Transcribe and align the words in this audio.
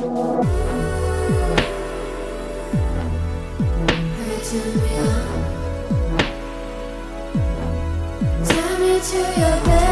to 0.00 0.06
me, 8.78 9.00
to 9.00 9.18
your 9.38 9.56
bedpost. 9.64 9.89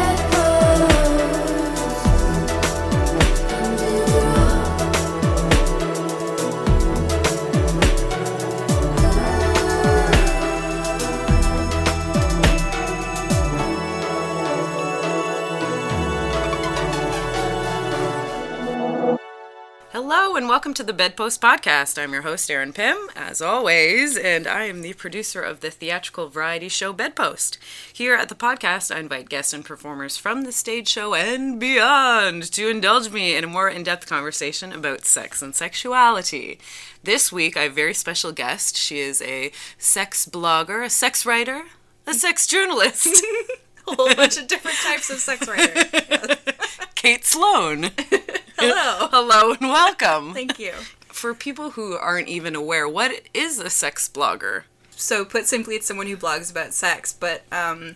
And 20.39 20.47
welcome 20.47 20.73
to 20.73 20.83
the 20.83 20.93
Bedpost 20.93 21.41
Podcast. 21.41 22.01
I'm 22.01 22.13
your 22.13 22.21
host, 22.21 22.49
Erin 22.49 22.71
Pym, 22.71 22.95
as 23.13 23.41
always, 23.41 24.15
and 24.15 24.47
I 24.47 24.63
am 24.67 24.81
the 24.81 24.93
producer 24.93 25.41
of 25.41 25.59
the 25.59 25.69
theatrical 25.69 26.29
variety 26.29 26.69
show 26.69 26.93
Bedpost. 26.93 27.57
Here 27.91 28.15
at 28.15 28.29
the 28.29 28.35
podcast, 28.35 28.95
I 28.95 28.99
invite 29.01 29.27
guests 29.27 29.51
and 29.51 29.65
performers 29.65 30.15
from 30.15 30.43
the 30.43 30.53
stage 30.53 30.87
show 30.87 31.13
and 31.13 31.59
beyond 31.59 32.53
to 32.53 32.69
indulge 32.69 33.11
me 33.11 33.35
in 33.35 33.43
a 33.43 33.47
more 33.47 33.67
in 33.67 33.83
depth 33.83 34.07
conversation 34.07 34.71
about 34.71 35.03
sex 35.03 35.41
and 35.41 35.53
sexuality. 35.53 36.57
This 37.03 37.33
week, 37.33 37.57
I 37.57 37.63
have 37.63 37.73
a 37.73 37.75
very 37.75 37.93
special 37.93 38.31
guest. 38.31 38.77
She 38.77 38.99
is 38.99 39.21
a 39.21 39.51
sex 39.77 40.25
blogger, 40.25 40.85
a 40.85 40.89
sex 40.89 41.25
writer, 41.25 41.63
a 42.07 42.13
sex 42.13 42.47
journalist, 42.47 43.21
a 43.87 43.91
whole 43.95 44.13
bunch 44.15 44.37
of 44.37 44.47
different 44.47 44.77
types 44.77 45.09
of 45.09 45.19
sex 45.19 45.47
writers. 45.47 46.37
Kate 46.95 47.25
Sloan. 47.25 47.83
Hello. 48.57 49.07
Hello 49.11 49.51
and 49.51 49.61
welcome. 49.61 50.33
Thank 50.33 50.59
you. 50.59 50.73
For 51.07 51.33
people 51.33 51.71
who 51.71 51.93
aren't 51.95 52.27
even 52.27 52.55
aware, 52.55 52.87
what 52.87 53.21
is 53.33 53.59
a 53.59 53.69
sex 53.69 54.09
blogger? 54.09 54.63
So, 54.91 55.23
put 55.23 55.47
simply, 55.47 55.75
it's 55.75 55.85
someone 55.85 56.07
who 56.07 56.17
blogs 56.17 56.51
about 56.51 56.73
sex, 56.73 57.13
but 57.13 57.43
um, 57.53 57.95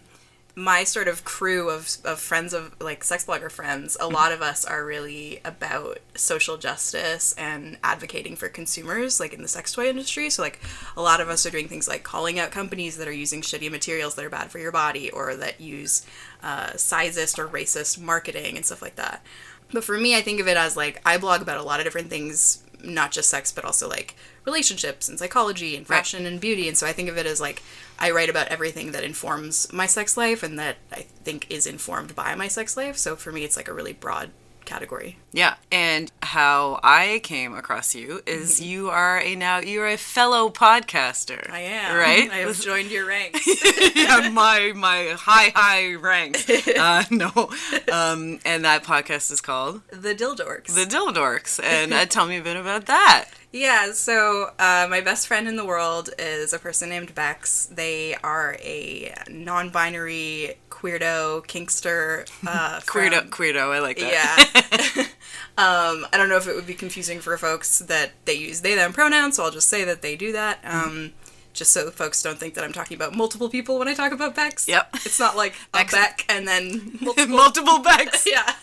my 0.55 0.83
sort 0.83 1.07
of 1.07 1.23
crew 1.23 1.69
of, 1.69 1.89
of 2.05 2.19
friends 2.19 2.53
of 2.53 2.75
like 2.79 3.03
sex 3.03 3.25
blogger 3.25 3.51
friends, 3.51 3.97
a 3.99 4.07
lot 4.07 4.31
of 4.31 4.41
us 4.41 4.63
are 4.63 4.85
really 4.85 5.39
about 5.43 5.97
social 6.15 6.57
justice 6.57 7.33
and 7.37 7.77
advocating 7.83 8.35
for 8.35 8.49
consumers, 8.49 9.19
like 9.19 9.33
in 9.33 9.41
the 9.41 9.47
sex 9.47 9.73
toy 9.73 9.89
industry. 9.89 10.29
So, 10.29 10.43
like, 10.43 10.59
a 10.95 11.01
lot 11.01 11.21
of 11.21 11.29
us 11.29 11.45
are 11.45 11.49
doing 11.49 11.67
things 11.67 11.87
like 11.87 12.03
calling 12.03 12.37
out 12.39 12.51
companies 12.51 12.97
that 12.97 13.07
are 13.07 13.11
using 13.11 13.41
shitty 13.41 13.71
materials 13.71 14.13
that 14.15 14.25
are 14.25 14.29
bad 14.29 14.51
for 14.51 14.59
your 14.59 14.71
body 14.71 15.09
or 15.09 15.35
that 15.35 15.59
use 15.59 16.05
uh, 16.43 16.71
sizist 16.71 17.39
or 17.39 17.47
racist 17.47 17.99
marketing 17.99 18.55
and 18.55 18.65
stuff 18.65 18.81
like 18.81 18.95
that. 18.95 19.23
But 19.71 19.83
for 19.83 19.97
me, 19.97 20.15
I 20.15 20.21
think 20.21 20.39
of 20.39 20.47
it 20.47 20.55
as 20.55 20.77
like 20.77 21.01
I 21.03 21.17
blog 21.17 21.41
about 21.41 21.57
a 21.57 21.63
lot 21.63 21.79
of 21.79 21.85
different 21.85 22.09
things, 22.09 22.62
not 22.83 23.11
just 23.11 23.29
sex, 23.29 23.51
but 23.51 23.65
also 23.65 23.87
like 23.87 24.15
relationships 24.45 25.07
and 25.07 25.17
psychology 25.17 25.75
and 25.75 25.87
fashion 25.87 26.25
and 26.25 26.39
beauty. 26.39 26.67
And 26.67 26.77
so 26.77 26.85
I 26.85 26.93
think 26.93 27.09
of 27.09 27.17
it 27.17 27.25
as 27.25 27.39
like 27.39 27.61
I 27.97 28.11
write 28.11 28.29
about 28.29 28.49
everything 28.49 28.91
that 28.91 29.03
informs 29.03 29.71
my 29.71 29.85
sex 29.85 30.17
life 30.17 30.43
and 30.43 30.59
that 30.59 30.77
I 30.91 31.05
think 31.23 31.47
is 31.49 31.65
informed 31.65 32.15
by 32.15 32.35
my 32.35 32.47
sex 32.47 32.75
life. 32.75 32.97
So 32.97 33.15
for 33.15 33.31
me, 33.31 33.43
it's 33.43 33.57
like 33.57 33.67
a 33.67 33.73
really 33.73 33.93
broad 33.93 34.31
category. 34.65 35.17
Yeah, 35.31 35.55
and 35.71 36.11
how 36.21 36.79
I 36.83 37.21
came 37.23 37.55
across 37.55 37.95
you 37.95 38.21
is 38.25 38.61
you 38.73 38.89
are 38.89 39.19
a 39.19 39.35
now 39.35 39.59
you're 39.59 39.87
a 39.87 39.97
fellow 39.97 40.49
podcaster. 40.49 41.49
I 41.49 41.59
am 41.59 41.95
right. 41.95 42.29
I 42.29 42.37
have 42.37 42.59
joined 42.59 42.91
your 42.91 43.05
ranks. 43.05 43.47
yeah, 43.95 44.29
my 44.29 44.73
my 44.75 45.15
high 45.17 45.51
high 45.55 45.93
ranks. 45.95 46.49
Uh, 46.83 47.03
no, 47.11 47.49
um, 47.91 48.39
and 48.45 48.65
that 48.65 48.83
podcast 48.83 49.31
is 49.31 49.41
called 49.41 49.81
the 49.89 50.15
Dildorks. 50.15 50.73
The 50.73 50.85
Dildorks, 50.85 51.63
and 51.63 51.93
uh, 51.93 52.05
tell 52.05 52.25
me 52.25 52.37
a 52.37 52.41
bit 52.41 52.57
about 52.57 52.87
that. 52.87 53.25
Yeah, 53.53 53.91
so 53.91 54.49
uh, 54.57 54.87
my 54.89 54.99
best 54.99 55.27
friend 55.27 55.47
in 55.47 55.57
the 55.57 55.63
world 55.65 56.09
is 56.17 56.53
a 56.53 56.59
person 56.59 56.89
named 56.89 57.13
Bex. 57.13 57.67
They 57.67 58.15
are 58.23 58.57
a 58.59 59.13
non-binary 59.29 60.55
queerdo 60.71 61.45
kinkster. 61.45 62.27
Uh, 62.47 62.79
Queerdo, 62.87 63.21
from- 63.21 63.29
queerdo, 63.29 63.71
I 63.71 63.77
like 63.79 63.99
that. 63.99 64.51
Yeah. 64.97 65.03
um, 65.63 66.07
I 66.11 66.17
don't 66.17 66.29
know 66.29 66.37
if 66.37 66.47
it 66.47 66.55
would 66.55 66.65
be 66.65 66.73
confusing 66.73 67.19
for 67.19 67.37
folks 67.37 67.77
that 67.77 68.13
they 68.25 68.33
use 68.33 68.61
they 68.61 68.73
them 68.73 68.91
pronouns, 68.91 69.35
so 69.35 69.43
I'll 69.43 69.51
just 69.51 69.69
say 69.69 69.83
that 69.83 70.01
they 70.01 70.15
do 70.15 70.31
that. 70.31 70.57
Um, 70.63 71.13
just 71.53 71.71
so 71.71 71.89
folks 71.91 72.21
don't 72.21 72.37
think 72.37 72.55
that 72.55 72.63
I'm 72.63 72.73
talking 72.73 72.95
about 72.95 73.15
multiple 73.15 73.49
people 73.49 73.79
when 73.79 73.87
I 73.87 73.93
talk 73.93 74.11
about 74.11 74.35
Bex. 74.35 74.67
Yep. 74.67 74.89
It's 75.05 75.19
not 75.19 75.35
like 75.37 75.53
a 75.73 75.85
Beck 75.85 76.25
and 76.29 76.47
then 76.47 76.97
multiple. 77.01 77.35
Multiple 77.43 77.79
backs. 77.79 78.25
yeah. 78.31 78.53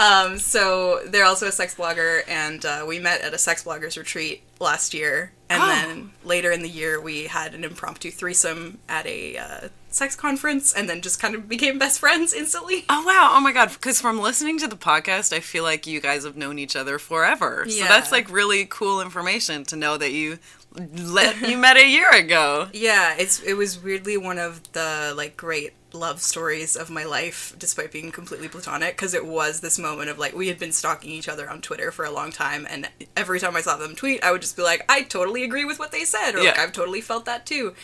um, 0.00 0.38
so 0.38 1.00
they're 1.06 1.24
also 1.24 1.46
a 1.46 1.52
sex 1.52 1.74
blogger, 1.74 2.22
and 2.28 2.64
uh, 2.64 2.84
we 2.86 2.98
met 2.98 3.20
at 3.20 3.34
a 3.34 3.38
sex 3.38 3.62
bloggers 3.64 3.96
retreat 3.96 4.42
last 4.58 4.94
year. 4.94 5.32
And 5.48 5.62
Oh. 5.62 5.66
then 5.66 6.10
later 6.24 6.50
in 6.52 6.62
the 6.62 6.68
year, 6.68 7.00
we 7.00 7.24
had 7.24 7.54
an 7.54 7.64
impromptu 7.64 8.10
threesome 8.10 8.78
at 8.88 9.04
a 9.06 9.36
uh, 9.36 9.68
sex 9.90 10.14
conference, 10.16 10.72
and 10.72 10.88
then 10.88 11.00
just 11.02 11.20
kind 11.20 11.34
of 11.34 11.48
became 11.48 11.78
best 11.78 11.98
friends 12.00 12.32
instantly. 12.32 12.84
Oh 12.88 13.04
wow! 13.04 13.32
Oh 13.34 13.40
my 13.40 13.52
god! 13.52 13.70
Because 13.72 14.00
from 14.00 14.20
listening 14.20 14.58
to 14.60 14.68
the 14.68 14.76
podcast, 14.76 15.32
I 15.32 15.40
feel 15.40 15.64
like 15.64 15.86
you 15.86 16.00
guys 16.00 16.24
have 16.24 16.36
known 16.36 16.58
each 16.58 16.76
other 16.76 16.98
forever. 16.98 17.64
Yeah. 17.68 17.82
So 17.82 17.88
that's 17.88 18.12
like 18.12 18.30
really 18.30 18.66
cool 18.66 19.00
information 19.00 19.64
to 19.66 19.76
know 19.76 19.96
that 19.96 20.12
you 20.12 20.38
you 20.76 21.56
met 21.58 21.76
a 21.76 21.86
year 21.88 22.10
ago. 22.10 22.68
Yeah, 22.72 23.14
it's 23.18 23.40
it 23.42 23.54
was 23.54 23.82
weirdly 23.82 24.16
one 24.16 24.38
of 24.38 24.72
the 24.72 25.12
like 25.16 25.36
great 25.36 25.72
love 25.92 26.20
stories 26.22 26.76
of 26.76 26.88
my 26.88 27.04
life, 27.04 27.54
despite 27.58 27.90
being 27.90 28.12
completely 28.12 28.48
platonic, 28.48 28.96
because 28.96 29.12
it 29.12 29.26
was 29.26 29.60
this 29.60 29.78
moment 29.78 30.08
of 30.08 30.18
like 30.18 30.34
we 30.34 30.48
had 30.48 30.58
been 30.58 30.72
stalking 30.72 31.10
each 31.10 31.28
other 31.28 31.50
on 31.50 31.60
Twitter 31.60 31.90
for 31.90 32.04
a 32.04 32.10
long 32.10 32.30
time, 32.30 32.66
and 32.70 32.88
every 33.16 33.40
time 33.40 33.56
I 33.56 33.60
saw 33.60 33.76
them 33.76 33.96
tweet, 33.96 34.22
I 34.22 34.30
would 34.32 34.40
just 34.42 34.56
be 34.56 34.62
like, 34.62 34.84
I 34.88 35.02
totally 35.02 35.42
agree 35.44 35.64
with 35.64 35.78
what 35.78 35.90
they 35.92 36.04
said, 36.04 36.34
or 36.34 36.38
like 36.44 36.54
Yeah. 36.56 36.62
I've 36.62 36.72
totally 36.72 37.00
felt 37.00 37.24
that 37.24 37.44
too, 37.46 37.74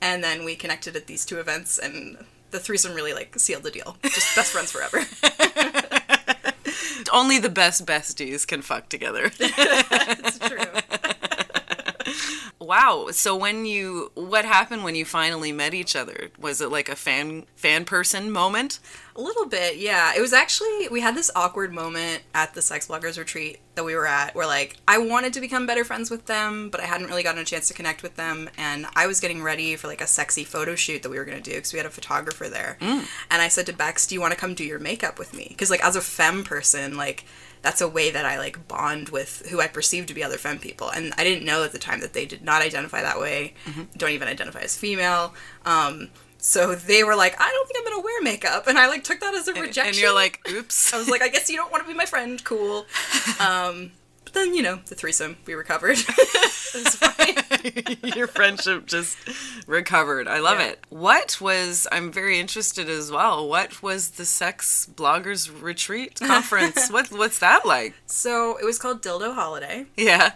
and 0.00 0.22
then 0.22 0.44
we 0.44 0.54
connected 0.56 0.94
at 0.94 1.06
these 1.06 1.24
two 1.24 1.38
events, 1.38 1.78
and 1.78 2.18
the 2.50 2.60
threesome 2.60 2.94
really 2.94 3.14
like 3.14 3.38
sealed 3.38 3.62
the 3.62 3.70
deal, 3.70 3.96
just 4.02 4.36
best 4.36 4.52
friends 4.52 4.70
forever. 4.70 5.00
Only 7.12 7.38
the 7.38 7.48
best 7.50 7.86
besties 7.86 8.46
can 8.46 8.60
fuck 8.62 8.88
together. 8.88 9.30
it's 9.40 10.38
true. 10.38 10.58
Wow! 12.74 13.08
So 13.10 13.36
when 13.36 13.66
you, 13.66 14.10
what 14.14 14.44
happened 14.44 14.82
when 14.84 14.94
you 14.94 15.04
finally 15.04 15.52
met 15.52 15.74
each 15.74 15.94
other? 15.94 16.30
Was 16.38 16.60
it 16.60 16.70
like 16.70 16.88
a 16.88 16.96
fan 16.96 17.44
fan 17.54 17.84
person 17.84 18.30
moment? 18.30 18.80
A 19.16 19.20
little 19.20 19.46
bit, 19.46 19.76
yeah. 19.76 20.12
It 20.16 20.20
was 20.20 20.32
actually 20.32 20.88
we 20.88 21.00
had 21.00 21.14
this 21.14 21.30
awkward 21.36 21.72
moment 21.72 22.22
at 22.34 22.54
the 22.54 22.62
sex 22.62 22.88
bloggers 22.88 23.16
retreat 23.16 23.60
that 23.76 23.84
we 23.84 23.94
were 23.94 24.06
at 24.06 24.34
where 24.34 24.46
like 24.46 24.76
I 24.88 24.98
wanted 24.98 25.32
to 25.34 25.40
become 25.40 25.66
better 25.66 25.84
friends 25.84 26.10
with 26.10 26.26
them, 26.26 26.68
but 26.70 26.80
I 26.80 26.86
hadn't 26.86 27.06
really 27.06 27.22
gotten 27.22 27.40
a 27.40 27.44
chance 27.44 27.68
to 27.68 27.74
connect 27.74 28.02
with 28.02 28.16
them 28.16 28.50
and 28.58 28.86
I 28.96 29.06
was 29.06 29.20
getting 29.20 29.42
ready 29.42 29.76
for 29.76 29.86
like 29.86 30.00
a 30.00 30.06
sexy 30.06 30.42
photo 30.42 30.74
shoot 30.74 31.02
that 31.04 31.10
we 31.10 31.18
were 31.18 31.24
going 31.24 31.40
to 31.40 31.50
do 31.50 31.60
cuz 31.60 31.72
we 31.72 31.78
had 31.78 31.86
a 31.86 31.90
photographer 31.90 32.48
there. 32.48 32.76
Mm. 32.80 33.06
And 33.30 33.40
I 33.40 33.48
said 33.48 33.66
to 33.66 33.72
Bex, 33.72 34.06
"Do 34.06 34.16
you 34.16 34.20
want 34.20 34.32
to 34.32 34.40
come 34.40 34.54
do 34.54 34.64
your 34.64 34.80
makeup 34.80 35.18
with 35.18 35.32
me?" 35.32 35.54
Cuz 35.56 35.70
like 35.70 35.84
as 35.84 35.94
a 35.94 36.00
femme 36.00 36.42
person, 36.42 36.96
like 36.96 37.24
that's 37.64 37.80
a 37.80 37.88
way 37.88 38.10
that 38.10 38.24
I 38.24 38.38
like 38.38 38.68
bond 38.68 39.08
with 39.08 39.48
who 39.50 39.60
I 39.60 39.66
perceive 39.66 40.06
to 40.06 40.14
be 40.14 40.22
other 40.22 40.36
femme 40.36 40.58
people. 40.58 40.90
And 40.90 41.12
I 41.18 41.24
didn't 41.24 41.44
know 41.44 41.64
at 41.64 41.72
the 41.72 41.78
time 41.78 42.00
that 42.00 42.12
they 42.12 42.26
did 42.26 42.44
not 42.44 42.62
identify 42.62 43.02
that 43.02 43.18
way. 43.18 43.54
Don't 43.96 44.10
even 44.10 44.28
identify 44.28 44.60
as 44.60 44.76
female. 44.76 45.34
Um 45.64 46.10
so 46.36 46.74
they 46.74 47.02
were 47.04 47.16
like, 47.16 47.40
I 47.40 47.50
don't 47.50 47.66
think 47.66 47.78
I'm 47.78 47.90
gonna 47.90 48.04
wear 48.04 48.20
makeup, 48.22 48.66
and 48.66 48.78
I 48.78 48.86
like 48.86 49.02
took 49.02 49.18
that 49.20 49.34
as 49.34 49.48
a 49.48 49.54
rejection. 49.54 49.86
And 49.86 49.96
you're 49.96 50.14
like, 50.14 50.46
oops. 50.50 50.92
I 50.92 50.98
was 50.98 51.08
like, 51.08 51.22
I 51.22 51.28
guess 51.28 51.48
you 51.48 51.56
don't 51.56 51.72
want 51.72 51.82
to 51.84 51.88
be 51.88 51.96
my 51.96 52.04
friend. 52.04 52.42
Cool. 52.44 52.86
Um, 53.40 53.92
then 54.34 54.54
you 54.54 54.62
know 54.62 54.80
the 54.86 54.94
threesome, 54.94 55.36
we 55.46 55.54
recovered. 55.54 55.98
fine. 56.96 57.36
Your 58.16 58.26
friendship 58.26 58.86
just 58.86 59.16
recovered. 59.66 60.28
I 60.28 60.38
love 60.40 60.58
Yeah. 60.58 60.68
it. 60.68 60.80
What 60.90 61.40
was, 61.40 61.86
I'm 61.92 62.10
very 62.12 62.38
interested 62.38 62.88
as 62.88 63.10
well, 63.10 63.48
what 63.48 63.82
was 63.82 64.10
the 64.10 64.24
Sex 64.24 64.88
Bloggers 64.94 65.50
Retreat 65.62 66.20
Conference? 66.20 66.90
what 66.90 67.10
What's 67.12 67.38
that 67.38 67.64
like? 67.64 67.94
So 68.06 68.56
it 68.58 68.64
was 68.64 68.78
called 68.78 69.02
Dildo 69.02 69.34
Holiday. 69.34 69.86
Yeah. 69.96 70.32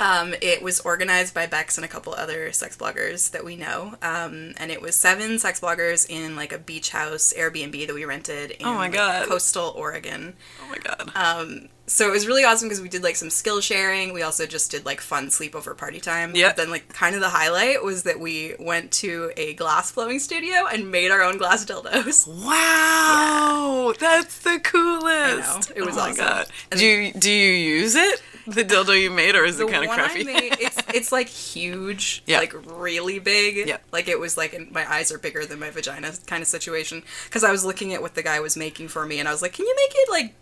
Um, 0.00 0.34
it 0.40 0.62
was 0.62 0.80
organized 0.80 1.34
by 1.34 1.46
Bex 1.46 1.76
and 1.76 1.84
a 1.84 1.88
couple 1.88 2.14
other 2.14 2.52
sex 2.52 2.76
bloggers 2.76 3.30
that 3.32 3.44
we 3.44 3.56
know. 3.56 3.94
Um, 4.00 4.54
and 4.58 4.70
it 4.70 4.80
was 4.80 4.94
seven 4.94 5.38
sex 5.38 5.60
bloggers 5.60 6.08
in 6.08 6.36
like 6.36 6.52
a 6.52 6.58
beach 6.58 6.90
house 6.90 7.32
Airbnb 7.36 7.86
that 7.86 7.94
we 7.94 8.04
rented 8.04 8.52
in 8.52 8.66
Oh 8.66 8.74
my 8.74 8.82
like, 8.82 8.92
God. 8.92 9.26
coastal 9.28 9.72
Oregon. 9.76 10.34
Oh 10.62 10.68
my 10.68 10.76
God. 10.78 11.10
Um, 11.16 11.68
so 11.86 12.06
it 12.06 12.12
was 12.12 12.26
really 12.26 12.44
awesome 12.44 12.68
because 12.68 12.82
we 12.82 12.88
did 12.90 13.02
like 13.02 13.16
some 13.16 13.30
skill 13.30 13.60
sharing. 13.60 14.12
We 14.12 14.22
also 14.22 14.46
just 14.46 14.70
did 14.70 14.84
like 14.84 15.00
fun 15.00 15.28
sleepover 15.28 15.76
party 15.76 16.00
time. 16.00 16.36
Yeah. 16.36 16.48
But 16.50 16.58
then 16.58 16.70
like 16.70 16.88
kind 16.92 17.14
of 17.14 17.20
the 17.22 17.30
highlight 17.30 17.82
was 17.82 18.02
that 18.04 18.20
we 18.20 18.54
went 18.60 18.92
to 18.92 19.32
a 19.36 19.54
glass 19.54 19.90
blowing 19.90 20.18
studio 20.20 20.66
and 20.70 20.90
made 20.92 21.10
our 21.10 21.22
own 21.22 21.38
glass 21.38 21.64
dildos. 21.64 22.28
Wow, 22.48 23.94
that's 23.98 24.38
the 24.40 24.60
coolest. 24.60 25.70
I 25.70 25.74
know, 25.74 25.76
it 25.76 25.84
was 25.86 25.96
oh 25.96 26.00
my 26.00 26.10
awesome. 26.10 26.24
God. 26.24 26.46
And 26.70 26.78
do 26.80 26.86
you 26.86 27.12
do 27.12 27.30
you 27.32 27.52
use 27.52 27.94
it? 27.94 28.22
The 28.48 28.64
dildo 28.64 29.00
you 29.00 29.10
made, 29.10 29.34
or 29.34 29.44
is 29.44 29.58
The 29.58 29.66
it 29.66 29.72
kind 29.72 29.84
of 29.84 29.90
crappy? 29.90 30.20
I 30.22 30.24
made, 30.24 30.56
it's 30.60 30.76
it's 30.94 31.12
like 31.12 31.28
huge, 31.28 32.22
Yeah. 32.26 32.38
like 32.38 32.54
really 32.80 33.18
big. 33.18 33.68
Yeah. 33.68 33.78
Like 33.92 34.08
it 34.08 34.18
was 34.18 34.36
like 34.36 34.54
in, 34.54 34.68
my 34.72 34.90
eyes 34.90 35.12
are 35.12 35.18
bigger 35.18 35.44
than 35.46 35.58
my 35.60 35.70
vagina 35.70 36.12
kind 36.26 36.42
of 36.42 36.48
situation. 36.48 37.02
Because 37.24 37.44
I 37.44 37.50
was 37.52 37.64
looking 37.64 37.92
at 37.94 38.00
what 38.02 38.14
the 38.14 38.22
guy 38.22 38.40
was 38.40 38.56
making 38.56 38.88
for 38.88 39.04
me, 39.06 39.18
and 39.18 39.28
I 39.28 39.32
was 39.32 39.42
like, 39.42 39.52
can 39.52 39.66
you 39.66 39.74
make 39.76 39.92
it 39.94 40.10
like 40.10 40.34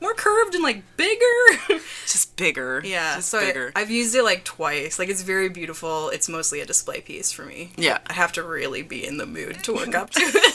more 0.00 0.14
curved 0.14 0.54
and 0.54 0.64
like 0.64 0.82
bigger? 0.96 1.22
Just 2.06 2.34
bigger. 2.36 2.82
Yeah, 2.84 3.16
just 3.16 3.28
so 3.28 3.38
I, 3.38 3.44
bigger. 3.46 3.72
I've 3.76 3.90
used 3.90 4.14
it 4.16 4.24
like 4.24 4.44
twice. 4.44 4.98
Like 4.98 5.08
it's 5.08 5.22
very 5.22 5.48
beautiful. 5.48 6.08
It's 6.08 6.28
mostly 6.28 6.60
a 6.60 6.66
display 6.66 7.00
piece 7.00 7.30
for 7.30 7.44
me. 7.44 7.70
Yeah. 7.76 7.98
I 8.08 8.14
have 8.14 8.32
to 8.32 8.42
really 8.42 8.82
be 8.82 9.06
in 9.06 9.18
the 9.18 9.26
mood 9.26 9.62
to 9.64 9.72
work 9.72 9.94
up 9.94 10.10
to 10.10 10.20
it. 10.24 10.54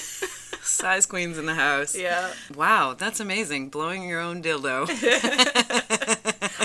Size 0.61 1.05
queens 1.05 1.37
in 1.37 1.45
the 1.45 1.53
house. 1.55 1.95
yeah. 1.97 2.33
Wow, 2.53 2.93
that's 2.93 3.21
amazing. 3.21 3.69
Blowing 3.69 4.03
your 4.09 4.19
own 4.19 4.43
dildo. 4.43 4.85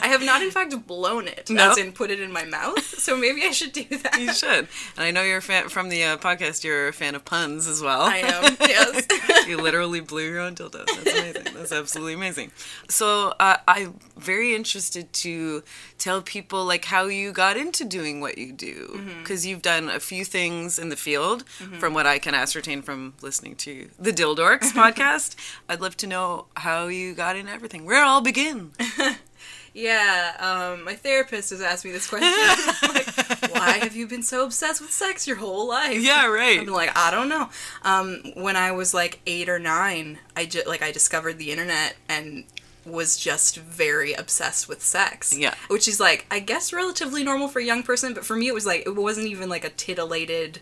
I 0.01 0.09
have 0.09 0.23
not, 0.23 0.43
in 0.43 0.51
fact, 0.51 0.87
blown 0.87 1.27
it, 1.29 1.51
No? 1.51 1.71
as 1.73 1.79
in 1.79 1.93
put 1.93 2.11
it 2.11 2.21
in 2.21 2.33
my 2.33 2.45
mouth. 2.45 2.83
So 3.03 3.17
maybe 3.17 3.43
I 3.43 3.51
should 3.51 3.73
do 3.73 3.85
that. 3.85 4.21
you 4.21 4.33
should. 4.33 4.69
And 4.97 5.05
I 5.05 5.11
know 5.11 5.23
you're 5.23 5.39
a 5.39 5.43
fan 5.43 5.69
from 5.69 5.89
the 5.89 6.05
uh, 6.05 6.17
podcast. 6.19 6.63
You're 6.65 6.89
a 6.89 6.93
fan 6.93 7.15
of 7.15 7.25
puns 7.25 7.67
as 7.67 7.83
well. 7.83 8.03
I 8.03 8.19
am. 8.19 8.57
Yes. 8.61 9.07
you 9.49 9.57
literally 9.57 10.01
blew 10.01 10.25
your 10.29 10.41
own 10.41 10.55
dildo. 10.55 10.87
That's 10.87 11.01
amazing. 11.19 11.55
That's 11.55 11.73
absolutely 11.73 12.15
amazing. 12.15 12.53
So 12.89 13.35
uh, 13.41 13.57
I'm 13.67 13.99
very 14.17 14.55
interested 14.55 15.13
to 15.15 15.63
tell 15.99 16.23
people 16.23 16.65
like 16.65 16.85
how 16.87 17.05
you 17.07 17.33
got 17.33 17.57
into 17.57 17.85
doing 17.85 18.21
what 18.21 18.39
you 18.39 18.53
do 18.53 19.01
because 19.21 19.45
you've 19.47 19.63
done 19.63 19.89
a 19.89 20.01
few 20.01 20.25
things 20.25 20.79
in 20.79 20.89
the 20.89 20.97
field 20.97 21.45
from 21.79 21.95
what 21.95 22.07
I 22.07 22.19
can 22.19 22.35
ascertain 22.35 22.83
from 22.83 23.15
listening 23.21 23.57
to 23.57 23.89
the 23.99 24.11
Dildorks 24.13 24.71
podcast. 24.73 25.35
I'd 25.69 25.81
love 25.81 25.97
to 25.99 26.07
know 26.07 26.47
how 26.57 26.87
you 26.87 27.15
got 27.15 27.37
into 27.37 27.51
everything. 27.53 27.85
Where 27.85 28.03
it 28.03 28.07
all 28.07 28.21
begin. 28.21 28.73
Yeah, 29.75 30.33
um, 30.39 30.85
my 30.85 30.95
therapist 30.95 31.51
has 31.51 31.63
asked 31.63 31.85
me 31.85 31.93
this 31.93 32.07
question. 32.07 32.29
like, 32.95 33.53
why 33.53 33.79
have 33.79 33.97
you 33.97 34.07
been 34.07 34.23
so 34.23 34.45
obsessed 34.45 34.81
with 34.81 34.91
sex 34.91 35.27
your 35.27 35.37
whole 35.37 35.67
life? 35.67 36.01
Yeah, 36.03 36.27
right. 36.27 36.61
I'm 36.61 36.67
like, 36.67 36.97
I 36.97 37.11
don't 37.11 37.29
know. 37.29 37.49
Um, 37.83 38.23
when 38.35 38.57
I 38.57 38.73
was 38.73 38.93
like 38.93 39.21
eight 39.27 39.49
or 39.49 39.59
nine, 39.59 40.19
I 40.37 40.45
just 40.45 40.67
like 40.67 40.83
I 40.83 40.93
discovered 40.93 41.39
the 41.39 41.51
internet 41.51 41.97
and 42.09 42.45
was 42.85 43.17
just 43.17 43.59
very 43.59 44.13
obsessed 44.13 44.69
with 44.69 44.83
sex. 44.83 45.37
Yeah. 45.37 45.55
which 45.69 45.89
is 45.89 46.01
like 46.01 46.27
I 46.31 46.41
guess 46.41 46.73
relatively 46.73 47.25
normal 47.25 47.49
for 47.49 47.61
a 47.61 47.65
young 47.65 47.83
person, 47.83 48.13
but 48.13 48.25
for 48.25 48.37
me 48.37 48.49
it 48.49 48.55
was 48.55 48.67
like 48.67 48.87
it 48.87 48.95
wasn't 48.95 49.29
even 49.29 49.49
like 49.49 49.65
a 49.65 49.71
titillated. 49.71 50.61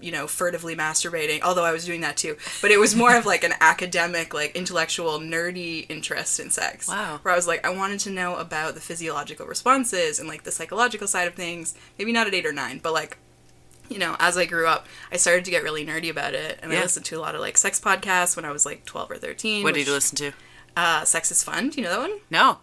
You 0.00 0.12
know, 0.12 0.26
furtively 0.26 0.74
masturbating, 0.74 1.42
although 1.42 1.64
I 1.64 1.72
was 1.72 1.84
doing 1.84 2.00
that 2.00 2.16
too. 2.16 2.36
But 2.60 2.70
it 2.70 2.78
was 2.80 2.94
more 2.96 3.16
of 3.16 3.26
like 3.26 3.44
an 3.44 3.54
academic, 3.60 4.34
like 4.34 4.56
intellectual, 4.56 5.18
nerdy 5.20 5.86
interest 5.88 6.40
in 6.40 6.50
sex. 6.50 6.88
Wow. 6.88 7.20
Where 7.22 7.32
I 7.32 7.36
was 7.36 7.46
like, 7.46 7.64
I 7.66 7.70
wanted 7.70 8.00
to 8.00 8.10
know 8.10 8.36
about 8.36 8.74
the 8.74 8.80
physiological 8.80 9.46
responses 9.46 10.18
and 10.18 10.28
like 10.28 10.44
the 10.44 10.50
psychological 10.50 11.06
side 11.06 11.28
of 11.28 11.34
things. 11.34 11.74
Maybe 11.98 12.12
not 12.12 12.26
at 12.26 12.34
eight 12.34 12.46
or 12.46 12.52
nine, 12.52 12.80
but 12.82 12.92
like 12.92 13.18
you 13.88 13.98
know, 13.98 14.16
as 14.18 14.38
I 14.38 14.46
grew 14.46 14.66
up, 14.66 14.86
I 15.10 15.16
started 15.18 15.44
to 15.44 15.50
get 15.50 15.62
really 15.62 15.84
nerdy 15.84 16.08
about 16.10 16.34
it, 16.34 16.58
and 16.62 16.72
Yeah. 16.72 16.78
I 16.78 16.82
listened 16.82 17.04
to 17.06 17.18
a 17.18 17.20
lot 17.20 17.34
of 17.34 17.40
like 17.40 17.58
sex 17.58 17.78
podcasts 17.78 18.36
when 18.36 18.44
I 18.44 18.50
was 18.50 18.64
like 18.64 18.84
twelve 18.84 19.10
or 19.10 19.16
thirteen. 19.18 19.62
What 19.62 19.74
which, 19.74 19.82
did 19.82 19.86
you 19.88 19.94
listen 19.94 20.16
to? 20.16 20.32
Uh, 20.76 21.04
sex 21.04 21.30
is 21.30 21.42
fun. 21.44 21.68
Do 21.68 21.78
you 21.80 21.84
know 21.84 21.90
that 21.90 21.98
one? 22.10 22.20
No. 22.30 22.58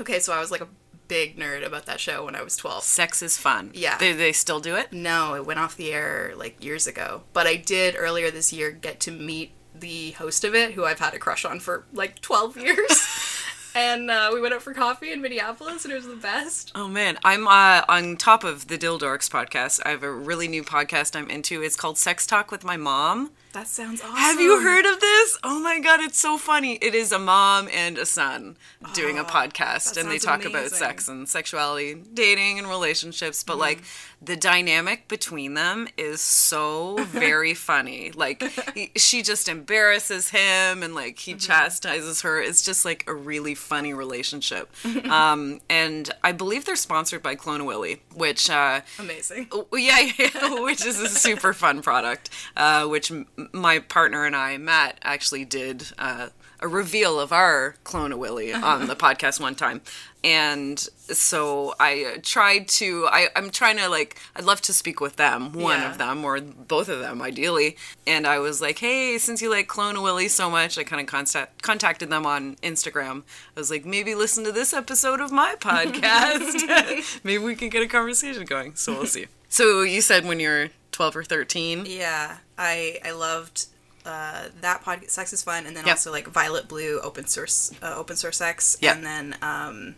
Okay, 0.00 0.18
so 0.20 0.32
I 0.32 0.40
was 0.40 0.50
like 0.50 0.62
a 0.62 0.68
big 1.08 1.36
nerd 1.36 1.64
about 1.66 1.86
that 1.86 2.00
show 2.00 2.24
when 2.24 2.34
I 2.34 2.42
was 2.42 2.56
twelve. 2.56 2.84
Sex 2.84 3.22
is 3.22 3.36
fun. 3.38 3.70
Yeah. 3.74 3.98
They, 3.98 4.12
they 4.12 4.32
still 4.32 4.60
do 4.60 4.76
it? 4.76 4.92
No, 4.92 5.34
it 5.34 5.46
went 5.46 5.60
off 5.60 5.76
the 5.76 5.92
air 5.92 6.32
like 6.36 6.62
years 6.62 6.86
ago, 6.86 7.22
but 7.32 7.46
I 7.46 7.56
did 7.56 7.94
earlier 7.98 8.30
this 8.30 8.52
year 8.52 8.70
get 8.70 9.00
to 9.00 9.10
meet 9.10 9.52
the 9.74 10.12
host 10.12 10.44
of 10.44 10.54
it, 10.54 10.72
who 10.72 10.84
I've 10.84 11.00
had 11.00 11.14
a 11.14 11.18
crush 11.18 11.44
on 11.44 11.60
for 11.60 11.84
like 11.92 12.20
twelve 12.20 12.56
years. 12.56 12.90
And 13.74 14.10
uh, 14.10 14.30
we 14.32 14.40
went 14.40 14.52
out 14.54 14.62
for 14.62 14.74
coffee 14.74 15.12
in 15.12 15.20
Minneapolis, 15.22 15.84
and 15.84 15.92
it 15.92 15.96
was 15.96 16.06
the 16.06 16.16
best. 16.16 16.72
Oh 16.74 16.88
man, 16.88 17.18
I'm 17.24 17.46
uh, 17.48 17.82
on 17.88 18.16
top 18.16 18.44
of 18.44 18.68
the 18.68 18.76
Dildorks 18.76 19.30
podcast. 19.30 19.80
I 19.84 19.90
have 19.90 20.02
a 20.02 20.12
really 20.12 20.48
new 20.48 20.62
podcast 20.62 21.16
I'm 21.16 21.30
into. 21.30 21.62
It's 21.62 21.76
called 21.76 21.96
Sex 21.96 22.26
Talk 22.26 22.50
with 22.50 22.64
My 22.64 22.76
Mom. 22.76 23.30
That 23.52 23.66
sounds 23.66 24.00
awesome. 24.00 24.16
Have 24.16 24.40
you 24.40 24.60
heard 24.62 24.86
of 24.86 25.00
this? 25.00 25.38
Oh 25.44 25.60
my 25.60 25.78
god, 25.78 26.00
it's 26.00 26.18
so 26.18 26.38
funny. 26.38 26.76
It 26.76 26.94
is 26.94 27.12
a 27.12 27.18
mom 27.18 27.68
and 27.70 27.98
a 27.98 28.06
son 28.06 28.56
doing 28.94 29.18
a 29.18 29.24
podcast 29.24 30.00
and 30.00 30.10
they 30.10 30.16
talk 30.16 30.46
about 30.46 30.70
sex 30.70 31.06
and 31.06 31.28
sexuality, 31.28 31.94
dating 32.14 32.58
and 32.58 32.66
relationships, 32.68 33.44
but 33.44 33.58
like 33.58 33.78
Mm-hmm. 33.78 34.11
The 34.24 34.36
dynamic 34.36 35.08
between 35.08 35.54
them 35.54 35.88
is 35.98 36.20
so 36.20 36.96
very 37.08 37.54
funny. 37.54 38.12
Like 38.12 38.42
he, 38.74 38.92
she 38.96 39.22
just 39.22 39.48
embarrasses 39.48 40.28
him 40.30 40.82
and 40.82 40.94
like 40.94 41.18
he 41.18 41.32
Mm-hmm. 41.32 41.38
chastises 41.38 42.20
her. 42.22 42.40
It's 42.40 42.62
just 42.62 42.84
like 42.84 43.04
a 43.08 43.14
really 43.14 43.54
funny 43.54 43.92
relationship. 43.94 44.70
um 45.10 45.60
and 45.68 46.10
I 46.22 46.32
believe 46.32 46.64
they're 46.66 46.76
sponsored 46.76 47.22
by 47.22 47.34
Clone 47.34 47.64
Willy, 47.64 48.02
which 48.14 48.48
uh 48.50 48.82
Amazing. 48.98 49.48
Yeah, 49.72 50.00
yeah, 50.18 50.60
which 50.60 50.84
is 50.86 51.00
a 51.00 51.08
super 51.08 51.52
fun 51.52 51.82
product. 51.82 52.30
Uh, 52.56 52.86
which 52.86 53.10
m- 53.10 53.26
my 53.52 53.78
partner 53.80 54.24
and 54.24 54.36
I, 54.36 54.56
Matt, 54.58 54.98
actually 55.02 55.44
did 55.44 55.86
uh, 55.98 56.28
a 56.60 56.68
reveal 56.68 57.18
of 57.18 57.32
our 57.32 57.74
Clone 57.82 58.12
a 58.12 58.16
Willy 58.16 58.52
on 58.52 58.86
the 58.86 58.94
podcast 58.94 59.40
one 59.40 59.54
time, 59.56 59.80
and 60.22 60.78
so 60.78 61.74
I 61.80 62.18
tried 62.22 62.68
to. 62.68 63.06
I, 63.10 63.28
I'm 63.34 63.50
trying 63.50 63.78
to 63.78 63.88
like. 63.88 64.11
I'd 64.36 64.44
love 64.44 64.60
to 64.62 64.72
speak 64.72 65.00
with 65.00 65.16
them, 65.16 65.52
one 65.52 65.80
Yeah. 65.80 65.90
of 65.90 65.98
them 65.98 66.24
or 66.24 66.40
both 66.40 66.88
of 66.88 66.98
them, 67.00 67.20
ideally. 67.22 67.76
And 68.06 68.26
I 68.26 68.38
was 68.38 68.60
like, 68.60 68.78
hey, 68.78 69.18
since 69.18 69.40
you 69.42 69.50
like 69.50 69.68
Clone 69.68 69.96
a 69.96 70.02
Willy 70.02 70.28
so 70.28 70.48
much, 70.50 70.76
I 70.78 70.84
kind 70.84 71.00
of 71.00 71.06
contact, 71.06 71.62
contacted 71.62 72.10
them 72.10 72.26
on 72.26 72.56
Instagram. 72.56 73.22
I 73.56 73.60
was 73.60 73.70
like, 73.70 73.84
maybe 73.84 74.14
listen 74.14 74.44
to 74.44 74.52
this 74.52 74.72
episode 74.72 75.20
of 75.20 75.30
my 75.32 75.54
podcast. 75.60 77.20
maybe 77.24 77.42
we 77.42 77.54
can 77.56 77.68
get 77.68 77.82
a 77.82 77.88
conversation 77.88 78.44
going. 78.44 78.74
So 78.74 78.92
we'll 78.92 79.06
see. 79.06 79.26
So 79.48 79.82
you 79.82 80.00
said 80.00 80.24
when 80.24 80.40
you're 80.40 80.70
12 80.92 81.16
or 81.16 81.24
13. 81.24 81.84
Yeah, 81.86 82.38
I 82.58 82.98
I 83.04 83.12
loved 83.12 83.66
uh, 84.04 84.48
that 84.60 84.82
podcast. 84.84 85.10
Sex 85.10 85.32
is 85.32 85.42
fun, 85.42 85.64
and 85.66 85.76
then 85.76 85.86
Yep. 85.86 85.92
also 85.94 86.10
like 86.10 86.26
Violet 86.28 86.68
Blue, 86.68 87.00
open 87.02 87.26
source, 87.26 87.70
uh, 87.82 87.94
open 87.96 88.16
source 88.16 88.38
sex, 88.38 88.76
Yep. 88.80 88.96
and 88.96 89.04
then 89.06 89.36
um, 89.42 89.94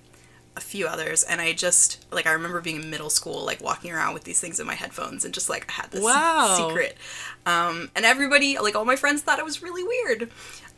a 0.57 0.61
few 0.61 0.87
others. 0.87 1.23
And 1.25 1.41
I 1.41 1.53
just 1.53 2.05
like 2.13 2.27
I 2.27 2.33
remember 2.33 2.61
being 2.61 2.83
in 2.83 2.91
middle 2.91 3.11
school, 3.11 3.45
like 3.45 3.61
walking 3.61 3.91
around 3.93 4.15
with 4.15 4.25
these 4.25 4.41
things 4.41 4.61
in 4.61 4.67
my 4.67 4.75
headphones, 4.75 5.25
and 5.25 5.35
just 5.35 5.49
like 5.49 5.69
I 5.69 5.73
had 5.83 5.91
this 5.91 6.03
Wow. 6.03 6.57
secret. 6.69 6.97
Um, 7.47 7.91
and 7.97 8.05
everybody, 8.05 8.59
like 8.59 8.75
all 8.77 8.85
my 8.85 8.97
friends, 8.97 9.23
thought 9.23 9.39
it 9.39 9.45
was 9.45 9.63
really 9.63 9.83
weird. 9.83 10.31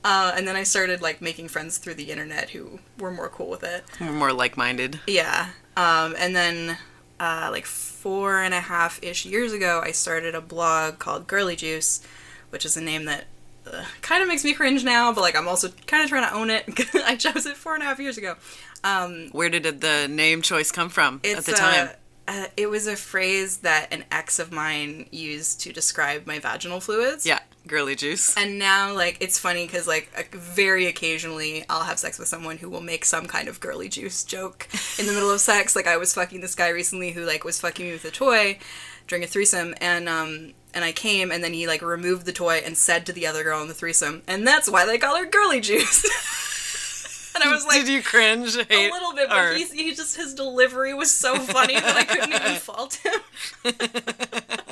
Uh, 0.05 0.33
and 0.37 0.47
then 0.47 0.55
I 0.57 0.63
started 0.63 1.03
like 1.03 1.21
making 1.21 1.49
friends 1.49 1.79
through 1.79 1.95
the 1.95 2.11
internet 2.11 2.51
who 2.51 2.79
were 2.99 3.11
more 3.11 3.29
cool 3.29 3.49
with 3.49 3.65
it. 3.65 3.85
We're 4.01 4.13
more 4.13 4.33
like-minded. 4.33 5.01
Yeah. 5.07 5.49
Um, 5.77 6.15
and 6.19 6.35
then, 6.37 6.79
uh, 7.19 7.49
like 7.51 7.67
four 7.67 8.39
and 8.39 8.55
a 8.55 8.61
half 8.61 9.03
ish 9.03 9.27
years 9.27 9.53
ago, 9.53 9.81
I 9.85 9.91
started 9.91 10.35
a 10.35 10.41
blog 10.41 10.99
called 11.01 11.27
Girly 11.27 11.57
Juice, 11.57 12.01
which 12.51 12.65
is 12.65 12.77
a 12.77 12.81
name 12.81 13.05
that 13.07 13.25
uh, 13.67 13.85
kind 14.03 14.23
of 14.23 14.29
makes 14.29 14.45
me 14.45 14.53
cringe 14.55 14.85
now, 14.85 15.13
but 15.13 15.21
like 15.21 15.37
I'm 15.37 15.49
also 15.49 15.69
kind 15.87 16.03
of 16.03 16.09
trying 16.09 16.29
to 16.29 16.35
own 16.35 16.51
it. 16.51 16.65
I 17.05 17.17
chose 17.17 17.47
it 17.47 17.57
four 17.57 17.75
and 17.75 17.83
a 17.83 17.87
half 17.87 17.99
years 17.99 18.19
ago. 18.19 18.37
Um, 18.85 19.29
Where 19.33 19.49
did 19.49 19.81
the 19.81 20.07
name 20.09 20.43
choice 20.43 20.71
come 20.71 20.89
from 20.89 21.21
at 21.25 21.45
the 21.45 21.53
time? 21.53 21.89
Uh, 21.89 21.93
uh, 22.29 22.47
it 22.57 22.69
was 22.69 22.87
a 22.87 22.97
phrase 22.97 23.59
that 23.59 23.93
an 23.93 24.05
ex 24.11 24.39
of 24.39 24.51
mine 24.51 25.07
used 25.13 25.61
to 25.61 25.73
describe 25.73 26.27
my 26.27 26.39
vaginal 26.41 26.81
fluids. 26.81 27.25
yeah, 27.25 27.39
girly 27.69 27.95
juice. 27.95 28.37
And 28.37 28.59
now, 28.59 28.93
like, 28.93 29.19
it's 29.21 29.39
funny 29.39 29.65
because, 29.65 29.87
like, 29.87 30.35
very 30.35 30.87
occasionally 30.87 31.65
I'll 31.71 31.85
have 31.85 31.99
sex 32.01 32.19
with 32.19 32.27
someone 32.27 32.57
who 32.59 32.69
will 32.69 32.81
make 32.81 33.05
some 33.05 33.27
kind 33.27 33.47
of 33.47 33.61
girly 33.61 33.89
juice 33.89 34.25
joke 34.25 34.67
in 34.99 35.07
the 35.07 35.13
middle 35.13 35.31
of 35.31 35.41
sex. 35.41 35.77
Like, 35.77 35.87
I 35.87 35.97
was 35.99 36.15
fucking 36.15 36.41
this 36.41 36.57
guy 36.57 36.69
recently 36.69 37.13
who, 37.13 37.25
like, 37.25 37.45
was 37.45 37.61
fucking 37.61 37.87
me 37.87 37.93
with 37.93 38.05
a 38.05 38.11
toy 38.11 38.59
during 39.07 39.23
a 39.23 39.29
threesome, 39.29 39.75
and, 39.81 40.09
um, 40.09 40.53
and 40.77 40.85
I 40.85 40.93
came, 40.93 41.33
and 41.33 41.43
then 41.43 41.55
he, 41.55 41.67
like, 41.67 41.81
removed 41.81 42.27
the 42.27 42.33
toy 42.33 42.61
and 42.63 42.77
said 42.77 43.07
to 43.07 43.13
the 43.13 43.27
other 43.27 43.43
girl 43.43 43.63
in 43.63 43.69
the 43.69 43.73
threesome, 43.73 44.23
and 44.29 44.47
that's 44.47 44.71
why 44.71 44.85
they 44.85 44.99
call 44.99 45.17
her 45.17 45.25
girly 45.25 45.59
juice. 45.63 46.05
and 47.35 47.43
I 47.43 47.51
was 47.51 47.65
like, 47.65 47.81
did 47.81 47.89
you 47.89 48.03
cringe? 48.03 48.57
A 48.57 48.91
little 48.91 49.15
bit, 49.15 49.31
but 49.31 49.57
he's, 49.57 49.73
he 49.73 49.95
just, 49.95 50.19
his 50.19 50.35
delivery 50.35 50.93
was 50.93 51.11
so 51.11 51.39
funny 51.39 51.81
that 51.81 51.97
I 51.97 52.05
couldn't 52.05 52.33
even 52.35 52.55
fault 52.57 53.01
him. 53.03 53.15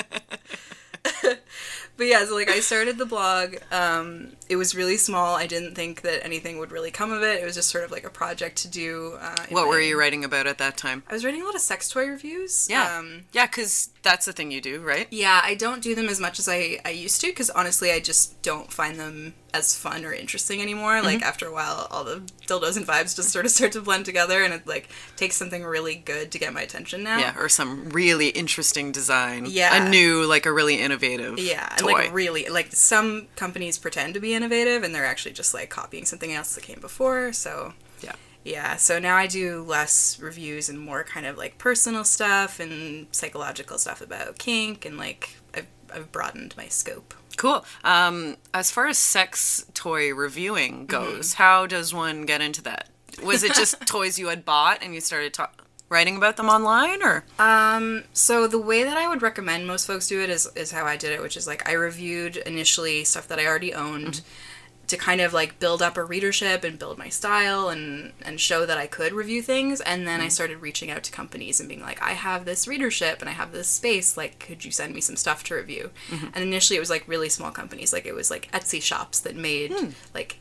but 1.96 2.06
yeah, 2.06 2.24
so 2.24 2.34
like 2.34 2.48
I 2.50 2.60
started 2.60 2.98
the 2.98 3.06
blog. 3.06 3.56
Um, 3.72 4.32
it 4.48 4.56
was 4.56 4.74
really 4.74 4.96
small. 4.96 5.34
I 5.36 5.46
didn't 5.46 5.74
think 5.74 6.02
that 6.02 6.24
anything 6.24 6.58
would 6.58 6.70
really 6.72 6.90
come 6.90 7.12
of 7.12 7.22
it. 7.22 7.40
It 7.42 7.44
was 7.44 7.54
just 7.54 7.70
sort 7.70 7.84
of 7.84 7.90
like 7.90 8.04
a 8.04 8.10
project 8.10 8.56
to 8.58 8.68
do. 8.68 9.16
Uh, 9.20 9.46
What 9.50 9.68
were 9.68 9.80
you 9.80 9.98
writing 9.98 10.24
about 10.24 10.46
at 10.46 10.58
that 10.58 10.76
time? 10.76 11.02
I 11.08 11.14
was 11.14 11.24
writing 11.24 11.42
a 11.42 11.44
lot 11.44 11.54
of 11.54 11.60
sex 11.62 11.88
toy 11.88 12.06
reviews. 12.06 12.68
Yeah, 12.70 12.98
Um, 12.98 13.22
yeah, 13.32 13.46
because 13.46 13.90
that's 14.02 14.26
the 14.26 14.32
thing 14.34 14.50
you 14.50 14.60
do, 14.60 14.80
right? 14.80 15.06
yeah, 15.10 15.40
I 15.42 15.54
don't 15.54 15.82
do 15.82 15.94
them 15.94 16.08
as 16.08 16.20
much 16.20 16.38
as 16.38 16.46
I, 16.48 16.78
I 16.84 16.90
used 16.90 17.20
to 17.22 17.28
because 17.28 17.48
honestly, 17.50 17.90
I 17.90 18.00
just 18.00 18.42
don't 18.42 18.70
find 18.70 18.98
them 19.00 19.34
as 19.54 19.74
fun 19.76 20.04
or 20.04 20.12
interesting 20.12 20.60
anymore. 20.60 21.00
Like 21.00 21.14
Mm-hmm. 21.18 21.22
after 21.28 21.46
a 21.46 21.52
while, 21.52 21.86
all 21.90 22.02
the 22.04 22.22
dildos 22.46 22.76
and 22.76 22.84
vibes 22.86 23.14
just 23.16 23.30
sort 23.30 23.46
of 23.46 23.50
start 23.58 23.72
to 23.72 23.80
blend 23.80 24.04
together, 24.04 24.42
and 24.44 24.52
it 24.52 24.66
like 24.66 24.88
takes 25.16 25.36
something 25.36 25.64
really 25.64 25.94
good 25.94 26.30
to 26.32 26.38
get 26.38 26.52
my 26.52 26.60
attention 26.62 27.02
now. 27.04 27.18
Yeah, 27.18 27.34
or 27.38 27.48
some 27.48 27.88
really 27.90 28.28
interesting 28.28 28.92
design. 28.92 29.46
Yeah. 29.48 29.86
a 29.86 29.88
new, 29.88 30.26
like 30.26 30.44
a 30.44 30.52
really 30.52 30.80
innovative. 30.80 31.38
Yeah, 31.38 31.74
toy. 31.84 31.92
like 31.92 32.12
really, 32.14 32.46
like 32.48 32.72
some 32.72 33.28
companies 33.36 33.78
pretend 33.78 34.14
to 34.14 34.20
be 34.20 34.34
innovative, 34.34 34.82
and 34.82 34.94
they're 34.94 35.04
actually 35.06 35.32
just 35.32 35.54
like 35.54 35.70
copying 35.70 36.04
something 36.04 36.32
else 36.32 36.54
that 36.54 36.64
came 36.64 36.80
before. 36.80 37.32
So 37.32 37.74
Yeah. 38.02 38.12
yeah. 38.44 38.76
So 38.76 38.98
now 38.98 39.16
I 39.16 39.26
do 39.26 39.62
less 39.62 40.18
reviews 40.20 40.68
and 40.68 40.78
more 40.78 41.04
kind 41.04 41.26
of 41.26 41.36
like 41.38 41.58
personal 41.58 42.04
stuff 42.04 42.58
and 42.60 43.06
psychological 43.12 43.78
stuff 43.78 44.00
about 44.00 44.38
kink, 44.38 44.84
and 44.84 44.96
like 44.98 45.36
I've 45.54 45.66
I've 45.94 46.10
broadened 46.12 46.54
my 46.56 46.66
scope. 46.68 47.14
Cool. 47.36 47.64
Um, 47.82 48.36
as 48.52 48.70
far 48.70 48.86
as 48.86 48.96
sex 48.98 49.66
toy 49.74 50.14
reviewing 50.14 50.86
Mm-hmm. 50.86 50.86
goes, 50.86 51.34
how 51.34 51.66
does 51.66 51.92
one 51.92 52.26
get 52.26 52.40
into 52.40 52.62
that? 52.62 52.88
Was 53.22 53.42
it 53.42 53.54
just 53.54 53.80
toys 53.86 54.18
you 54.18 54.28
had 54.28 54.44
bought 54.44 54.82
and 54.82 54.94
you 54.94 55.00
started 55.00 55.34
ta- 55.34 55.50
writing 55.88 56.16
about 56.16 56.36
them 56.36 56.48
online, 56.48 57.02
or? 57.02 57.24
Um, 57.38 58.04
so 58.12 58.46
the 58.46 58.58
way 58.58 58.84
that 58.84 58.96
I 58.96 59.08
would 59.08 59.22
recommend 59.22 59.66
most 59.66 59.86
folks 59.86 60.08
do 60.08 60.20
it 60.20 60.30
is 60.30 60.48
is 60.56 60.72
how 60.72 60.84
I 60.84 60.96
did 60.96 61.12
it, 61.12 61.22
which 61.22 61.36
is 61.36 61.46
like 61.46 61.68
I 61.68 61.72
reviewed 61.72 62.36
initially 62.36 63.04
stuff 63.04 63.28
that 63.28 63.38
I 63.38 63.46
already 63.46 63.74
owned 63.74 64.06
mm-hmm. 64.06 64.86
to 64.86 64.96
kind 64.96 65.20
of 65.20 65.32
like 65.32 65.58
build 65.58 65.82
up 65.82 65.96
a 65.96 66.04
readership 66.04 66.64
and 66.64 66.78
build 66.78 66.98
my 66.98 67.08
style 67.08 67.68
and 67.68 68.12
and 68.22 68.40
show 68.40 68.66
that 68.66 68.78
I 68.78 68.86
could 68.86 69.12
review 69.12 69.42
things. 69.42 69.80
And 69.80 70.06
then 70.06 70.20
I 70.20 70.24
mm-hmm. 70.24 70.30
started 70.30 70.62
reaching 70.62 70.90
out 70.90 71.04
to 71.04 71.12
companies 71.12 71.60
and 71.60 71.68
being 71.68 71.82
like 71.82 72.02
I 72.02 72.12
have 72.12 72.44
this 72.44 72.66
readership 72.66 73.20
and 73.20 73.28
I 73.28 73.32
have 73.32 73.52
this 73.52 73.68
space. 73.68 74.16
Like 74.16 74.38
could 74.38 74.64
you 74.64 74.70
send 74.70 74.94
me 74.94 75.00
some 75.00 75.16
stuff 75.16 75.44
to 75.44 75.54
review? 75.54 75.90
Mm-hmm. 76.08 76.28
And 76.34 76.44
initially 76.44 76.76
it 76.76 76.80
was 76.80 76.90
like 76.90 77.06
really 77.06 77.28
small 77.28 77.50
companies. 77.50 77.92
Like 77.92 78.06
it 78.06 78.14
was 78.14 78.30
like 78.30 78.50
Etsy 78.52 78.82
shops 78.82 79.20
that 79.20 79.36
made 79.36 79.72
hmm. 79.72 79.90
like 80.14 80.40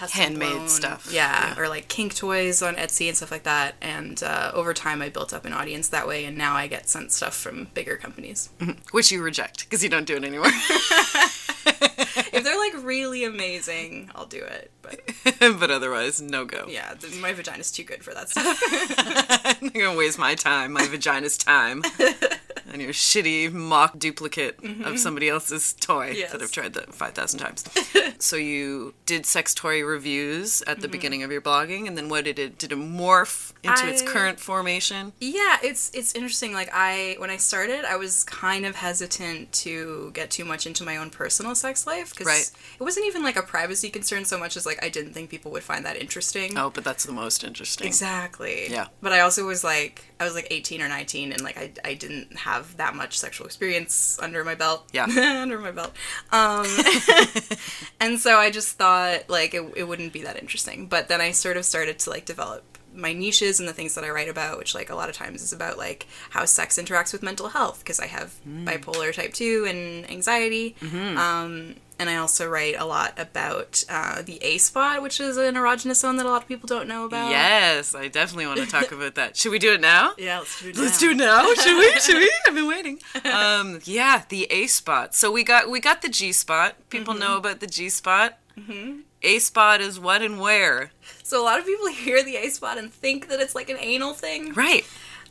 custom 0.00 0.20
Handmade 0.22 0.52
blown- 0.52 0.68
stuff. 0.68 1.08
yeah, 1.12 1.54
Yeah. 1.54 1.60
or 1.60 1.68
like 1.68 1.88
kink 1.88 2.14
toys 2.14 2.62
on 2.62 2.74
Etsy 2.76 3.08
and 3.08 3.16
stuff 3.16 3.30
like 3.30 3.42
that. 3.44 3.74
And 3.82 4.22
uh, 4.22 4.50
over 4.54 4.72
time, 4.74 5.02
I 5.02 5.08
built 5.10 5.32
up 5.34 5.44
an 5.44 5.52
audience 5.52 5.88
that 5.88 6.06
way, 6.08 6.24
and 6.24 6.36
now 6.38 6.54
I 6.54 6.66
get 6.66 6.88
sent 6.88 7.12
stuff 7.12 7.34
from 7.36 7.68
bigger 7.74 7.96
companies. 7.96 8.48
which 8.92 9.12
you 9.12 9.22
reject 9.22 9.64
because 9.64 9.82
you 9.84 9.88
don't 9.90 10.06
do 10.06 10.16
it 10.16 10.24
anymore. 10.24 10.46
if 12.32 12.42
they're 12.44 12.58
like 12.58 12.84
really 12.84 13.24
amazing, 13.24 14.10
I'll 14.14 14.26
do 14.26 14.42
it. 14.42 14.70
But 14.82 15.00
but 15.60 15.70
otherwise, 15.70 16.20
no 16.22 16.44
go. 16.44 16.64
yeah, 16.68 16.94
th- 16.94 17.20
my 17.20 17.32
vagina's 17.32 17.70
too 17.70 17.84
good 17.84 18.02
for 18.02 18.14
that 18.14 18.28
stuff. 18.30 18.58
I'm 19.60 19.66
not 19.66 19.74
gonna 19.74 19.96
waste 19.96 20.18
my 20.18 20.34
time, 20.34 20.72
my 20.72 20.86
vagina's 20.86 21.36
time, 21.36 21.82
on 22.72 22.80
your 22.80 22.92
shitty 22.92 23.52
mock 23.52 23.98
duplicate 23.98 24.58
of 24.58 24.64
mm-hmm. 24.64 24.96
somebody 24.96 25.28
else's 25.28 25.72
toy 25.74 26.12
Yes. 26.16 26.32
that 26.32 26.42
I've 26.42 26.52
tried 26.52 26.74
that 26.74 26.94
five 26.94 27.12
thousand 27.12 27.40
times. 27.40 27.64
so 28.18 28.36
you 28.36 28.94
did 29.06 29.26
sex 29.26 29.54
toy 29.54 29.82
reviews 29.82 30.62
at 30.62 30.80
the 30.80 30.86
mm-hmm. 30.86 30.92
beginning 30.92 31.22
of 31.22 31.30
your 31.30 31.40
blogging, 31.40 31.86
and 31.86 31.96
then 31.96 32.08
what 32.08 32.24
did 32.24 32.38
it? 32.38 32.58
Did 32.58 32.72
it 32.72 32.78
morph 32.78 33.52
into 33.62 33.88
its 33.88 34.02
current 34.02 34.40
formation? 34.40 35.12
yeah, 35.20 35.58
it's 35.62 35.90
it's 35.94 36.14
interesting. 36.14 36.52
Like 36.52 36.70
I, 36.72 37.16
when 37.18 37.30
I 37.30 37.36
started, 37.36 37.84
I 37.84 37.96
was 37.96 38.24
kind 38.24 38.64
of 38.66 38.76
hesitant 38.76 39.52
to 39.52 40.10
get 40.14 40.30
too 40.30 40.44
much 40.44 40.66
into 40.66 40.84
my 40.84 40.96
own 40.96 41.10
personal 41.10 41.54
sex 41.54 41.86
life 41.86 42.10
because 42.10 42.26
Right. 42.26 42.50
it 42.78 42.82
wasn't 42.82 43.06
even 43.06 43.22
like 43.22 43.36
a 43.36 43.42
privacy 43.42 43.90
concern 43.90 44.24
so 44.24 44.38
much 44.38 44.56
as 44.56 44.64
like 44.66 44.82
I 44.84 44.88
didn't 44.88 45.12
think 45.12 45.30
people 45.30 45.50
would 45.52 45.62
find 45.62 45.84
that 45.84 45.96
interesting. 45.96 46.56
Oh, 46.56 46.70
but 46.70 46.84
that's 46.84 47.04
the 47.04 47.12
most 47.12 47.44
interesting. 47.44 47.86
Exactly. 47.86 48.70
Yeah. 48.70 48.86
But 49.02 49.12
I 49.12 49.20
also 49.20 49.44
was 49.46 49.62
like, 49.64 50.04
I 50.18 50.24
was 50.24 50.34
like 50.34 50.48
18 50.50 50.80
or 50.82 50.88
19, 50.88 51.32
and 51.32 51.42
like 51.42 51.58
I, 51.58 51.70
I 51.84 51.94
didn't 51.94 52.36
have 52.38 52.76
that 52.78 52.94
much 52.94 53.18
sexual 53.18 53.46
experience 53.46 54.18
under 54.20 54.44
my 54.44 54.54
belt. 54.54 54.88
Yeah. 54.92 55.04
under 55.42 55.58
my 55.58 55.70
belt. 55.70 55.92
Um, 56.32 56.66
and 58.00 58.18
so 58.18 58.36
I 58.38 58.50
just 58.50 58.76
thought 58.76 59.28
like 59.28 59.54
it, 59.54 59.62
it 59.76 59.84
wouldn't 59.84 60.12
be 60.12 60.22
that 60.22 60.38
interesting. 60.38 60.86
But 60.86 61.08
then 61.08 61.20
I 61.20 61.32
sort 61.32 61.56
of 61.56 61.64
started 61.64 61.98
to 62.00 62.10
like 62.10 62.24
develop 62.24 62.69
my 62.94 63.12
niches 63.12 63.60
and 63.60 63.68
the 63.68 63.72
things 63.72 63.94
that 63.94 64.04
I 64.04 64.10
write 64.10 64.28
about, 64.28 64.58
which 64.58 64.74
like 64.74 64.90
a 64.90 64.94
lot 64.94 65.08
of 65.08 65.14
times 65.14 65.42
is 65.42 65.52
about 65.52 65.78
like 65.78 66.06
how 66.30 66.44
sex 66.44 66.76
interacts 66.78 67.12
with 67.12 67.22
mental 67.22 67.48
health 67.48 67.80
because 67.80 68.00
I 68.00 68.06
have 68.06 68.34
bipolar 68.46 69.14
type 69.14 69.32
2 69.34 69.66
and 69.68 70.10
anxiety. 70.10 70.74
Um, 70.82 71.76
and 71.98 72.08
I 72.08 72.16
also 72.16 72.48
write 72.48 72.76
a 72.78 72.86
lot 72.86 73.12
about 73.18 73.84
uh, 73.90 74.22
the 74.22 74.38
A 74.42 74.56
spot, 74.56 75.02
which 75.02 75.20
is 75.20 75.36
an 75.36 75.54
erogenous 75.54 75.96
zone 75.96 76.16
that 76.16 76.24
a 76.24 76.30
lot 76.30 76.40
of 76.42 76.48
people 76.48 76.66
don't 76.66 76.88
know 76.88 77.04
about. 77.04 77.28
Yes, 77.30 77.94
I 77.94 78.08
definitely 78.08 78.46
want 78.46 78.58
to 78.60 78.66
talk 78.66 78.90
about 78.98 79.16
that. 79.16 79.36
Should 79.36 79.52
we 79.52 79.58
do 79.58 79.74
it 79.74 79.82
now? 79.82 80.14
Yeah, 80.16 80.38
let's 80.38 80.62
do 80.62 80.68
it. 80.70 80.76
Let's 80.78 81.00
now. 81.02 81.08
do 81.08 81.12
it 81.12 81.16
now. 81.18 81.54
Should 81.54 81.76
we? 81.78 81.90
Should 82.00 82.16
we? 82.16 82.32
I've 82.48 82.54
been 82.54 82.66
waiting. 82.68 83.00
Um, 83.30 83.80
yeah, 83.84 84.22
the 84.30 84.44
A 84.50 84.66
spot. 84.66 85.14
So 85.14 85.30
we 85.30 85.44
got 85.44 85.68
we 85.68 85.78
got 85.78 86.00
the 86.00 86.08
G 86.08 86.32
spot. 86.32 86.76
People 86.88 87.12
Mm-hmm. 87.14 87.22
know 87.22 87.36
about 87.36 87.60
the 87.60 87.66
G 87.66 87.90
spot. 87.90 88.38
A 89.22 89.38
spot 89.38 89.80
is 89.80 90.00
what 90.00 90.22
and 90.22 90.40
where. 90.40 90.92
So 91.22 91.42
a 91.42 91.44
lot 91.44 91.58
of 91.58 91.66
people 91.66 91.86
hear 91.92 92.22
the 92.22 92.36
A 92.36 92.48
spot 92.48 92.78
and 92.78 92.92
think 92.92 93.28
that 93.28 93.40
it's 93.40 93.54
like 93.54 93.70
an 93.70 93.78
anal 93.78 94.14
thing. 94.14 94.52
Right. 94.54 94.84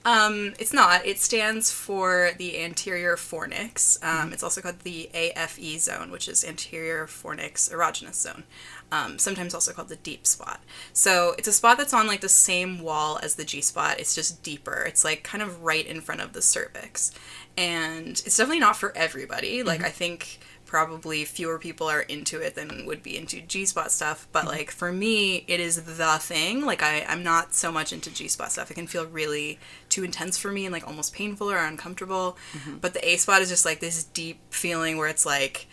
Um, 0.05 0.53
it's 0.59 0.73
not. 0.73 1.05
It 1.05 1.19
stands 1.19 1.71
for 1.71 2.31
the 2.37 2.61
anterior 2.61 3.15
fornix. 3.15 3.99
Mm-hmm. 3.99 4.21
Um, 4.21 4.33
It's 4.33 4.43
also 4.43 4.61
called 4.61 4.79
the 4.79 5.09
AFE 5.13 5.79
zone, 5.79 6.09
which 6.09 6.27
is 6.27 6.45
anterior 6.45 7.05
fornix 7.05 7.71
erogenous 7.71 8.15
zone. 8.15 8.43
Um, 8.91 9.19
sometimes 9.19 9.53
also 9.53 9.71
called 9.73 9.89
the 9.89 9.97
deep 9.97 10.25
spot. 10.25 10.61
So 10.93 11.35
it's 11.37 11.47
a 11.47 11.53
spot 11.53 11.77
that's 11.77 11.93
on 11.93 12.07
like 12.07 12.21
the 12.21 12.29
same 12.29 12.79
wall 12.81 13.19
as 13.21 13.35
the 13.35 13.43
G 13.43 13.61
spot. 13.61 13.99
It's 13.99 14.15
just 14.15 14.41
deeper. 14.41 14.83
It's 14.87 15.03
like 15.03 15.23
kind 15.23 15.43
of 15.43 15.63
right 15.63 15.85
in 15.85 16.01
front 16.01 16.21
of 16.21 16.33
the 16.33 16.41
cervix, 16.41 17.11
and 17.57 18.11
it's 18.11 18.37
definitely 18.37 18.61
not 18.61 18.77
for 18.77 18.95
everybody. 18.95 19.61
Like 19.63 19.83
I 19.83 19.89
think 19.89 20.39
probably 20.69 21.25
fewer 21.25 21.57
people 21.57 21.87
are 21.87 22.01
into 22.01 22.39
it 22.39 22.53
than 22.53 22.85
would 22.85 23.01
be 23.01 23.17
into 23.17 23.41
G 23.41 23.65
spot 23.65 23.91
stuff. 23.91 24.27
But 24.31 24.41
mm-hmm. 24.41 24.49
like 24.49 24.71
for 24.71 24.93
me, 24.93 25.43
it 25.47 25.59
is 25.59 25.81
the 25.97 26.17
thing. 26.19 26.63
Like 26.63 26.83
I, 26.83 27.03
I'm 27.09 27.23
not 27.23 27.55
so 27.55 27.71
much 27.71 27.91
into 27.91 28.13
G 28.13 28.27
spot 28.27 28.51
stuff. 28.51 28.69
It 28.69 28.75
can 28.75 28.85
feel 28.85 29.07
really 29.07 29.57
too 29.89 30.03
intense 30.03 30.37
for 30.37 30.51
me 30.51 30.67
and 30.67 30.71
like 30.71 30.87
almost 30.87 31.13
painful 31.13 31.49
or 31.49 31.57
uncomfortable. 31.57 32.37
Mm-hmm. 32.53 32.77
But 32.77 32.93
the 32.93 33.07
A 33.09 33.17
spot 33.17 33.41
is 33.41 33.49
just 33.49 33.65
like 33.65 33.79
this 33.79 34.03
deep 34.03 34.39
feeling 34.53 34.97
where 34.97 35.07
it's 35.07 35.25
like 35.25 35.65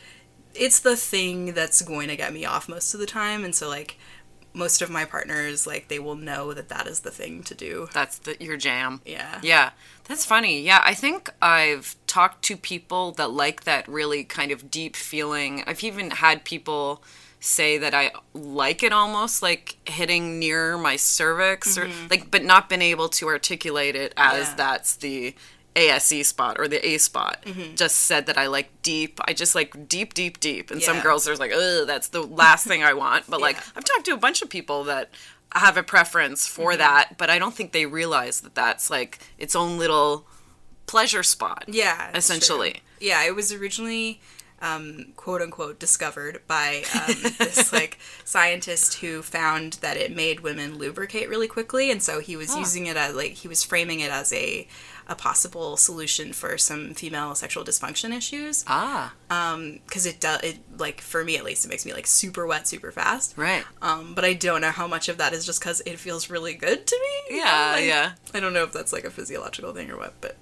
it's 0.54 0.80
the 0.80 0.96
thing 0.96 1.52
that's 1.52 1.82
going 1.82 2.08
to 2.08 2.16
get 2.16 2.32
me 2.32 2.46
off 2.46 2.66
most 2.66 2.94
of 2.94 3.00
the 3.00 3.06
time. 3.06 3.44
And 3.44 3.54
so 3.54 3.68
like 3.68 3.98
most 4.56 4.80
of 4.80 4.88
my 4.88 5.04
partners 5.04 5.66
like 5.66 5.88
they 5.88 5.98
will 5.98 6.14
know 6.14 6.54
that 6.54 6.70
that 6.70 6.86
is 6.86 7.00
the 7.00 7.10
thing 7.10 7.42
to 7.44 7.54
do. 7.54 7.88
That's 7.92 8.18
the 8.18 8.36
your 8.40 8.56
jam. 8.56 9.02
Yeah. 9.04 9.38
Yeah, 9.42 9.70
that's 10.04 10.24
funny. 10.24 10.62
Yeah, 10.62 10.82
I 10.84 10.94
think 10.94 11.30
I've 11.42 11.94
talked 12.06 12.42
to 12.46 12.56
people 12.56 13.12
that 13.12 13.30
like 13.30 13.64
that 13.64 13.86
really 13.86 14.24
kind 14.24 14.50
of 14.50 14.70
deep 14.70 14.96
feeling. 14.96 15.62
I've 15.66 15.84
even 15.84 16.10
had 16.10 16.44
people 16.44 17.02
say 17.38 17.76
that 17.78 17.92
I 17.94 18.12
like 18.32 18.82
it 18.82 18.92
almost 18.92 19.42
like 19.42 19.76
hitting 19.84 20.38
near 20.38 20.78
my 20.78 20.96
cervix 20.96 21.76
or 21.76 21.86
mm-hmm. 21.86 22.06
like 22.08 22.30
but 22.30 22.42
not 22.42 22.68
been 22.68 22.82
able 22.82 23.08
to 23.10 23.28
articulate 23.28 23.94
it 23.94 24.14
as 24.16 24.48
Yeah. 24.48 24.54
that's 24.56 24.96
the 24.96 25.34
AFE 25.76 26.24
spot 26.24 26.56
or 26.58 26.66
the 26.68 26.84
A 26.86 26.98
spot. 26.98 27.44
Just 27.74 27.96
said 27.96 28.26
that 28.26 28.38
I 28.38 28.46
like 28.46 28.70
deep. 28.82 29.20
I 29.26 29.32
just 29.32 29.54
like 29.54 29.88
deep, 29.88 30.14
deep, 30.14 30.40
deep. 30.40 30.70
And 30.70 30.82
some 30.82 31.00
girls 31.00 31.28
are 31.28 31.36
like, 31.36 31.52
oh, 31.54 31.84
that's 31.84 32.08
the 32.08 32.22
last 32.22 32.66
thing 32.66 32.82
I 32.82 32.94
want. 32.94 33.28
But 33.28 33.40
like, 33.40 33.56
I've 33.76 33.84
talked 33.84 34.06
to 34.06 34.14
a 34.14 34.16
bunch 34.16 34.42
of 34.42 34.48
people 34.48 34.84
that 34.84 35.10
have 35.54 35.76
a 35.76 35.82
preference 35.82 36.46
for 36.46 36.70
Mm-hmm. 36.72 36.78
that, 36.78 37.18
but 37.18 37.30
I 37.30 37.38
don't 37.38 37.54
think 37.54 37.72
they 37.72 37.86
realize 37.86 38.40
that 38.40 38.54
that's 38.54 38.90
like 38.90 39.18
its 39.38 39.54
own 39.54 39.78
little 39.78 40.26
pleasure 40.86 41.22
spot. 41.22 41.64
Yeah, 41.68 42.10
essentially. 42.14 42.70
true. 42.72 42.80
Yeah, 43.00 43.24
it 43.26 43.34
was 43.34 43.52
originally 43.52 44.20
um, 44.62 45.12
quote 45.16 45.42
unquote 45.42 45.78
discovered 45.78 46.40
by 46.46 46.82
um, 46.94 47.14
this 47.38 47.72
like 47.74 47.98
scientist 48.24 48.94
who 49.00 49.22
found 49.22 49.74
that 49.74 49.96
it 49.96 50.14
made 50.14 50.40
women 50.40 50.78
lubricate 50.78 51.28
really 51.28 51.48
quickly, 51.48 51.90
and 51.90 52.02
so 52.02 52.20
he 52.20 52.36
was 52.36 52.56
using 52.56 52.86
it 52.86 52.96
as 52.96 53.14
like 53.14 53.32
he 53.32 53.48
was 53.48 53.62
framing 53.64 54.00
it 54.00 54.10
as 54.10 54.32
a 54.32 54.66
a 55.08 55.14
possible 55.14 55.76
solution 55.76 56.32
for 56.32 56.58
some 56.58 56.92
female 56.92 57.32
sexual 57.36 57.62
dysfunction 57.62 58.12
issues 58.12 58.64
Ah, 58.66 59.14
because 59.28 60.04
it 60.04 60.18
does 60.18 60.40
it 60.42 60.56
like 60.78 61.00
for 61.00 61.22
me 61.22 61.36
at 61.36 61.44
least 61.44 61.64
it 61.64 61.68
makes 61.68 61.86
me 61.86 61.92
like 61.92 62.08
super 62.08 62.44
wet 62.44 62.66
super 62.66 62.90
fast 62.90 63.34
right. 63.38 63.62
um, 63.82 64.14
but 64.16 64.24
I 64.24 64.32
don't 64.32 64.62
know 64.62 64.72
how 64.72 64.88
much 64.88 65.08
of 65.08 65.18
that 65.18 65.32
is 65.32 65.46
just 65.46 65.60
because 65.60 65.80
it 65.86 66.00
feels 66.00 66.28
really 66.28 66.54
good 66.54 66.88
to 66.88 66.96
me. 67.30 67.38
Yeah, 67.38 67.70
Like, 67.76 67.84
yeah. 67.84 68.12
I 68.34 68.40
don't 68.40 68.52
know 68.52 68.64
if 68.64 68.72
that's 68.72 68.92
like 68.92 69.04
a 69.04 69.10
physiological 69.10 69.72
thing 69.72 69.92
or 69.92 69.96
what, 69.96 70.14
but 70.20 70.36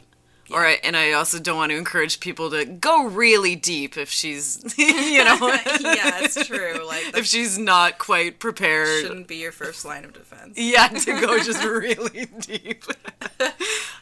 All 0.52 0.58
right, 0.60 0.78
and 0.84 0.94
I 0.96 1.12
also 1.12 1.38
don't 1.38 1.56
want 1.56 1.70
to 1.72 1.76
encourage 1.78 2.20
people 2.20 2.50
to 2.50 2.64
go 2.66 3.06
really 3.06 3.56
deep 3.56 3.96
if 3.96 4.10
she's, 4.10 4.62
you 4.78 5.24
know, 5.24 5.38
yeah, 5.80 6.20
it's 6.22 6.46
true. 6.46 6.86
Like 6.86 7.16
if 7.16 7.24
she's 7.26 7.58
not 7.58 7.98
quite 7.98 8.38
prepared. 8.40 9.02
shouldn't 9.06 9.26
be 9.26 9.36
your 9.36 9.52
first 9.52 9.84
line 9.84 10.04
of 10.04 10.12
defense. 10.12 10.54
Yeah, 10.56 10.88
to 10.88 11.20
go 11.20 11.38
just 11.38 11.64
really 11.64 12.26
deep. 12.40 12.84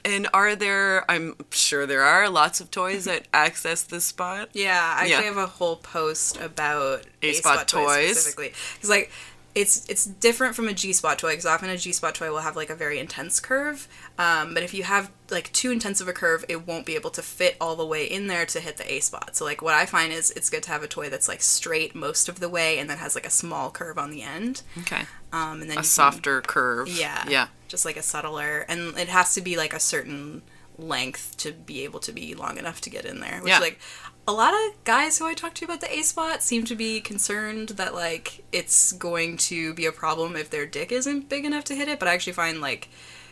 and 0.05 0.29
are 0.35 0.57
there, 0.57 1.09
I'm 1.11 1.37
sure 1.51 1.87
there 1.87 2.03
are 2.03 2.29
lots 2.29 2.61
of 2.61 2.71
toys 2.71 3.05
that 3.05 3.29
access 3.33 3.83
this 3.85 4.05
spot. 4.05 4.51
Yeah, 4.53 4.97
I 4.99 5.07
Yeah. 5.07 5.17
actually 5.17 5.29
have 5.29 5.37
a 5.37 5.47
whole 5.47 5.77
post 5.77 6.41
about 6.41 7.05
A-spot 7.23 7.53
A-spot 7.55 7.69
toys 7.69 7.87
toys. 7.87 8.11
specifically 8.19 8.53
because 8.75 8.91
like 8.91 9.11
it's 9.55 9.87
it's 9.89 10.07
different 10.07 10.55
from 10.55 10.67
a 10.67 10.73
G 10.73 10.93
spot 10.95 11.19
toy 11.19 11.31
because 11.33 11.45
often 11.47 11.69
a 11.69 11.77
G 11.77 11.93
spot 11.93 12.15
toy 12.15 12.31
will 12.31 12.39
have 12.41 12.57
like 12.57 12.71
a 12.71 12.75
very 12.75 12.99
intense 12.99 13.39
curve, 13.41 13.87
um, 14.19 14.55
but 14.55 14.63
if 14.63 14.73
you 14.73 14.83
have 14.85 15.11
like 15.31 15.53
too 15.53 15.71
intense 15.71 16.01
of 16.01 16.09
a 16.09 16.13
curve, 16.13 16.45
it 16.49 16.67
won't 16.67 16.87
be 16.87 16.95
able 16.95 17.11
to 17.11 17.23
fit 17.23 17.57
all 17.61 17.77
the 17.77 17.85
way 17.87 18.05
in 18.07 18.29
there 18.29 18.47
to 18.47 18.61
hit 18.61 18.77
the 18.79 18.91
A 18.93 19.01
spot. 19.01 19.37
So 19.37 19.45
like 19.45 19.61
what 19.61 19.75
I 19.75 19.85
find 19.87 20.13
is 20.13 20.31
it's 20.31 20.49
good 20.49 20.63
to 20.65 20.71
have 20.71 20.83
a 20.83 20.89
toy 20.89 21.11
that's 21.11 21.29
like 21.29 21.43
straight 21.43 21.95
most 21.95 22.29
of 22.29 22.41
the 22.41 22.49
way 22.49 22.79
and 22.79 22.89
then 22.89 22.99
has 22.99 23.15
like 23.15 23.27
a 23.27 23.31
small 23.31 23.71
curve 23.71 23.99
on 23.99 24.11
the 24.11 24.23
end, 24.23 24.63
Okay. 24.79 25.03
um, 25.33 25.61
and 25.61 25.71
then 25.71 25.73
A 25.73 25.75
can- 25.77 25.85
softer 25.85 26.41
curve. 26.41 26.89
Yeah. 26.89 27.25
Yeah. 27.29 27.49
Just 27.69 27.85
like 27.85 27.97
a 27.99 28.03
subtler. 28.03 28.65
And 28.69 28.97
it 28.99 29.09
has 29.09 29.35
to 29.35 29.41
be 29.43 29.57
like 29.57 29.75
a 29.75 29.81
certain 29.81 30.43
length 30.79 31.37
to 31.37 31.53
be 31.53 31.85
able 31.85 32.01
to 32.01 32.13
be 32.13 32.35
long 32.35 32.57
enough 32.59 32.81
to 32.83 32.91
get 32.91 33.05
in 33.05 33.21
there. 33.21 33.41
Which 33.43 33.51
Yeah. 33.51 33.59
like 33.59 33.79
a 34.29 34.33
lot 34.33 34.55
of 34.55 34.85
guys 34.85 35.19
who 35.19 35.27
I 35.27 35.35
talk 35.35 35.55
to 35.55 35.65
about 35.65 35.81
the 35.81 35.93
A 35.93 36.03
spot 36.03 36.43
seem 36.43 36.65
to 36.65 36.75
be 36.77 37.01
concerned 37.01 37.71
that 37.71 37.95
like 37.95 38.45
it's 38.53 38.93
going 38.93 39.37
to 39.39 39.75
be 39.75 39.87
a 39.87 39.93
problem 39.93 40.37
if 40.37 40.51
their 40.51 40.67
dick 40.67 40.93
isn't 40.93 41.29
big 41.29 41.45
enough 41.45 41.65
to 41.65 41.75
hit 41.75 41.89
it, 41.89 41.99
but 41.99 42.09
I 42.09 42.15
actually 42.15 42.35
find 42.35 42.61
like 42.61 42.89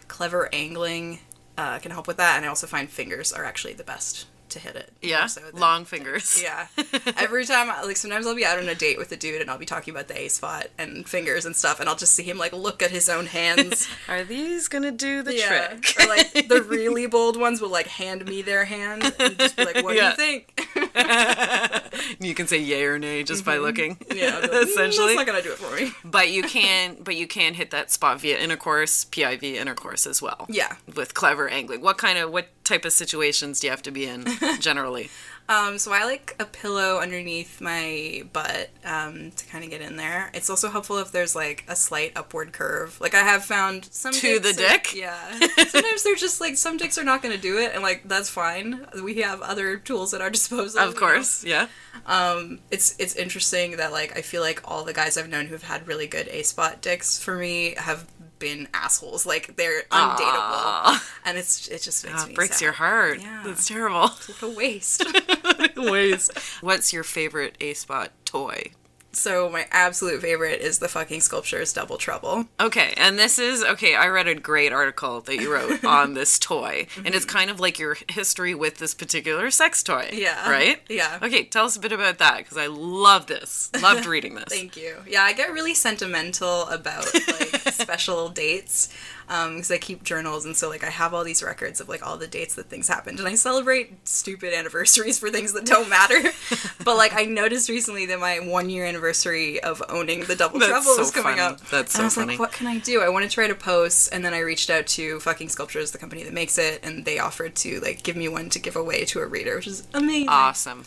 clever 0.09 0.49
angling 0.53 1.21
uh, 1.57 1.79
can 1.79 1.91
help 1.93 2.09
with 2.09 2.17
that 2.17 2.37
and 2.37 2.45
I 2.45 2.49
also 2.49 2.67
find 2.67 2.89
fingers 2.89 3.33
are 3.33 3.45
actually 3.45 3.75
the 3.75 3.85
best 3.85 4.27
to 4.49 4.59
hit 4.59 4.75
it. 4.75 4.93
Yeah, 5.01 5.27
so 5.27 5.41
than- 5.43 5.61
long 5.61 5.85
fingers. 5.85 6.43
Yeah. 6.43 6.67
Every 7.17 7.45
time, 7.45 7.71
I- 7.71 7.83
like 7.85 7.97
sometimes 7.97 8.27
I'll 8.27 8.35
be 8.35 8.45
out 8.45 8.59
on 8.59 8.69
a 8.69 8.75
date 8.75 8.99
with 8.99 9.13
a 9.13 9.17
dude 9.17 9.41
and 9.41 9.49
I'll 9.49 9.59
be 9.59 9.67
talking 9.67 9.95
about 9.95 10.09
the 10.09 10.19
A 10.23 10.27
spot 10.29 10.67
and 10.77 11.09
fingers 11.09 11.47
and 11.47 11.55
stuff, 11.55 11.79
and 11.79 11.89
I'll 11.89 11.95
just 11.95 12.15
see 12.15 12.25
him 12.25 12.37
like 12.37 12.53
look 12.53 12.83
at 12.83 12.91
his 12.91 13.09
own 13.09 13.27
hands. 13.27 13.87
Are 14.09 14.25
these 14.25 14.67
gonna 14.67 14.91
do 14.91 15.23
the 15.23 15.37
yeah. 15.37 15.69
trick? 15.69 15.95
Or 16.01 16.09
like 16.09 16.49
the 16.49 16.65
really 16.65 17.07
bold 17.07 17.39
ones 17.39 17.61
will 17.61 17.69
like 17.69 17.87
hand 17.87 18.25
me 18.27 18.43
their 18.43 18.65
hand 18.65 19.15
and 19.21 19.39
just 19.39 19.57
be 19.57 19.65
like, 19.67 19.85
"What 19.85 19.95
Yeah. 19.95 20.17
do 20.17 20.23
you 20.23 20.41
think?" 20.41 20.67
you 22.21 22.35
can 22.35 22.47
say 22.47 22.59
yay 22.59 22.85
or 22.85 22.99
nay 22.99 23.23
just 23.23 23.45
by 23.45 23.59
looking. 23.59 23.97
Mm-hmm. 23.97 24.17
yeah. 24.19 24.39
Like, 24.39 24.51
"Mm, 24.51 24.63
essentially. 24.63 25.07
that's 25.15 25.17
not 25.17 25.27
gonna 25.27 25.43
do 25.43 25.53
it 25.53 25.59
for 25.59 25.75
me. 25.77 25.93
But 26.05 26.31
you 26.31 26.43
can, 26.43 26.97
but 27.03 27.17
you 27.17 27.27
can 27.27 27.55
hit 27.55 27.71
that 27.71 27.91
spot 27.91 28.21
via 28.21 28.39
intercourse, 28.39 29.05
PIV 29.07 29.55
intercourse 29.55 30.07
as 30.07 30.21
well. 30.21 30.47
Yeah. 30.49 30.77
With 30.95 31.15
clever 31.15 31.49
angling. 31.49 31.81
What 31.83 31.99
kind 31.99 32.19
of, 32.19 32.33
what 32.33 32.49
type 32.65 32.85
of 32.85 32.93
situations 32.93 33.61
do 33.61 33.67
you 33.67 33.71
have 33.71 33.83
to 33.83 33.91
be 33.91 34.07
in 34.07 34.27
generally? 34.61 35.11
Um, 35.51 35.79
so 35.79 35.93
I 35.93 36.05
like 36.05 36.37
a 36.39 36.45
pillow 36.45 36.99
underneath 37.01 37.61
my 37.61 38.23
butt 38.33 38.71
um, 38.85 39.33
to 39.33 39.47
kind 39.47 39.65
of 39.65 39.71
get 39.71 39.81
in 39.81 39.97
there. 39.97 40.31
It's 40.33 40.49
also 40.49 40.71
helpful 40.71 40.99
if 40.99 41.11
there's 41.11 41.35
like 41.35 41.65
a 41.67 41.75
slight 41.75 42.13
upward 42.15 42.53
curve. 42.53 42.99
Like 43.01 43.15
I 43.15 43.23
have 43.25 43.45
found 43.45 43.87
some 43.91 44.13
To 44.13 44.39
the 44.39 44.51
are- 44.51 44.53
dick? 44.53 44.95
yeah. 44.95 45.39
Sometimes 45.67 46.05
they're 46.05 46.15
just 46.15 46.41
like 46.41 46.57
some 46.57 46.77
dicks 46.77 46.97
are 46.99 47.05
not 47.05 47.21
going 47.21 47.35
to 47.35 47.41
do 47.41 47.59
it, 47.59 47.73
and 47.75 47.83
like 47.83 48.07
that's 48.07 48.29
fine. 48.31 48.87
We 49.03 49.17
have 49.23 49.43
other 49.43 49.77
tools 49.77 50.15
at 50.15 50.21
our 50.21 50.31
disposal. 50.31 50.81
Of 50.81 50.89
you 50.89 50.95
know? 50.95 51.01
course, 51.01 51.45
yeah. 51.45 51.67
Um, 52.07 52.61
it's 52.71 52.95
it's 53.01 53.17
interesting 53.17 53.77
that 53.79 53.91
like 53.91 54.17
I 54.17 54.23
feel 54.23 54.43
like 54.43 54.61
all 54.65 54.85
the 54.85 54.93
guys 54.93 55.19
I've 55.19 55.29
known 55.29 55.47
who've 55.47 55.63
had 55.65 55.89
really 55.89 56.07
good 56.07 56.29
A 56.29 56.45
spot 56.45 56.81
dicks 56.81 57.19
for 57.21 57.37
me 57.37 57.75
have 57.77 58.07
been 58.41 58.67
assholes. 58.75 59.25
Like 59.25 59.55
they're 59.57 59.83
undateable, 59.83 60.19
Aw. 60.19 61.05
and 61.25 61.39
it's 61.39 61.69
it 61.69 61.83
just 61.83 62.05
makes 62.05 62.25
Oh, 62.25 62.33
breaks 62.35 62.57
sad. 62.59 62.65
your 62.65 62.73
heart. 62.73 63.21
Yeah. 63.21 63.43
That's 63.45 63.69
terrible. 63.69 64.09
What 64.09 64.43
a 64.43 64.49
waste. 64.49 65.05
Waste. 65.77 66.37
What's 66.63 66.93
your 66.93 67.05
favorite 67.05 67.57
A 67.61 67.75
spot 67.75 68.11
toy? 68.25 68.73
So 69.13 69.51
my 69.51 69.67
absolute 69.73 70.21
favorite 70.23 70.61
is 70.61 70.79
the 70.79 70.89
fucking 70.89 71.21
sculptures 71.21 71.73
Double 71.73 71.97
Trouble. 71.97 72.47
Okay, 72.61 72.95
and 72.97 73.19
this 73.19 73.39
is 73.41 73.65
okay. 73.65 73.97
I 73.97 74.07
read 74.07 74.29
a 74.29 74.37
great 74.37 74.73
article 74.73 75.21
that 75.23 75.37
you 75.37 75.53
wrote 75.53 75.85
on 75.85 76.15
this 76.15 76.39
toy, 76.39 76.87
and 76.97 77.09
it's 77.09 77.27
mm-hmm. 77.27 77.37
kind 77.37 77.51
of 77.51 77.59
like 77.59 77.79
your 77.79 77.97
history 78.09 78.55
with 78.55 78.79
this 78.79 78.95
particular 78.95 79.51
sex 79.51 79.83
toy. 79.83 80.11
Yeah. 80.13 80.49
Right? 80.49 80.81
Yeah. 80.89 81.19
Okay, 81.21 81.45
tell 81.45 81.65
us 81.65 81.77
a 81.77 81.81
bit 81.81 81.93
about 81.93 82.19
that 82.19 82.39
because 82.39 82.57
I 82.57 82.67
love 82.69 83.27
this. 83.27 83.71
Loved 83.83 84.07
reading 84.07 84.37
this. 84.37 84.45
Thank 84.49 84.77
you. 84.77 84.97
Yeah, 85.09 85.23
I 85.23 85.33
get 85.33 85.53
really 85.53 85.75
sentimental 85.75 86.69
about 86.69 87.13
like 87.15 87.70
special 87.81 88.29
dates 88.45 88.89
um, 89.29 89.55
because 89.55 89.71
I 89.71 89.79
keep 89.79 90.03
journals, 90.03 90.45
and 90.45 90.57
so 90.57 90.69
like 90.69 90.83
I 90.83 90.91
have 90.91 91.15
all 91.15 91.23
these 91.23 91.43
records 91.43 91.81
of 91.81 91.89
like 91.89 92.05
all 92.05 92.17
the 92.17 92.27
dates 92.27 92.57
that 92.57 92.67
things 92.67 92.89
happened, 92.89 93.21
and 93.21 93.29
I 93.29 93.37
celebrate 93.37 94.07
stupid 94.09 94.53
anniversaries 94.53 95.19
for 95.19 95.31
things 95.31 95.53
that 95.53 95.65
don't 95.65 95.89
matter. 95.89 96.21
but 96.85 96.97
like 96.97 97.15
I 97.15 97.25
noticed 97.25 97.69
recently 97.69 98.07
that 98.07 98.19
my 98.19 98.41
one 98.41 98.69
year 98.69 98.85
anniversary 98.85 99.63
of 99.63 99.83
owning 99.89 100.25
the 100.25 100.35
Double 100.35 100.59
That's 100.59 100.71
Trouble 100.71 100.95
so 100.95 101.01
was 101.01 101.11
coming 101.13 101.37
funny. 101.37 101.55
up. 101.55 101.61
That's 101.69 101.95
and 101.95 102.01
so 102.01 102.01
I 102.01 102.05
was 102.05 102.15
funny. 102.15 102.27
like, 102.33 102.41
what 102.41 102.53
can 102.53 102.67
I 102.67 102.79
do? 102.79 103.01
I 103.03 103.09
want 103.09 103.25
to 103.25 103.31
try 103.31 103.47
to 103.47 103.55
post, 103.55 104.13
and 104.13 104.25
then 104.25 104.35
I 104.35 104.41
reached 104.41 104.69
out 104.69 104.87
to 104.89 105.21
Fucking 105.21 105.49
Sculptures, 105.49 105.93
the 105.93 105.99
company 105.99 106.25
that 106.25 106.33
makes 106.33 106.59
it, 106.59 106.85
and 106.85 107.05
they 107.05 107.19
offered 107.21 107.55
to 107.57 107.81
like 107.81 108.03
give 108.03 108.17
me 108.17 108.29
one 108.29 108.51
to 108.51 108.59
give 108.59 108.75
away 108.75 109.05
to 109.07 109.21
a 109.21 109.27
reader, 109.27 109.57
which 109.57 109.69
is 109.69 109.87
amazing. 109.95 110.29
Awesome. 110.29 110.85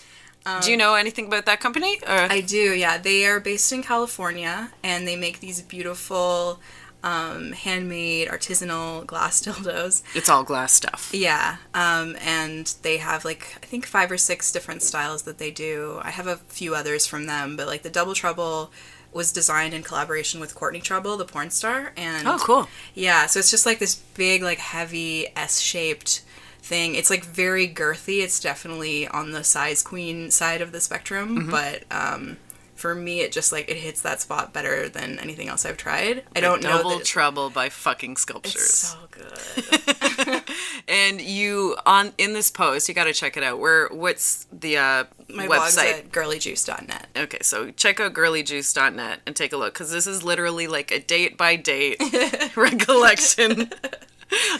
Do 0.62 0.70
you 0.70 0.76
um, 0.76 0.80
know 0.80 0.96
anything 0.96 1.28
about 1.28 1.46
that 1.46 1.62
company? 1.62 2.00
Or? 2.06 2.10
I 2.10 2.42
do, 2.42 2.58
yeah. 2.58 2.98
They 2.98 3.26
are 3.26 3.40
based 3.40 3.72
in 3.72 3.82
California 3.82 4.72
and 4.84 5.08
they 5.08 5.16
make 5.16 5.40
these 5.40 5.62
beautiful 5.62 6.60
um, 7.04 7.52
handmade 7.52 8.30
artisanal 8.30 9.06
glass 9.06 9.42
dildos. 9.46 10.02
it's 10.16 10.30
all 10.30 10.44
glass 10.44 10.72
stuff. 10.74 11.12
Yeah. 11.14 11.58
Um, 11.74 12.16
and 12.22 12.74
they 12.82 12.98
have 12.98 13.26
like, 13.26 13.58
I 13.62 13.66
think 13.66 13.86
five 13.86 14.10
or 14.12 14.18
six 14.18 14.52
different 14.52 14.82
styles 14.82 15.24
that 15.24 15.38
they 15.38 15.52
do. 15.52 16.00
I 16.02 16.12
have 16.12 16.28
a 16.28 16.38
few 16.38 16.74
others 16.76 17.06
from 17.06 17.26
them, 17.26 17.56
but 17.58 17.68
like 17.68 17.82
the 17.84 17.90
Double 17.90 18.14
Trouble 18.14 18.72
was 19.12 19.32
designed 19.32 19.74
in 19.76 19.84
collaboration 19.84 20.40
with 20.40 20.56
Courtney 20.56 20.80
Trouble, 20.80 21.18
the 21.18 21.26
porn 21.26 21.52
star. 21.52 21.92
And 21.98 22.28
Oh, 22.28 22.40
cool. 22.40 22.68
yeah, 22.96 23.28
so 23.28 23.40
it's 23.40 23.52
just 23.52 23.66
like 23.66 23.78
this 23.80 23.96
big, 23.96 24.42
like 24.42 24.58
heavy 24.58 25.28
S 25.36 25.60
shaped 25.60 26.24
thing. 26.62 26.96
It's 26.96 27.10
like 27.10 27.24
very 27.26 27.68
girthy. 27.68 28.24
It's 28.24 28.40
definitely 28.40 29.08
on 29.08 29.32
the 29.32 29.44
size 29.44 29.84
queen 29.84 30.32
side 30.32 30.62
of 30.62 30.72
the 30.72 30.80
spectrum, 30.82 31.38
Mm-hmm. 31.38 31.52
but 31.52 31.84
um, 31.92 32.38
for 32.84 32.94
me, 32.94 33.22
it 33.22 33.32
just 33.32 33.54
like 33.54 33.70
it 33.70 33.78
hits 33.78 34.02
that 34.02 34.20
spot 34.20 34.52
better 34.52 34.90
than 34.90 35.18
anything 35.20 35.48
else 35.48 35.66
I've 35.66 35.78
tried. 35.78 36.24
I 36.36 36.42
don't 36.42 36.62
know. 36.62 36.84
Double 36.84 37.00
Trouble 37.00 37.50
by 37.50 37.70
fucking 37.70 38.18
sculptures. 38.18 38.56
it's 38.56 38.90
so 38.90 38.98
good. 40.30 40.44
and 40.90 41.22
you 41.22 41.78
on 41.86 42.12
in 42.18 42.34
this 42.34 42.52
post, 42.52 42.90
you 42.90 42.94
got 42.94 43.06
to 43.06 43.14
check 43.14 43.38
it 43.38 43.44
out. 43.44 43.58
Where 43.60 43.88
what's 43.88 44.48
the 44.52 44.76
uh, 44.76 45.04
My 45.34 45.48
website? 45.48 45.94
at 46.00 46.12
girlyjuice.net. 46.12 47.08
Okay, 47.16 47.38
so 47.42 47.72
check 47.72 48.02
out 48.02 48.14
girlyjuice.net 48.14 49.22
and 49.26 49.34
take 49.34 49.54
a 49.54 49.58
look 49.58 49.74
because 49.76 49.90
this 49.90 50.06
is 50.06 50.22
literally 50.22 50.68
like 50.68 50.92
a 50.92 51.00
date 51.00 51.38
by 51.38 51.56
date 51.56 52.02
recollection 52.58 53.72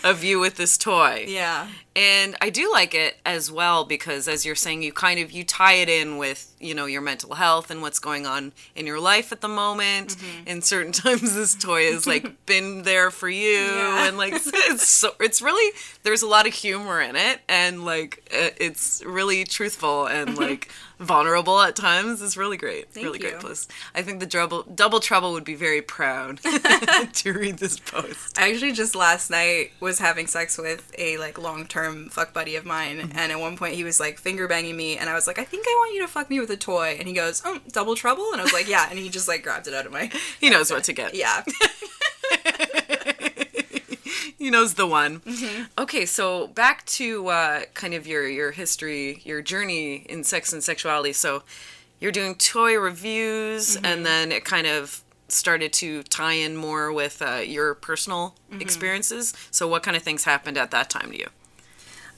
of 0.06 0.24
you 0.24 0.40
with 0.40 0.56
this 0.56 0.78
toy. 0.78 1.26
Yeah. 1.28 1.68
And 1.96 2.36
I 2.42 2.50
do 2.50 2.72
like 2.72 2.96
it 2.96 3.18
as 3.26 3.52
well 3.52 3.86
because 3.86 4.28
as 4.28 4.46
you're 4.46 4.56
saying 4.56 4.82
you 4.82 4.92
kind 4.92 5.20
of 5.20 5.32
you 5.32 5.44
tie 5.44 5.74
it 5.74 5.90
in 5.90 6.18
with, 6.18 6.52
you 6.60 6.74
know, 6.74 6.86
your 6.86 7.02
mental 7.02 7.36
health 7.36 7.70
and 7.70 7.82
what's 7.84 8.00
going 8.00 8.26
on 8.26 8.52
in 8.76 8.88
your 8.88 9.00
life 9.00 9.32
at 9.32 9.42
the 9.42 9.48
moment. 9.48 10.16
Mm-hmm. 10.18 10.44
And 10.48 10.64
certain 10.64 10.92
times 11.04 11.36
this 11.36 11.54
toy 11.56 11.92
has 11.92 12.08
like 12.08 12.46
been 12.48 12.82
there 12.84 13.12
for 13.12 13.30
you 13.30 13.60
Yeah. 13.76 14.08
and 14.08 14.18
like 14.18 14.34
it's 14.46 14.88
so 14.88 15.12
it's 15.20 15.42
really 15.42 15.72
there's 16.02 16.24
a 16.24 16.28
lot 16.28 16.48
of 16.48 16.54
humor 16.54 17.00
in 17.00 17.16
it 17.16 17.42
and 17.48 17.86
like 17.86 18.28
uh, 18.34 18.50
it's 18.58 19.04
really 19.06 19.44
truthful 19.44 20.08
and 20.08 20.36
like 20.38 20.70
vulnerable 21.00 21.60
at 21.60 21.76
times. 21.76 22.22
It's 22.22 22.38
really 22.38 22.56
great. 22.58 22.90
Thank 22.92 23.06
really 23.06 23.20
great 23.20 23.34
you. 23.34 23.40
post. 23.40 23.70
I 23.94 24.02
think 24.04 24.20
the 24.20 24.26
double 24.26 24.64
double 24.64 25.00
trouble 25.00 25.34
would 25.34 25.44
be 25.44 25.56
very 25.56 25.82
proud 25.82 26.40
to 27.14 27.34
read 27.34 27.58
this 27.58 27.78
post. 27.78 28.40
I 28.40 28.52
actually 28.52 28.72
just 28.72 28.96
last 28.96 29.30
night 29.30 29.72
was 29.80 30.00
having 30.00 30.28
sex 30.28 30.58
with 30.58 30.94
a 30.98 31.18
like 31.18 31.38
long 31.38 31.66
term 31.68 31.83
fuck 32.10 32.34
buddy 32.34 32.56
of 32.56 32.66
mine, 32.66 32.98
Mm-hmm. 32.98 33.18
and 33.18 33.32
at 33.32 33.40
one 33.40 33.56
point 33.58 33.76
he 33.76 33.84
was 33.84 34.00
like 34.00 34.18
finger 34.20 34.48
banging 34.48 34.76
me, 34.78 34.98
and 34.98 35.10
I 35.10 35.14
was 35.14 35.28
like, 35.28 35.40
I 35.40 35.44
think 35.44 35.66
I 35.68 35.76
want 35.80 35.94
you 35.96 36.02
to 36.02 36.08
fuck 36.08 36.30
me 36.30 36.40
with 36.40 36.50
a 36.50 36.58
toy, 36.58 36.96
and 37.00 37.08
he 37.08 37.14
goes, 37.14 37.42
Oh, 37.46 37.60
double 37.72 37.96
trouble, 37.96 38.30
and 38.32 38.42
I 38.42 38.44
was 38.44 38.54
like, 38.54 38.68
Yeah, 38.68 38.88
and 38.90 38.98
he 39.00 39.10
just 39.10 39.28
like 39.28 39.44
grabbed 39.44 39.68
it 39.68 39.74
out 39.74 39.86
of 39.86 39.92
my. 39.92 40.10
He 40.40 40.50
knows 40.50 40.72
what 40.72 40.84
to 40.86 40.94
get. 40.94 41.14
Yeah. 41.16 41.44
he 44.38 44.50
knows 44.50 44.74
the 44.76 44.88
one. 44.88 45.20
Mm-hmm. 45.22 45.64
Okay, 45.78 46.06
so 46.06 46.48
back 46.48 46.86
to 46.88 47.28
uh, 47.28 47.62
kind 47.74 47.94
of 47.94 48.06
your 48.08 48.28
your 48.28 48.52
history, 48.52 49.22
your 49.24 49.42
journey 49.42 50.06
in 50.10 50.24
sex 50.24 50.52
and 50.54 50.64
sexuality. 50.64 51.14
So 51.14 51.44
you're 52.00 52.12
doing 52.12 52.36
toy 52.36 52.78
reviews, 52.78 53.76
Mm-hmm. 53.76 53.86
and 53.86 54.06
then 54.06 54.32
it 54.32 54.44
kind 54.46 54.68
of 54.68 55.02
started 55.30 55.72
to 55.74 56.04
tie 56.04 56.34
in 56.34 56.56
more 56.56 56.92
with 56.92 57.22
uh, 57.22 57.42
your 57.46 57.74
personal 57.74 58.36
Mm-hmm. 58.52 58.62
experiences. 58.62 59.34
So 59.52 59.68
what 59.68 59.82
kind 59.84 59.98
of 59.98 60.04
things 60.04 60.26
happened 60.26 60.58
at 60.58 60.70
that 60.72 60.90
time 60.92 61.12
to 61.12 61.18
you? 61.18 61.28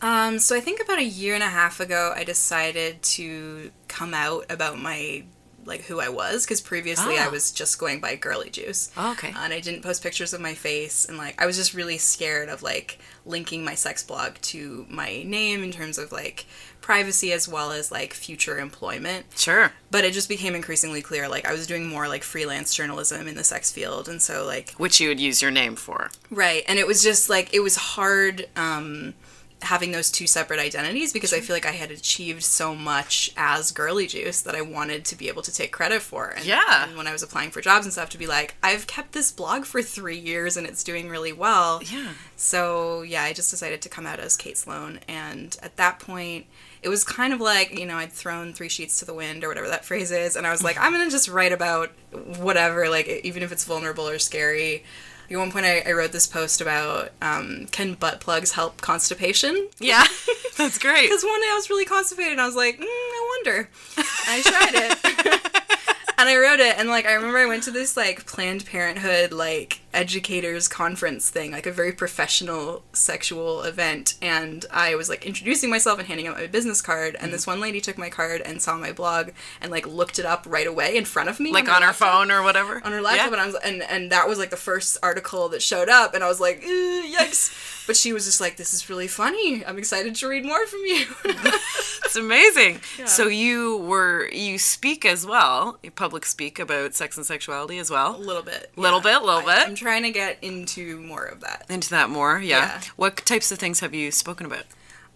Um, 0.02 0.40
so 0.40 0.56
I 0.56 0.60
think 0.60 0.82
about 0.82 1.00
a 1.00 1.04
year 1.04 1.34
and 1.36 1.44
a 1.44 1.48
half 1.48 1.80
ago, 1.80 2.14
I 2.16 2.24
decided 2.24 3.02
to 3.04 3.72
come 3.88 4.14
out 4.14 4.46
about 4.50 4.78
my 4.80 5.24
like 5.68 5.82
who 5.86 6.00
I 6.00 6.10
was 6.10 6.46
because 6.46 6.62
previously 6.62 7.18
I 7.18 7.26
Ah. 7.26 7.32
was 7.32 7.52
just 7.52 7.80
going 7.80 8.00
by 8.00 8.16
girly 8.18 8.52
juice. 8.52 8.92
Oh, 8.96 9.14
okay. 9.14 9.34
And 9.36 9.52
I 9.52 9.60
didn't 9.60 9.82
post 9.82 10.04
pictures 10.04 10.32
of 10.32 10.40
my 10.40 10.54
face 10.54 11.06
and 11.06 11.18
like 11.18 11.42
I 11.42 11.48
was 11.48 11.56
just 11.58 11.74
really 11.74 11.98
scared 11.98 12.50
of 12.50 12.62
like 12.62 13.00
linking 13.26 13.64
my 13.66 13.74
sex 13.74 14.04
blog 14.04 14.36
to 14.42 14.86
my 14.92 15.24
name 15.24 15.64
in 15.64 15.72
terms 15.72 15.98
of 15.98 16.12
like 16.12 16.46
privacy 16.82 17.32
as 17.34 17.48
well 17.48 17.72
as 17.72 17.92
like 17.92 18.14
future 18.14 18.60
employment. 18.60 19.26
Sure. 19.36 19.72
But 19.90 20.04
it 20.06 20.14
just 20.14 20.30
became 20.30 20.54
increasingly 20.54 21.02
clear 21.02 21.28
like 21.28 21.48
I 21.48 21.52
was 21.52 21.66
doing 21.66 21.88
more 21.88 22.08
like 22.08 22.22
freelance 22.22 22.76
journalism 22.76 23.28
in 23.28 23.34
the 23.34 23.44
sex 23.44 23.72
field 23.72 24.08
and 24.08 24.22
so 24.22 24.46
like 24.46 24.74
Which 24.78 25.00
you 25.00 25.08
would 25.10 25.20
use 25.20 25.42
your 25.42 25.50
name 25.50 25.76
for. 25.76 26.12
Right. 26.30 26.64
And 26.68 26.78
it 26.78 26.86
was 26.86 27.02
just 27.02 27.28
like 27.28 27.52
it 27.56 27.62
was 27.62 27.76
hard 27.76 28.48
um 28.56 29.16
having 29.66 29.92
those 29.92 30.10
two 30.10 30.28
separate 30.28 30.60
identities 30.60 31.12
because 31.12 31.34
I 31.34 31.42
feel 31.42 31.56
like 31.56 31.66
I 31.66 31.72
had 31.72 31.92
achieved 31.92 32.44
so 32.44 32.74
much 32.76 33.32
as 33.36 33.72
girly 33.72 34.08
juice 34.08 34.42
that 34.42 34.56
I 34.56 34.62
wanted 34.62 35.06
to 35.06 35.16
be 35.18 35.28
able 35.28 35.42
to 35.42 35.54
take 35.54 35.72
credit 35.72 36.02
for. 36.02 36.30
And, 36.30 36.46
Yeah. 36.46 36.86
and 36.88 36.96
when 36.98 37.08
I 37.08 37.12
was 37.12 37.24
applying 37.24 37.52
for 37.52 37.62
jobs 37.62 37.86
and 37.86 37.94
stuff 37.94 38.10
to 38.12 38.18
be 38.18 38.28
like, 38.28 38.56
I've 38.64 38.88
kept 38.88 39.12
this 39.12 39.32
blog 39.32 39.66
for 39.66 39.82
three 39.82 40.18
years 40.18 40.56
and 40.56 40.66
it's 40.66 40.84
doing 40.84 41.10
really 41.10 41.34
well. 41.34 41.82
Yeah. 41.84 42.14
So 42.36 43.02
yeah, 43.02 43.24
I 43.24 43.34
just 43.34 43.52
decided 43.52 43.82
to 43.82 43.90
come 43.90 44.06
out 44.06 44.20
as 44.20 44.38
Kate 44.38 44.58
Sloan 44.58 45.00
and 45.08 45.58
at 45.62 45.76
that 45.78 46.00
point 46.00 46.46
it 46.82 46.90
was 46.90 47.04
kind 47.04 47.34
of 47.34 47.42
like, 47.42 47.78
you 47.80 47.88
know, 47.88 47.96
I'd 47.96 48.12
thrown 48.12 48.54
three 48.54 48.70
sheets 48.70 49.00
to 49.00 49.06
the 49.06 49.14
wind 49.14 49.44
or 49.44 49.48
whatever 49.48 49.68
that 49.70 49.86
phrase 49.90 50.12
is, 50.12 50.36
and 50.36 50.46
I 50.46 50.52
was 50.52 50.64
like, 50.64 50.76
mm-hmm. 50.76 50.86
I'm 50.86 50.92
gonna 50.92 51.10
just 51.10 51.28
write 51.28 51.52
about 51.52 51.90
whatever, 52.38 52.90
like 52.90 53.08
even 53.24 53.42
if 53.42 53.52
it's 53.52 53.64
vulnerable 53.66 54.08
or 54.08 54.20
scary. 54.20 54.84
At 55.30 55.38
one 55.38 55.52
point, 55.52 55.66
I, 55.66 55.80
I 55.82 55.92
wrote 55.94 56.12
this 56.12 56.28
post 56.28 56.62
about 56.62 57.10
um, 57.22 57.68
can 57.72 57.94
butt 57.96 58.20
plugs 58.20 58.52
help 58.52 58.82
constipation? 58.82 59.70
Yeah. 59.80 60.04
That's 60.58 60.78
great. 60.78 61.10
Because 61.10 61.24
one 61.24 61.42
day 61.42 61.48
I 61.52 61.56
was 61.56 61.70
really 61.70 61.86
constipated, 61.86 62.34
and 62.34 62.42
I 62.42 62.46
was 62.46 62.56
like, 62.56 62.78
mm, 62.80 62.84
I 62.84 63.38
wonder. 63.38 63.70
And 63.98 64.06
I 64.28 64.42
tried 64.42 64.76
it, 64.76 65.62
and 66.18 66.30
I 66.30 66.38
wrote 66.38 66.60
it, 66.60 66.78
and 66.78 66.90
like 66.90 67.06
I 67.06 67.14
remember 67.14 67.40
I 67.40 67.46
went 67.46 67.64
to 67.64 67.72
this 67.72 67.98
like 67.98 68.26
Planned 68.26 68.66
Parenthood 68.66 69.32
like 69.32 69.82
educators 69.96 70.68
conference 70.68 71.30
thing, 71.30 71.52
like 71.52 71.66
a 71.66 71.72
very 71.72 71.92
professional 71.92 72.84
sexual 72.94 73.64
event, 73.64 74.16
and 74.22 74.66
I 74.72 74.96
was 74.96 75.10
like 75.10 75.26
introducing 75.26 75.70
myself 75.70 75.98
and 76.00 76.08
handing 76.08 76.28
out 76.28 76.36
my 76.38 76.48
business 76.48 76.82
card, 76.82 77.16
and 77.16 77.24
mm-hmm. 77.24 77.32
this 77.32 77.48
one 77.48 77.60
lady 77.60 77.82
took 77.82 77.98
my 77.98 78.10
card 78.10 78.42
and 78.42 78.62
saw 78.62 78.78
my 78.78 78.92
blog 78.92 79.30
and 79.62 79.72
like 79.72 79.88
looked 79.88 80.20
it 80.20 80.26
up 80.26 80.46
right 80.48 80.68
away 80.68 80.98
in 80.98 81.06
front 81.06 81.30
of 81.30 81.40
me, 81.40 81.52
Like 81.52 81.66
her 81.68 81.74
on 81.74 81.82
her 81.82 81.88
laptop- 81.88 82.12
phone 82.12 82.32
or 82.32 82.44
whatever. 82.44 82.82
on 82.86 82.92
her 82.92 83.02
laptop, 83.02 83.28
Yeah. 83.28 83.34
and 83.34 83.42
I 83.42 83.46
was 83.48 83.56
and 83.64 83.82
and 83.84 84.12
that 84.12 84.28
was 84.28 84.38
like 84.38 84.50
the 84.50 84.58
first 84.58 84.98
article 85.02 85.50
that 85.50 85.62
showed 85.62 85.90
up, 85.90 86.14
and 86.14 86.24
I 86.24 86.28
was 86.28 86.40
like, 86.40 86.62
yikes! 86.62 87.72
But 87.88 87.96
she 87.96 88.14
was 88.14 88.26
just 88.26 88.42
like, 88.42 88.58
"This 88.58 88.74
is 88.74 88.90
really 88.90 89.08
funny. 89.08 89.64
I'm 89.64 89.78
excited 89.78 90.16
to 90.16 90.28
read 90.28 90.44
more 90.44 90.66
from 90.66 90.80
you." 90.86 91.06
It's 92.06 92.16
amazing. 92.28 92.82
So 93.06 93.28
you 93.28 93.78
were 93.78 94.28
you 94.32 94.58
speak 94.58 95.06
as 95.06 95.24
well. 95.24 95.78
You 95.84 95.92
public 95.92 96.26
speak 96.26 96.58
about 96.58 96.96
sex 96.96 97.16
and 97.18 97.26
sexuality 97.26 97.78
as 97.78 97.92
well. 97.92 98.16
a 98.16 98.18
little 98.18 98.42
bit, 98.42 98.72
Little 98.76 99.02
bit, 99.02 99.22
a 99.22 99.24
little 99.24 99.48
I- 99.48 99.66
bit. 99.66 99.76
Trying 99.86 100.02
to 100.02 100.10
get 100.10 100.40
into 100.42 101.00
more 101.00 101.26
of 101.26 101.42
that. 101.42 101.68
Into 101.70 101.92
that 101.92 102.10
more, 102.10 102.40
yeah. 102.40 102.58
Yeah. 102.58 102.82
What 102.96 103.18
types 103.18 103.52
of 103.52 103.60
things 103.60 103.82
have 103.82 103.94
you 103.94 104.10
spoken 104.10 104.48
about? 104.48 104.64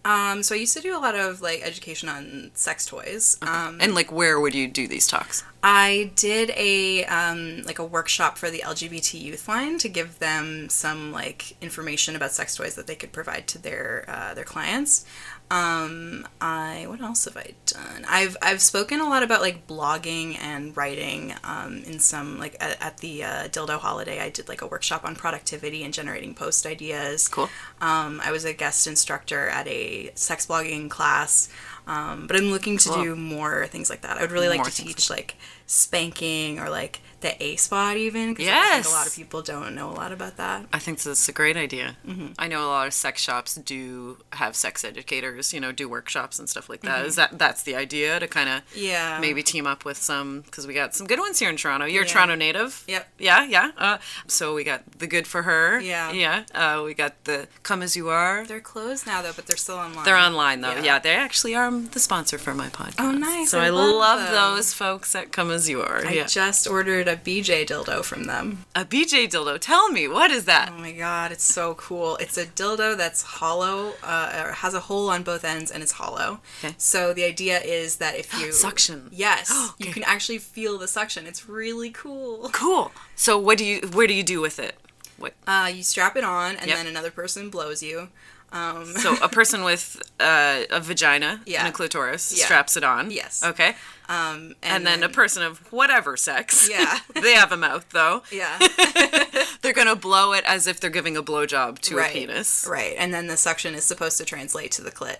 Um, 0.04 0.44
so 0.44 0.54
I 0.54 0.58
used 0.58 0.76
to 0.76 0.80
do 0.80 0.96
a 0.96 1.00
lot 1.00 1.16
of 1.16 1.42
like 1.42 1.60
education 1.64 2.08
on 2.08 2.52
sex 2.54 2.86
toys. 2.86 3.36
Um, 3.42 3.78
And 3.80 3.96
like, 3.96 4.12
where 4.12 4.38
would 4.38 4.54
you 4.54 4.68
do 4.68 4.86
these 4.86 5.08
talks? 5.08 5.42
I 5.64 6.12
did 6.14 6.50
a 6.56 7.04
um, 7.06 7.62
like 7.64 7.80
a 7.80 7.84
workshop 7.84 8.38
for 8.38 8.48
the 8.48 8.62
LGBT 8.64 9.20
youth 9.20 9.48
line 9.48 9.76
to 9.78 9.88
give 9.88 10.20
them 10.20 10.68
some 10.68 11.10
like 11.10 11.56
information 11.60 12.14
about 12.14 12.30
sex 12.30 12.54
toys 12.54 12.76
that 12.76 12.86
they 12.86 12.94
could 12.94 13.10
provide 13.10 13.48
to 13.48 13.58
their 13.58 14.04
uh, 14.06 14.34
their 14.34 14.44
clients. 14.44 15.04
Um, 15.50 16.28
I 16.40 16.86
what 16.88 17.00
else 17.00 17.24
have 17.24 17.36
I 17.36 17.54
done? 17.66 18.04
I've 18.08 18.36
I've 18.40 18.60
spoken 18.60 19.00
a 19.00 19.08
lot 19.08 19.24
about 19.24 19.40
like 19.40 19.66
blogging 19.66 20.38
and 20.38 20.76
writing. 20.76 21.34
Um, 21.42 21.82
in 21.84 21.98
some 21.98 22.38
like 22.38 22.56
at, 22.60 22.80
at 22.80 22.98
the 22.98 23.24
uh, 23.24 23.48
dildo 23.48 23.78
holiday, 23.80 24.20
I 24.20 24.30
did 24.30 24.48
like 24.48 24.62
a 24.62 24.66
workshop 24.68 25.04
on 25.04 25.16
productivity 25.16 25.82
and 25.82 25.92
generating 25.92 26.34
post 26.34 26.66
ideas. 26.66 27.26
Cool. 27.26 27.48
Um, 27.80 28.20
I 28.24 28.30
was 28.30 28.44
a 28.44 28.52
guest 28.52 28.86
instructor 28.86 29.48
at 29.48 29.66
a 29.66 30.12
sex 30.14 30.46
blogging 30.46 30.88
class, 30.88 31.48
um, 31.90 32.26
but 32.26 32.36
I'm 32.36 32.50
looking 32.50 32.78
to 32.78 32.88
Cool. 32.88 33.02
do 33.04 33.16
more 33.16 33.66
things 33.66 33.90
like 33.90 34.02
that. 34.02 34.16
I 34.18 34.20
would 34.22 34.32
really 34.32 34.48
like 34.48 34.58
More 34.58 34.66
to 34.66 34.84
teach 34.84 35.10
like 35.10 35.34
spanking 35.80 36.58
or 36.58 36.68
like 36.68 37.00
the 37.20 37.32
A 37.42 37.56
spot 37.56 37.96
even 37.98 38.32
because 38.32 38.48
I 38.48 38.74
think 38.80 38.86
a 38.86 38.96
lot 38.98 39.06
of 39.06 39.14
people 39.14 39.42
don't 39.42 39.74
know 39.74 39.90
a 39.90 39.92
lot 39.92 40.10
about 40.10 40.36
that. 40.38 40.64
I 40.72 40.78
think 40.78 40.98
that's 41.02 41.28
a 41.28 41.32
great 41.32 41.56
idea. 41.56 41.96
Mm-hmm. 42.06 42.28
I 42.38 42.48
know 42.48 42.64
a 42.64 42.70
lot 42.70 42.86
of 42.86 42.94
sex 42.94 43.20
shops 43.22 43.56
do 43.56 44.16
have 44.32 44.56
sex 44.56 44.84
educators, 44.84 45.52
you 45.52 45.60
know, 45.60 45.70
do 45.70 45.86
workshops 45.88 46.38
and 46.38 46.48
stuff 46.48 46.68
like 46.70 46.80
Mm-hmm. 46.80 46.96
that. 47.02 47.06
Is 47.06 47.16
that 47.16 47.38
that's 47.38 47.62
the 47.62 47.76
idea 47.76 48.18
to 48.20 48.26
kind 48.26 48.48
of 48.48 48.62
Yeah. 48.74 49.18
maybe 49.20 49.42
team 49.42 49.66
up 49.66 49.84
with 49.84 49.98
some 49.98 50.40
because 50.42 50.66
we 50.66 50.72
got 50.74 50.94
some 50.94 51.06
good 51.06 51.18
ones 51.18 51.38
here 51.38 51.50
in 51.50 51.56
Toronto. 51.56 51.84
You're 51.86 52.04
a 52.04 52.06
Toronto 52.06 52.34
native. 52.36 52.84
Yep. 52.88 53.08
Yeah, 53.18 53.44
yeah. 53.44 53.70
Uh, 53.76 53.98
so 54.26 54.54
we 54.54 54.64
got 54.64 54.80
the 54.98 55.06
good 55.06 55.26
for 55.26 55.42
her. 55.42 55.78
Yeah. 55.80 56.12
yeah. 56.12 56.44
Uh, 56.54 56.82
we 56.84 56.94
got 56.94 57.24
the 57.24 57.48
come 57.62 57.82
as 57.82 57.94
you 57.96 58.08
are. 58.08 58.46
They're 58.46 58.60
closed 58.60 59.06
now 59.06 59.20
though, 59.20 59.32
but 59.36 59.46
they're 59.46 59.58
still 59.58 59.76
online. 59.76 60.04
They're 60.06 60.16
online 60.16 60.62
though. 60.62 60.72
Yeah. 60.76 60.84
Yeah, 60.90 60.98
they 61.00 61.14
actually 61.14 61.54
are 61.54 61.70
the 61.88 62.00
sponsor 62.00 62.38
for 62.38 62.54
my 62.54 62.68
podcast. 62.68 62.94
Oh, 62.98 63.12
nice. 63.12 63.50
So 63.50 63.60
I 63.60 63.66
I, 63.66 63.70
love 63.70 63.94
love, 64.20 64.30
those 64.30 64.72
folks 64.72 65.14
at 65.14 65.32
Come 65.32 65.50
As 65.50 65.68
You 65.68 65.80
Are. 65.82 66.04
I 66.06 66.12
yeah. 66.12 66.26
just 66.26 66.66
ordered 66.68 67.08
a 67.08 67.16
BJ 67.16 67.66
dildo 67.66 68.04
from 68.04 68.24
them. 68.24 68.64
a 68.74 68.84
BJ 68.84 69.28
dildo. 69.28 69.58
Tell 69.60 69.90
me, 69.90 70.06
what 70.08 70.30
is 70.30 70.44
that? 70.46 70.72
Oh 70.74 70.78
my 70.78 70.92
god, 70.92 71.32
it's 71.32 71.44
so 71.44 71.74
cool. 71.74 72.16
It's 72.16 72.36
a 72.38 72.46
dildo 72.46 72.96
that's 72.96 73.22
hollow, 73.22 73.94
uh, 74.02 74.44
or 74.46 74.52
has 74.52 74.74
a 74.74 74.80
hole 74.80 75.08
on 75.10 75.22
both 75.22 75.44
ends 75.44 75.70
and 75.70 75.82
it's 75.82 75.92
hollow. 75.92 76.40
Okay. 76.64 76.74
So 76.78 77.12
the 77.12 77.24
idea 77.24 77.60
is 77.60 77.96
that 77.96 78.16
if 78.16 78.32
you 78.38 78.52
Suction. 78.66 79.08
Yes, 79.12 79.50
Okay. 79.74 79.88
you 79.88 79.92
can 79.94 80.04
actually 80.04 80.38
feel 80.38 80.78
the 80.78 80.88
suction. 80.88 81.26
It's 81.26 81.48
really 81.48 81.90
cool. 81.90 82.48
Cool. 82.52 82.92
So 83.16 83.38
what 83.38 83.58
do 83.58 83.64
you? 83.64 83.80
Where 83.92 84.06
do 84.06 84.14
you 84.14 84.22
do 84.22 84.40
with 84.40 84.58
it? 84.58 84.74
What? 85.18 85.34
Uh, 85.46 85.70
you 85.74 85.82
strap 85.82 86.16
it 86.16 86.24
on, 86.24 86.56
and 86.56 86.66
Yep. 86.68 86.76
then 86.78 86.86
another 86.86 87.10
person 87.10 87.50
blows 87.50 87.82
you. 87.82 88.08
Um, 88.52 88.86
So 88.96 89.16
a 89.22 89.28
person 89.28 89.62
with 89.64 90.02
uh, 90.18 90.62
a 90.70 90.80
vagina 90.80 91.40
Yeah. 91.46 91.60
and 91.60 91.68
a 91.68 91.72
clitoris 91.72 92.32
Yeah. 92.36 92.44
straps 92.44 92.76
it 92.76 92.84
on. 92.84 93.10
Yes. 93.10 93.42
Okay. 93.44 93.76
um, 94.08 94.54
And, 94.62 94.84
then, 94.86 95.02
a 95.04 95.08
person 95.08 95.42
of 95.44 95.58
whatever 95.72 96.16
sex. 96.16 96.68
Yeah. 96.70 96.98
they 97.22 97.34
have 97.34 97.52
a 97.52 97.56
mouth 97.56 97.86
though. 97.90 98.22
yeah, 98.32 98.58
They're 99.62 99.72
gonna 99.72 99.94
blow 99.96 100.32
it 100.32 100.44
as 100.46 100.66
if 100.66 100.80
they're 100.80 100.90
giving 100.90 101.16
a 101.16 101.22
blowjob 101.22 101.78
to 101.80 101.96
right, 101.96 102.10
a 102.10 102.12
penis. 102.12 102.66
right, 102.68 102.94
and 102.98 103.14
then 103.14 103.26
the 103.28 103.36
suction 103.36 103.74
is 103.74 103.84
supposed 103.84 104.18
to 104.18 104.24
translate 104.24 104.72
to 104.72 104.82
the 104.82 104.90
clit. 104.90 105.18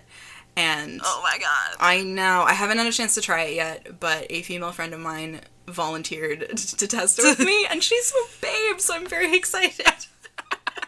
And 0.57 0.99
Oh 1.03 1.21
my 1.23 1.37
god. 1.39 1.77
I 1.79 2.03
know 2.03 2.43
I 2.43 2.53
haven't 2.53 2.77
had 2.79 2.87
a 2.87 2.91
chance 2.91 3.13
to 3.15 3.21
try 3.21 3.43
it 3.43 3.55
yet, 3.55 3.99
but 4.01 4.27
a 4.29 4.41
female 4.41 4.73
friend 4.73 4.93
of 4.93 4.99
mine 4.99 5.39
volunteered 5.67 6.57
to 6.57 6.87
test 6.87 7.17
it 7.19 7.23
with 7.23 7.39
me, 7.39 7.65
and 7.69 7.81
she's 7.81 8.11
a 8.11 8.41
babe, 8.41 8.81
so 8.81 8.93
I'm 8.95 9.07
very 9.07 9.33
excited. 9.35 10.05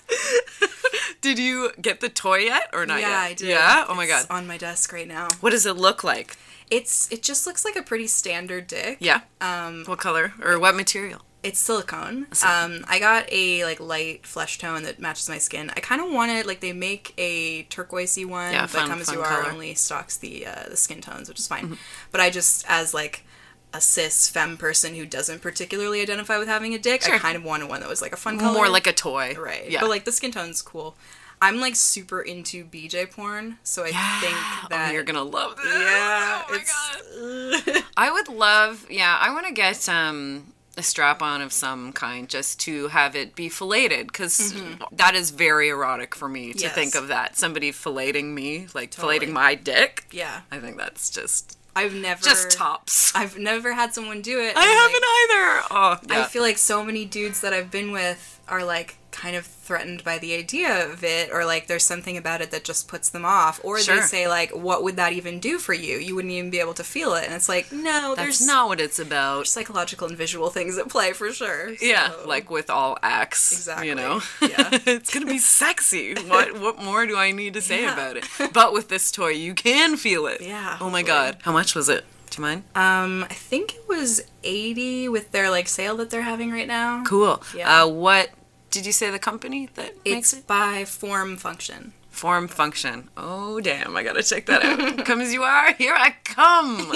Did 1.22 1.40
you 1.40 1.72
get 1.82 2.02
the 2.02 2.10
toy 2.10 2.40
yet 2.40 2.70
or 2.74 2.86
not 2.86 3.00
yeah, 3.02 3.10
yet? 3.10 3.20
I 3.20 3.34
did. 3.34 3.48
Yeah. 3.50 3.86
Oh 3.88 3.96
my 3.96 4.08
god. 4.08 4.22
It's 4.24 4.30
on 4.30 4.46
my 4.48 4.58
desk 4.58 4.92
right 4.92 5.08
now. 5.08 5.30
What 5.40 5.52
does 5.52 5.66
it 5.66 5.78
look 5.78 6.04
like? 6.04 6.38
It's 6.70 7.12
it 7.12 7.22
just 7.24 7.46
looks 7.48 7.64
like 7.64 7.76
a 7.76 7.82
pretty 7.82 8.08
standard 8.08 8.68
dick. 8.68 8.98
Yeah. 9.00 9.22
Um, 9.40 9.84
What 9.86 10.00
color 10.00 10.34
or 10.44 10.60
what 10.60 10.76
material? 10.76 11.22
it's 11.44 11.60
silicone. 11.60 12.26
Um, 12.46 12.86
I 12.88 13.00
got 13.00 13.26
a 13.30 13.66
like 13.66 13.82
light 13.82 14.26
flesh 14.26 14.58
tone 14.60 14.84
that 14.84 15.00
matches 15.00 15.28
my 15.28 15.38
skin. 15.40 15.72
I 15.76 15.82
kind 15.82 16.02
of 16.02 16.10
wanted 16.10 16.46
like 16.46 16.62
they 16.62 16.72
make 16.72 17.14
a 17.18 17.64
turquoisey 17.64 18.26
one, 18.26 18.54
Yeah, 18.54 18.62
but 18.62 18.70
fun- 18.70 18.88
Come 18.88 19.02
As 19.02 19.12
You 19.12 19.20
Are. 19.22 19.44
Mm-hmm. 19.44 19.52
only 19.54 19.76
stocks 19.76 20.16
the 20.16 20.46
uh, 20.48 20.70
the 20.70 20.78
skin 20.78 21.02
tones, 21.02 21.28
which 21.28 21.40
is 21.40 21.48
fine. 21.48 21.78
But 22.14 22.22
I 22.22 22.30
just 22.30 22.66
as 22.70 22.94
like 22.94 23.26
a 23.74 23.82
cis 23.82 24.30
femme 24.30 24.56
person 24.58 24.94
who 24.96 25.06
doesn't 25.06 25.42
particularly 25.42 26.02
identify 26.02 26.38
with 26.38 26.48
having 26.48 26.74
a 26.74 26.80
dick, 26.80 27.02
Sure. 27.02 27.16
I 27.16 27.18
kind 27.20 27.36
of 27.36 27.44
wanted 27.44 27.70
one 27.70 27.80
that 27.82 27.90
was 27.90 28.02
like 28.02 28.14
a 28.14 28.18
fun 28.18 28.38
color, 28.38 28.54
More 28.54 28.70
like 28.70 28.86
a 28.88 28.94
toy. 28.94 29.36
right. 29.38 29.70
Yeah. 29.70 29.82
But 29.82 29.90
like 29.90 30.06
the 30.06 30.12
skin 30.12 30.32
tone's 30.32 30.62
cool. 30.62 30.96
I'm 31.42 31.60
like 31.60 31.76
super 31.76 32.22
into 32.22 32.64
BJ 32.66 33.10
porn, 33.12 33.58
so 33.64 33.84
I 33.84 33.88
Yeah. 33.90 34.22
think 34.22 34.36
that 34.70 34.90
oh, 34.90 34.94
you're 34.94 35.04
gonna 35.04 35.24
love 35.24 35.58
this. 35.58 35.66
yeah, 35.74 36.44
Oh 36.48 36.52
my 36.52 37.74
god. 37.74 37.84
I 37.98 38.12
would 38.12 38.30
love. 38.30 38.86
Yeah, 38.90 39.18
I 39.20 39.34
want 39.34 39.48
to 39.48 39.54
get 39.54 39.90
um 39.90 40.54
a 40.78 40.82
strap 40.84 41.22
on 41.22 41.42
of 41.42 41.52
some 41.54 41.94
kind 41.94 42.28
just 42.30 42.60
to 42.62 42.88
have 42.88 43.16
it 43.16 43.36
be 43.36 43.48
fellated 43.50 44.08
because 44.08 44.56
that 44.92 45.14
is 45.14 45.30
very 45.30 45.70
erotic 45.70 46.16
for 46.16 46.28
me 46.30 46.54
to 46.54 46.58
Mm-hmm. 46.58 46.64
Yes. 46.64 46.74
think 46.74 46.96
of 46.96 47.10
that 47.10 47.38
somebody 47.38 47.72
fellating 47.72 48.34
me 48.34 48.68
like 48.74 48.90
Totally. 48.92 49.18
fellating 49.20 49.34
my 49.34 49.54
dick. 49.56 50.06
yeah. 50.12 50.42
I 50.52 50.60
think 50.60 50.78
that's 50.78 51.10
just 51.10 51.58
I've 51.76 51.94
never 51.94 52.22
just 52.22 52.52
tops. 52.52 53.16
I've 53.16 53.38
never 53.38 53.74
had 53.74 53.94
someone 53.94 54.22
do 54.22 54.40
it. 54.40 54.54
I 54.56 54.66
haven't 54.66 55.04
either. 55.22 55.68
Oh, 55.72 56.00
yeah. 56.08 56.24
I 56.24 56.28
feel 56.28 56.42
like 56.44 56.58
so 56.58 56.84
many 56.84 57.06
dudes 57.06 57.42
that 57.42 57.54
I've 57.54 57.72
been 57.72 57.92
with 57.92 58.33
are 58.48 58.64
like 58.64 58.98
kind 59.12 59.36
of 59.36 59.46
threatened 59.46 60.04
by 60.04 60.18
the 60.18 60.34
idea 60.36 60.86
of 60.92 61.04
it, 61.04 61.30
or 61.32 61.46
like 61.46 61.68
there's 61.68 61.84
something 61.84 62.18
about 62.18 62.42
it 62.42 62.52
that 62.52 62.64
just 62.66 62.88
puts 62.88 63.10
them 63.10 63.24
off, 63.24 63.60
or 63.64 63.78
they 63.82 64.02
say 64.02 64.28
like, 64.28 64.52
"What 64.52 64.84
would 64.84 64.96
that 64.98 65.14
even 65.14 65.40
do 65.40 65.60
for 65.60 65.74
you? 65.74 65.98
You 65.98 66.16
wouldn't 66.16 66.34
even 66.34 66.50
be 66.50 66.60
able 66.60 66.74
to 66.74 66.84
feel 66.84 67.14
it." 67.14 67.26
And 67.26 67.34
it's 67.34 67.48
like, 67.48 67.72
no, 67.72 68.16
that's 68.16 68.20
there's 68.40 68.48
not 68.48 68.68
what 68.68 68.82
it's 68.82 69.00
about. 69.00 69.48
psychological 69.48 70.08
and 70.08 70.18
visual 70.18 70.50
things 70.50 70.78
at 70.78 70.90
play 70.90 71.14
for 71.14 71.32
sure. 71.32 71.72
Yeah, 71.82 72.12
like 72.26 72.50
with 72.50 72.70
all 72.70 72.98
acts. 73.02 73.52
Exactly. 73.54 73.88
You 73.88 73.96
know? 73.96 74.22
Yeah. 74.42 74.70
it's 74.86 75.14
gonna 75.14 75.26
be 75.26 75.38
sexy. 75.38 76.16
What 76.16 76.60
what 76.60 76.82
more 76.84 77.06
do 77.06 77.16
I 77.16 77.32
need 77.32 77.54
to 77.54 77.62
say 77.62 77.84
Yeah. 77.84 77.94
about 77.94 78.18
it? 78.18 78.26
But 78.52 78.74
with 78.74 78.90
this 78.90 79.12
toy 79.12 79.30
you 79.30 79.54
can 79.54 79.96
feel 79.96 80.28
it. 80.28 80.42
Yeah, 80.42 80.78
Oh 80.82 80.90
my 80.90 81.02
god. 81.04 81.38
How 81.44 81.52
much 81.54 81.76
was 81.76 81.88
it? 81.88 82.04
You 82.38 82.42
mind? 82.42 82.64
um, 82.76 83.24
I 83.30 83.34
think 83.34 83.76
it 83.76 83.88
was 83.88 84.22
eighty 84.44 85.08
with 85.10 85.32
their 85.32 85.50
like 85.50 85.68
sale 85.68 85.98
that 85.98 86.10
they're 86.10 86.22
having 86.22 86.52
right 86.52 86.68
now. 86.68 87.04
Cool. 87.06 87.42
Yeah. 87.56 87.84
Uh 87.84 87.88
what 87.88 88.30
did 88.72 88.86
you 88.86 88.92
say 88.92 89.10
the 89.12 89.20
company 89.20 89.70
that 89.76 89.94
makes 90.06 90.34
It's 90.34 90.34
it? 90.34 90.48
by 90.48 90.86
Form 90.86 91.38
Function. 91.38 91.94
Form 92.10 92.48
function. 92.48 93.10
Oh 93.18 93.60
damn, 93.60 93.96
I 93.98 94.04
gotta 94.04 94.22
check 94.24 94.46
that 94.46 94.64
out. 94.64 95.04
come 95.06 95.20
as 95.22 95.34
you 95.34 95.42
are, 95.44 95.74
here 95.74 95.96
I 95.98 96.16
come. 96.24 96.92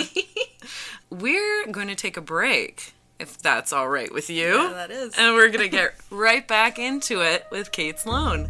We're 1.10 1.68
gonna 1.72 1.96
take 1.96 2.18
a 2.18 2.22
break, 2.22 2.94
if 3.20 3.38
that's 3.40 3.72
all 3.74 3.88
right 3.90 4.14
with 4.14 4.30
you. 4.30 4.54
Yeah, 4.62 4.74
that 4.74 4.92
is. 4.92 5.16
And 5.18 5.34
we're 5.36 5.50
gonna 5.50 5.70
get 5.70 5.96
right 6.12 6.46
back 6.48 6.78
into 6.80 7.22
it 7.22 7.46
with 7.52 7.72
Kate 7.72 7.98
Sloan. 8.00 8.50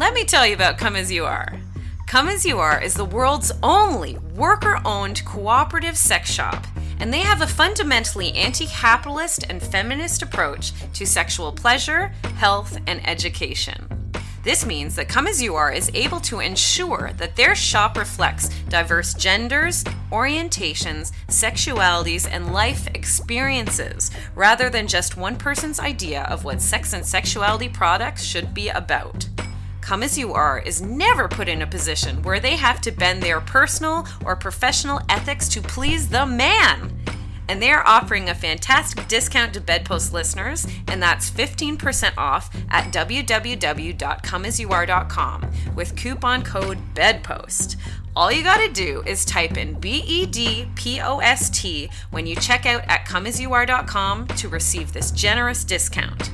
Let 0.00 0.14
me 0.14 0.24
tell 0.24 0.46
you 0.46 0.54
about 0.54 0.78
Come 0.78 0.96
As 0.96 1.12
You 1.12 1.26
Are. 1.26 1.60
Come 2.06 2.26
As 2.28 2.46
You 2.46 2.58
Are 2.58 2.82
is 2.82 2.94
the 2.94 3.04
world's 3.04 3.52
only 3.62 4.16
worker 4.34 4.80
owned 4.82 5.22
cooperative 5.26 5.94
sex 5.94 6.30
shop, 6.30 6.66
and 6.98 7.12
they 7.12 7.18
have 7.18 7.42
a 7.42 7.46
fundamentally 7.46 8.32
anti 8.32 8.64
capitalist 8.64 9.44
and 9.50 9.62
feminist 9.62 10.22
approach 10.22 10.72
to 10.94 11.04
sexual 11.04 11.52
pleasure, 11.52 12.14
health, 12.36 12.78
and 12.86 13.06
education. 13.06 13.86
This 14.42 14.64
means 14.64 14.96
that 14.96 15.10
Come 15.10 15.26
As 15.26 15.42
You 15.42 15.54
Are 15.54 15.70
is 15.70 15.90
able 15.92 16.20
to 16.20 16.40
ensure 16.40 17.10
that 17.18 17.36
their 17.36 17.54
shop 17.54 17.98
reflects 17.98 18.48
diverse 18.70 19.12
genders, 19.12 19.84
orientations, 20.10 21.12
sexualities, 21.28 22.26
and 22.26 22.54
life 22.54 22.86
experiences, 22.94 24.10
rather 24.34 24.70
than 24.70 24.88
just 24.88 25.18
one 25.18 25.36
person's 25.36 25.78
idea 25.78 26.22
of 26.22 26.42
what 26.42 26.62
sex 26.62 26.94
and 26.94 27.04
sexuality 27.04 27.68
products 27.68 28.24
should 28.24 28.54
be 28.54 28.70
about. 28.70 29.28
Come 29.90 30.04
As 30.04 30.16
You 30.16 30.32
Are 30.34 30.60
is 30.60 30.80
never 30.80 31.26
put 31.26 31.48
in 31.48 31.62
a 31.62 31.66
position 31.66 32.22
where 32.22 32.38
they 32.38 32.54
have 32.54 32.80
to 32.82 32.92
bend 32.92 33.24
their 33.24 33.40
personal 33.40 34.06
or 34.24 34.36
professional 34.36 35.00
ethics 35.08 35.48
to 35.48 35.60
please 35.60 36.08
the 36.08 36.24
man. 36.24 36.96
And 37.48 37.60
they 37.60 37.72
are 37.72 37.84
offering 37.84 38.28
a 38.28 38.34
fantastic 38.36 39.08
discount 39.08 39.52
to 39.54 39.60
Bedpost 39.60 40.12
listeners, 40.12 40.64
and 40.86 41.02
that's 41.02 41.28
15% 41.28 42.12
off 42.16 42.56
at 42.70 42.92
www.comeasyouare.com 42.92 45.50
with 45.74 45.96
coupon 45.96 46.44
code 46.44 46.78
BEDPOST. 46.94 47.76
All 48.14 48.30
you 48.30 48.44
gotta 48.44 48.72
do 48.72 49.02
is 49.06 49.24
type 49.24 49.56
in 49.56 49.74
B 49.80 50.04
E 50.06 50.24
D 50.24 50.68
P 50.76 51.00
O 51.00 51.18
S 51.18 51.50
T 51.50 51.90
when 52.12 52.28
you 52.28 52.36
check 52.36 52.64
out 52.64 52.84
at 52.86 53.06
comeasyouare.com 53.06 54.28
to 54.28 54.48
receive 54.48 54.92
this 54.92 55.10
generous 55.10 55.64
discount. 55.64 56.30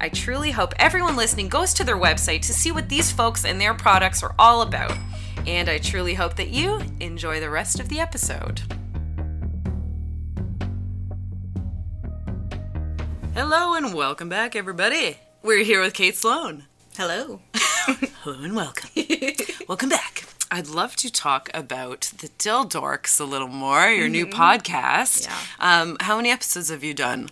I 0.00 0.08
truly 0.08 0.52
hope 0.52 0.74
everyone 0.78 1.16
listening 1.16 1.48
goes 1.48 1.74
to 1.74 1.82
their 1.82 1.96
website 1.96 2.42
to 2.42 2.52
see 2.54 2.70
what 2.70 2.88
these 2.88 3.10
folks 3.10 3.44
and 3.44 3.60
their 3.60 3.74
products 3.74 4.22
are 4.22 4.32
all 4.38 4.62
about. 4.62 4.96
And 5.44 5.68
I 5.68 5.78
truly 5.78 6.14
hope 6.14 6.36
that 6.36 6.50
you 6.50 6.80
enjoy 7.00 7.40
the 7.40 7.50
rest 7.50 7.80
of 7.80 7.88
the 7.88 7.98
episode. 7.98 8.62
Hello 13.34 13.74
and 13.74 13.92
welcome 13.92 14.28
back, 14.28 14.54
everybody. 14.54 15.18
We're 15.42 15.64
here 15.64 15.80
with 15.80 15.94
Kate 15.94 16.16
Sloan. 16.16 16.66
Hello. 16.96 17.40
Hello 18.22 18.40
and 18.40 18.54
welcome. 18.54 18.90
welcome 19.68 19.88
back. 19.88 20.26
I'd 20.48 20.68
love 20.68 20.94
to 20.96 21.12
talk 21.12 21.50
about 21.52 22.12
the 22.18 22.28
Dildorks 22.38 23.20
a 23.20 23.24
little 23.24 23.48
more, 23.48 23.88
your 23.88 24.08
new 24.08 24.26
podcast. 24.26 25.26
Yeah. 25.26 25.36
Um, 25.58 25.96
how 26.00 26.16
many 26.16 26.30
episodes 26.30 26.70
have 26.70 26.84
you 26.84 26.94
done? 26.94 27.30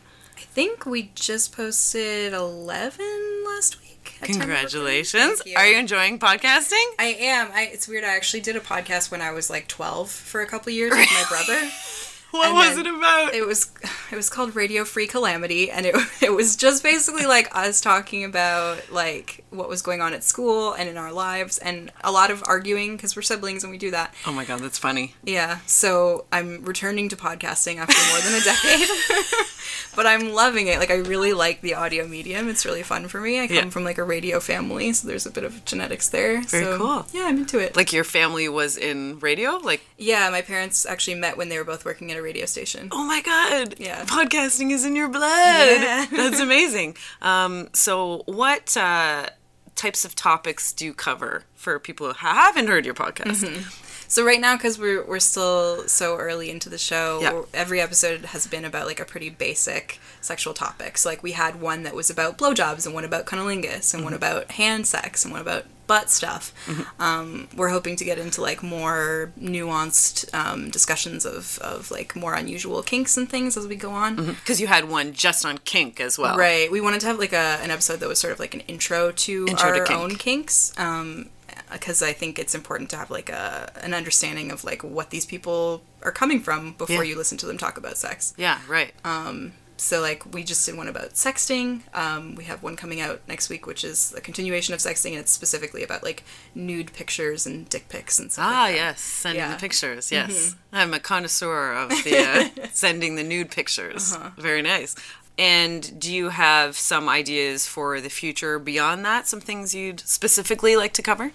I 0.57 0.59
think 0.59 0.87
we 0.87 1.11
just 1.15 1.55
posted 1.55 2.33
11 2.33 3.05
last 3.45 3.79
week. 3.83 4.17
at 4.23 4.29
time 4.29 4.37
of 4.37 4.41
recording. 4.41 4.41
Congratulations. 4.41 5.43
You. 5.45 5.55
Are 5.55 5.67
you 5.67 5.79
enjoying 5.79 6.19
podcasting? 6.19 6.83
I 6.99 7.15
am. 7.21 7.51
I, 7.53 7.69
it's 7.71 7.87
weird. 7.87 8.05
I 8.05 8.17
actually 8.17 8.41
did 8.41 8.57
a 8.57 8.61
podcast 8.61 9.11
when 9.11 9.21
I 9.21 9.33
was 9.33 9.51
like 9.51 9.69
12 9.69 10.11
for 10.11 10.41
a 10.41 10.47
couple 10.47 10.73
years 10.73 10.93
with 10.93 11.11
my 11.13 11.25
brother. 11.29 11.69
What 12.33 12.49
And 12.49 12.55
was 12.55 12.77
it 12.77 12.87
about? 12.87 13.35
It 13.35 13.47
was 13.47 13.71
it 14.11 14.17
was 14.17 14.29
called 14.29 14.57
Radio 14.57 14.85
Free 14.85 15.07
Calamity, 15.07 15.71
and 15.71 15.87
it 15.87 15.95
it 16.21 16.33
was 16.35 16.57
just 16.57 16.83
basically 16.83 17.25
like 17.25 17.55
us 17.55 17.81
talking 17.81 18.25
about 18.25 18.91
like 18.91 19.45
what 19.57 19.69
was 19.69 19.83
going 19.83 20.01
on 20.01 20.13
at 20.15 20.23
school 20.25 20.73
and 20.73 20.89
in 20.89 20.97
our 20.97 21.13
lives, 21.13 21.59
and 21.59 21.91
a 22.05 22.13
lot 22.13 22.31
of 22.31 22.43
arguing 22.47 22.97
because 22.97 23.17
we're 23.17 23.23
siblings 23.23 23.65
and 23.65 23.71
we 23.71 23.79
do 23.79 23.91
that. 23.91 24.15
oh 24.27 24.33
my 24.33 24.45
god, 24.45 24.61
that's 24.61 24.79
funny. 24.79 25.15
Yeah, 25.25 25.59
so 25.67 26.25
I'm 26.33 26.65
returning 26.65 27.09
to 27.11 27.17
podcasting 27.17 27.77
after 27.79 27.97
more 28.11 28.21
than 28.21 28.41
a 28.41 28.45
decade. 28.45 28.89
but 29.97 30.07
I'm 30.07 30.33
loving 30.33 30.67
it. 30.69 30.79
Like 30.79 30.91
I 30.91 30.97
really 30.97 31.33
like 31.33 31.61
the 31.63 31.75
audio 31.75 32.07
medium. 32.07 32.49
It's 32.49 32.65
really 32.67 32.83
fun 32.83 33.09
for 33.09 33.21
me. 33.21 33.41
I 33.41 33.47
come 33.47 33.57
Yeah. 33.57 33.71
from 33.71 33.85
like 33.85 33.99
a 33.99 34.05
radio 34.05 34.41
family, 34.41 34.93
so 34.93 35.09
there's 35.09 35.27
a 35.27 35.31
bit 35.31 35.45
of 35.45 35.65
genetics 35.65 36.09
there. 36.11 36.43
Very 36.43 36.65
so, 36.65 36.79
cool. 36.79 37.07
Yeah, 37.13 37.25
I'm 37.27 37.39
into 37.39 37.59
it. 37.59 37.77
Like 37.77 37.93
your 37.93 38.05
family 38.05 38.49
was 38.49 38.77
in 38.77 39.19
radio? 39.21 39.53
Like, 39.57 39.81
yeah, 39.99 40.29
my 40.31 40.43
parents 40.43 40.85
actually 40.87 41.17
met 41.17 41.37
when 41.37 41.49
they 41.49 41.59
were 41.59 41.65
both 41.65 41.85
working 41.85 42.11
at 42.13 42.19
a 42.19 42.23
radio 42.23 42.47
station. 42.47 42.89
oh 42.93 43.05
my 43.07 43.21
god, 43.23 43.77
Yeah. 43.79 44.05
podcasting 44.05 44.71
is 44.71 44.85
in 44.85 44.95
your 44.97 45.09
blood. 45.09 45.23
Yeah. 45.81 46.07
That's 46.11 46.41
amazing. 46.41 46.97
Um, 47.23 47.69
so, 47.73 48.23
what 48.27 48.77
uh, 48.77 49.27
types 49.77 50.05
of 50.05 50.15
topics 50.15 50.73
do 50.73 50.85
you 50.85 50.95
cover 50.95 51.45
for 51.55 51.79
people 51.79 52.07
who 52.09 52.13
haven't 52.15 52.67
heard 52.67 52.85
your 52.85 52.95
podcast? 52.95 53.45
Mm-hmm. 53.45 53.69
So 54.09 54.25
right 54.25 54.41
now, 54.41 54.57
because 54.57 54.79
we're 54.79 55.05
we're 55.05 55.19
still 55.21 55.87
so 55.89 56.17
early 56.17 56.49
into 56.51 56.69
the 56.69 56.79
show, 56.79 57.19
Yeah. 57.23 57.43
every 57.53 57.81
episode 57.81 58.27
has 58.27 58.47
been 58.47 58.65
about 58.65 58.87
like 58.87 59.01
a 59.01 59.05
pretty 59.05 59.31
basic 59.31 59.99
sexual 60.21 60.55
topic. 60.55 60.97
So 60.99 61.09
like 61.09 61.23
we 61.23 61.33
had 61.33 61.61
one 61.61 61.83
that 61.83 61.95
was 61.95 62.09
about 62.09 62.39
blowjobs, 62.39 62.87
and 62.87 62.95
one 62.95 63.05
about 63.05 63.27
cunnilingus, 63.27 63.93
and 63.95 64.03
one 64.05 64.13
Mm-hmm. 64.13 64.23
about 64.25 64.51
hand 64.53 64.87
sex, 64.87 65.25
and 65.25 65.33
one 65.33 65.41
about 65.43 65.65
butt 65.87 66.11
stuff. 66.11 66.53
Um, 66.99 67.49
we're 67.57 67.69
hoping 67.69 67.97
to 67.97 68.05
get 68.05 68.19
into 68.19 68.41
like 68.41 68.63
more 68.63 69.33
nuanced 69.41 70.33
um, 70.35 70.71
discussions 70.71 71.25
of 71.25 71.59
of 71.61 71.91
like 71.91 72.17
more 72.17 72.35
unusual 72.35 72.83
kinks 72.83 73.17
and 73.17 73.29
things 73.29 73.57
as 73.57 73.67
we 73.67 73.77
go 73.77 73.91
on. 73.91 74.17
Because 74.17 74.61
you 74.61 74.67
had 74.67 74.89
one 74.89 75.13
just 75.13 75.45
on 75.45 75.59
kink 75.59 76.01
as 76.01 76.19
well. 76.19 76.37
Right. 76.37 76.71
We 76.71 76.81
wanted 76.81 77.01
to 77.03 77.07
have 77.07 77.19
like 77.19 77.33
a 77.33 77.59
an 77.63 77.71
episode 77.71 78.01
that 78.01 78.09
was 78.09 78.19
sort 78.19 78.33
of 78.33 78.41
like 78.41 78.55
an 78.55 78.61
intro 78.69 79.13
to 79.13 79.47
Intro 79.47 79.73
to 79.73 79.81
our 79.81 79.87
kink. 79.87 80.01
own 80.01 80.17
kinks. 80.17 80.73
Um, 80.79 81.31
because 81.73 82.01
I 82.03 82.13
think 82.13 82.39
it's 82.39 82.55
important 82.55 82.91
to 82.91 82.97
have 82.97 83.11
like 83.11 83.29
a 83.29 83.73
an 83.83 83.93
understanding 83.95 84.51
of 84.53 84.63
like 84.65 84.83
what 84.85 85.11
these 85.11 85.27
people 85.27 85.83
are 86.03 86.13
coming 86.13 86.41
from 86.41 86.73
before 86.73 86.97
Yeah. 87.05 87.11
you 87.11 87.17
listen 87.17 87.39
to 87.39 87.47
them 87.47 87.59
talk 87.59 87.77
about 87.77 87.97
sex. 87.97 88.35
Yeah, 88.37 88.59
right. 88.69 88.93
So 89.79 90.01
like 90.01 90.33
we 90.35 90.43
just 90.43 90.65
did 90.65 90.77
one 90.77 90.89
about 90.89 91.11
sexting. 91.15 91.83
Um, 91.95 92.35
we 92.35 92.45
have 92.45 92.63
one 92.63 92.77
coming 92.77 93.01
out 93.01 93.21
next 93.29 93.49
week, 93.51 93.67
which 93.67 93.85
is 93.85 94.15
a 94.17 94.21
continuation 94.21 94.73
of 94.75 94.81
sexting, 94.81 95.11
and 95.11 95.19
it's 95.21 95.31
specifically 95.33 95.83
about 95.83 96.03
like 96.03 96.25
nude 96.55 96.93
pictures 96.93 97.47
and 97.47 97.69
dick 97.69 97.89
pics 97.89 98.19
and 98.19 98.33
stuff. 98.33 98.47
Ah, 98.49 98.63
like 98.65 98.77
yes, 98.77 99.01
sending 99.01 99.39
Yeah. 99.41 99.47
Mm-hmm. 99.49 99.53
the 99.55 99.61
pictures. 99.61 100.11
Yes, 100.13 100.57
I'm 100.73 100.95
a 100.95 101.01
connoisseur 101.01 101.73
of 101.73 101.91
the 101.91 102.51
uh, 102.63 102.67
sending 102.73 103.17
the 103.17 103.23
nude 103.23 103.51
pictures. 103.51 104.15
Uh-huh. 104.15 104.31
Very 104.39 104.63
nice. 104.63 104.95
And 105.39 106.01
do 106.01 106.11
you 106.15 106.31
have 106.31 106.79
some 106.79 107.11
ideas 107.11 107.67
for 107.67 108.01
the 108.01 108.09
future 108.09 108.59
beyond 108.59 109.05
that? 109.05 109.27
Some 109.27 109.41
things 109.43 109.75
you'd 109.75 110.01
specifically 110.01 110.77
like 110.77 110.95
to 110.95 111.03
cover? 111.03 111.33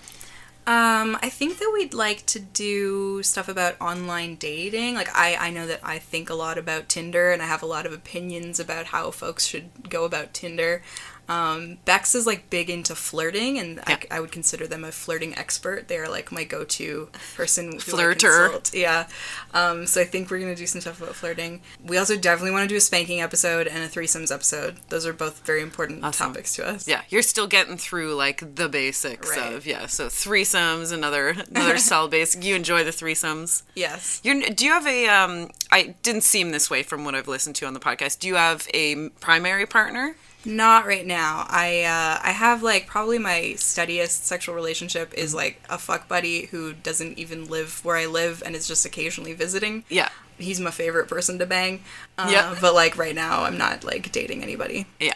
Um, 0.68 1.18
I 1.24 1.30
think 1.30 1.58
that 1.58 1.72
we'd 1.74 1.94
like 1.94 2.26
to 2.28 2.40
do 2.40 3.24
stuff 3.24 3.50
about 3.50 3.82
online 3.82 4.36
dating. 4.36 4.94
Like 4.94 5.10
I, 5.16 5.36
I 5.36 5.50
know 5.50 5.66
that 5.66 5.80
I 5.84 5.98
think 5.98 6.30
a 6.30 6.36
lot 6.36 6.60
about 6.60 6.88
Tinder 6.88 7.32
and 7.32 7.42
I 7.42 7.48
have 7.48 7.64
a 7.64 7.66
lot 7.66 7.88
of 7.88 7.94
opinions 7.94 8.60
about 8.60 8.88
how 8.88 9.10
folks 9.10 9.46
should 9.46 9.90
go 9.90 10.06
about 10.06 10.36
Tinder. 10.36 10.84
Um, 11.32 11.78
Bex 11.86 12.14
is 12.16 12.26
like 12.28 12.50
big 12.50 12.70
into 12.70 12.94
flirting 12.96 13.58
and 13.58 13.78
Yeah. 13.88 13.98
I, 14.12 14.18
I 14.18 14.20
would 14.20 14.32
consider 14.32 14.68
them 14.68 14.84
a 14.84 14.92
flirting 14.92 15.38
expert. 15.38 15.88
They 15.88 15.98
are 15.98 16.10
like 16.10 16.32
my 16.32 16.44
go-to 16.44 17.10
person. 17.36 17.74
Flirter. 17.80 18.74
Yeah. 18.74 19.08
Um, 19.54 19.86
so 19.88 20.02
I 20.02 20.06
think 20.06 20.30
we're 20.30 20.40
gonna 20.40 20.56
do 20.56 20.66
some 20.68 20.82
stuff 20.82 21.02
about 21.02 21.16
flirting. 21.16 21.62
We 21.84 21.98
also 21.98 22.18
definitely 22.18 22.52
want 22.52 22.64
to 22.64 22.68
do 22.68 22.76
a 22.78 22.82
spanking 22.82 23.22
episode 23.22 23.68
and 23.68 23.84
a 23.84 23.88
threesomes 23.88 24.32
episode. 24.34 24.78
Those 24.90 25.06
are 25.06 25.14
both 25.14 25.46
very 25.46 25.62
important 25.62 26.04
Awesome. 26.04 26.28
topics 26.34 26.56
to 26.56 26.68
us. 26.68 26.88
Yeah, 26.88 27.02
you're 27.10 27.22
still 27.22 27.48
getting 27.48 27.78
through 27.78 28.16
like 28.16 28.56
the 28.56 28.68
basics 28.70 29.30
Right. 29.30 29.54
of 29.54 29.66
yeah. 29.66 29.86
So 29.88 30.08
threesomes, 30.08 30.92
another 30.92 31.30
another 31.50 31.78
solid 31.92 32.12
basic. 32.12 32.44
You 32.44 32.56
enjoy 32.56 32.84
the 32.84 32.92
threesomes. 32.92 33.64
Yes. 33.76 34.20
You're, 34.24 34.42
do 34.50 34.66
you 34.66 34.72
have 34.72 34.88
a? 34.88 35.08
Um, 35.08 35.50
I 35.72 35.96
didn't 36.04 36.24
seem 36.24 36.52
this 36.52 36.70
way 36.70 36.84
from 36.84 37.06
what 37.06 37.16
I've 37.16 37.28
listened 37.28 37.56
to 37.58 37.66
on 37.68 37.74
the 37.74 37.80
podcast. 37.80 38.20
Do 38.20 38.28
you 38.28 38.36
have 38.36 38.68
a 38.74 39.10
primary 39.22 39.66
partner? 39.66 40.16
Not 40.46 40.86
right 40.86 41.06
now. 41.06 41.46
I 41.50 41.84
uh, 41.84 42.20
I 42.24 42.32
have 42.32 42.64
like 42.64 42.88
probably 42.88 43.20
my 43.20 43.54
steadiest 43.58 44.26
sexual 44.26 44.56
relationship 44.56 45.14
is 45.14 45.34
like 45.36 45.62
a 45.70 45.78
fuck 45.78 46.08
buddy 46.08 46.48
who 46.48 46.74
doesn't 46.74 47.18
even 47.20 47.46
live 47.48 47.84
where 47.86 47.96
I 47.98 48.06
live 48.08 48.42
and 48.46 48.56
is 48.56 48.68
just 48.68 48.86
occasionally 48.86 49.34
visiting. 49.34 49.84
Yeah. 49.90 50.10
He's 50.38 50.60
my 50.60 50.72
favorite 50.72 51.08
person 51.08 51.38
to 51.40 51.46
bang. 51.46 51.84
Uh, 52.18 52.30
Yeah. 52.32 52.56
But 52.60 52.74
like 52.74 52.98
right 52.98 53.14
now, 53.14 53.44
I'm 53.44 53.58
not 53.58 53.84
like 53.84 54.12
dating 54.12 54.42
anybody. 54.42 54.88
Yeah. 55.00 55.14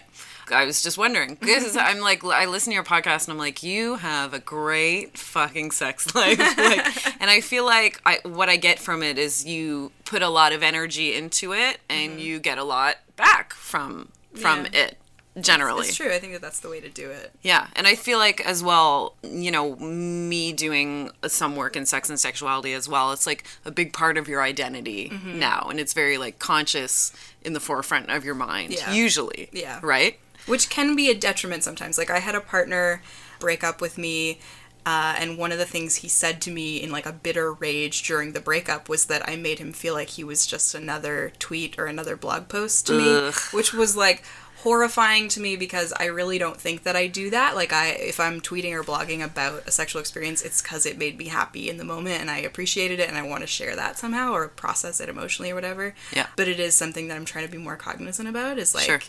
I 0.51 0.65
was 0.65 0.83
just 0.83 0.95
wondering 0.99 1.37
because 1.41 1.75
I'm 1.79 2.01
like 2.01 2.23
I 2.23 2.45
listen 2.45 2.69
to 2.69 2.75
your 2.75 2.83
podcast 2.83 3.23
and 3.27 3.31
I'm 3.33 3.39
like 3.39 3.63
you 3.63 3.95
have 3.95 4.31
a 4.35 4.39
great 4.39 5.17
fucking 5.17 5.71
sex 5.71 6.13
life 6.15 6.37
like, 6.37 7.17
and 7.19 7.31
I 7.31 7.41
feel 7.41 7.65
like 7.65 7.99
I 8.05 8.19
what 8.25 8.47
I 8.47 8.55
get 8.57 8.77
from 8.77 9.01
it 9.01 9.17
is 9.17 9.43
you 9.43 9.91
put 10.05 10.21
a 10.21 10.29
lot 10.29 10.53
of 10.53 10.61
energy 10.61 11.15
into 11.15 11.51
it 11.53 11.79
and 11.89 12.19
you 12.19 12.37
get 12.39 12.59
a 12.59 12.63
lot 12.63 12.97
back 13.15 13.55
from 13.55 14.09
from 14.35 14.65
Mm-hmm. 14.65 14.73
Yeah. 14.75 14.81
it 14.81 14.97
generally 15.39 15.87
It's 15.87 15.95
true. 15.97 16.11
I 16.13 16.19
think 16.19 16.33
that 16.33 16.41
that's 16.41 16.59
the 16.61 16.69
way 16.69 16.79
to 16.79 16.89
do 16.89 17.09
it. 17.09 17.31
yeah, 17.41 17.67
and 17.75 17.87
I 17.87 17.95
feel 17.95 18.17
like 18.19 18.39
as 18.45 18.63
well, 18.63 19.15
you 19.23 19.51
know, 19.51 19.75
me 19.75 20.53
doing 20.53 21.11
some 21.27 21.55
work 21.55 21.75
in 21.75 21.85
sex 21.85 22.09
and 22.09 22.19
sexuality 22.19 22.73
as 22.73 22.87
well, 22.87 23.11
it's 23.11 23.27
like 23.27 23.43
a 23.65 23.71
big 23.71 23.91
part 23.93 24.17
of 24.17 24.27
your 24.27 24.41
identity 24.41 25.09
Mm-hmm. 25.09 25.39
now, 25.39 25.67
and 25.69 25.79
it's 25.79 25.93
very 25.93 26.17
like 26.17 26.39
conscious 26.39 27.11
in 27.43 27.53
the 27.53 27.59
forefront 27.59 28.09
of 28.09 28.23
your 28.25 28.35
mind, 28.35 28.73
Yeah. 28.73 28.91
usually. 28.93 29.49
Yeah. 29.51 29.79
Right? 29.83 30.19
which 30.47 30.69
can 30.69 30.95
be 30.95 31.09
a 31.09 31.15
detriment 31.15 31.63
sometimes. 31.63 31.97
Like 31.97 32.11
I 32.11 32.19
had 32.19 32.35
a 32.35 32.39
partner 32.39 33.01
break 33.39 33.63
up 33.63 33.81
with 33.81 33.97
me, 33.97 34.37
uh, 34.85 35.15
and 35.17 35.39
one 35.39 35.51
of 35.51 35.57
the 35.57 35.65
things 35.65 35.95
he 35.97 36.07
said 36.07 36.39
to 36.41 36.51
me 36.51 36.77
in 36.77 36.91
like 36.91 37.07
a 37.07 37.11
bitter 37.11 37.51
rage 37.51 38.03
during 38.03 38.33
the 38.33 38.39
breakup 38.39 38.87
was 38.87 39.05
that 39.05 39.27
I 39.27 39.35
made 39.37 39.57
him 39.57 39.73
feel 39.73 39.95
like 39.95 40.09
he 40.09 40.23
was 40.23 40.45
just 40.45 40.75
another 40.75 41.33
tweet 41.39 41.79
or 41.79 41.87
another 41.87 42.15
blog 42.15 42.47
post 42.47 42.85
to 42.87 42.93
me, 42.93 43.31
which 43.57 43.73
was 43.73 43.97
like 43.97 44.23
horrifying 44.65 45.27
to 45.29 45.39
me 45.39 45.55
because 45.55 45.93
I 45.93 46.05
really 46.05 46.39
don't 46.39 46.59
think 46.59 46.83
that 46.83 46.95
I 46.95 47.05
do 47.05 47.29
that. 47.29 47.55
Like 47.55 47.71
I 47.71 47.89
if 47.89 48.19
I'm 48.19 48.41
tweeting 48.41 48.73
or 48.73 48.83
blogging 48.83 49.23
about 49.23 49.67
a 49.67 49.71
sexual 49.71 50.01
experience, 50.01 50.41
it's 50.41 50.59
cuz 50.61 50.85
it 50.87 50.97
made 50.97 51.17
me 51.17 51.25
happy 51.27 51.69
in 51.69 51.77
the 51.77 51.85
moment 51.85 52.19
and 52.19 52.31
I 52.31 52.39
appreciated 52.39 52.99
it 52.99 53.07
and 53.07 53.15
I 53.17 53.21
want 53.21 53.41
to 53.41 53.47
share 53.47 53.75
that 53.75 53.97
somehow 53.99 54.33
or 54.33 54.47
process 54.47 54.99
it 54.99 55.07
emotionally 55.07 55.51
or 55.51 55.55
whatever. 55.55 55.93
Yeah. 56.11 56.27
But 56.35 56.47
it 56.47 56.59
is 56.59 56.75
something 56.75 57.07
that 57.09 57.15
I'm 57.15 57.25
trying 57.25 57.45
to 57.45 57.51
be 57.51 57.59
more 57.59 57.75
cognizant 57.75 58.27
about 58.27 58.57
is 58.57 58.73
like 58.73 58.85
Sure. 58.85 59.01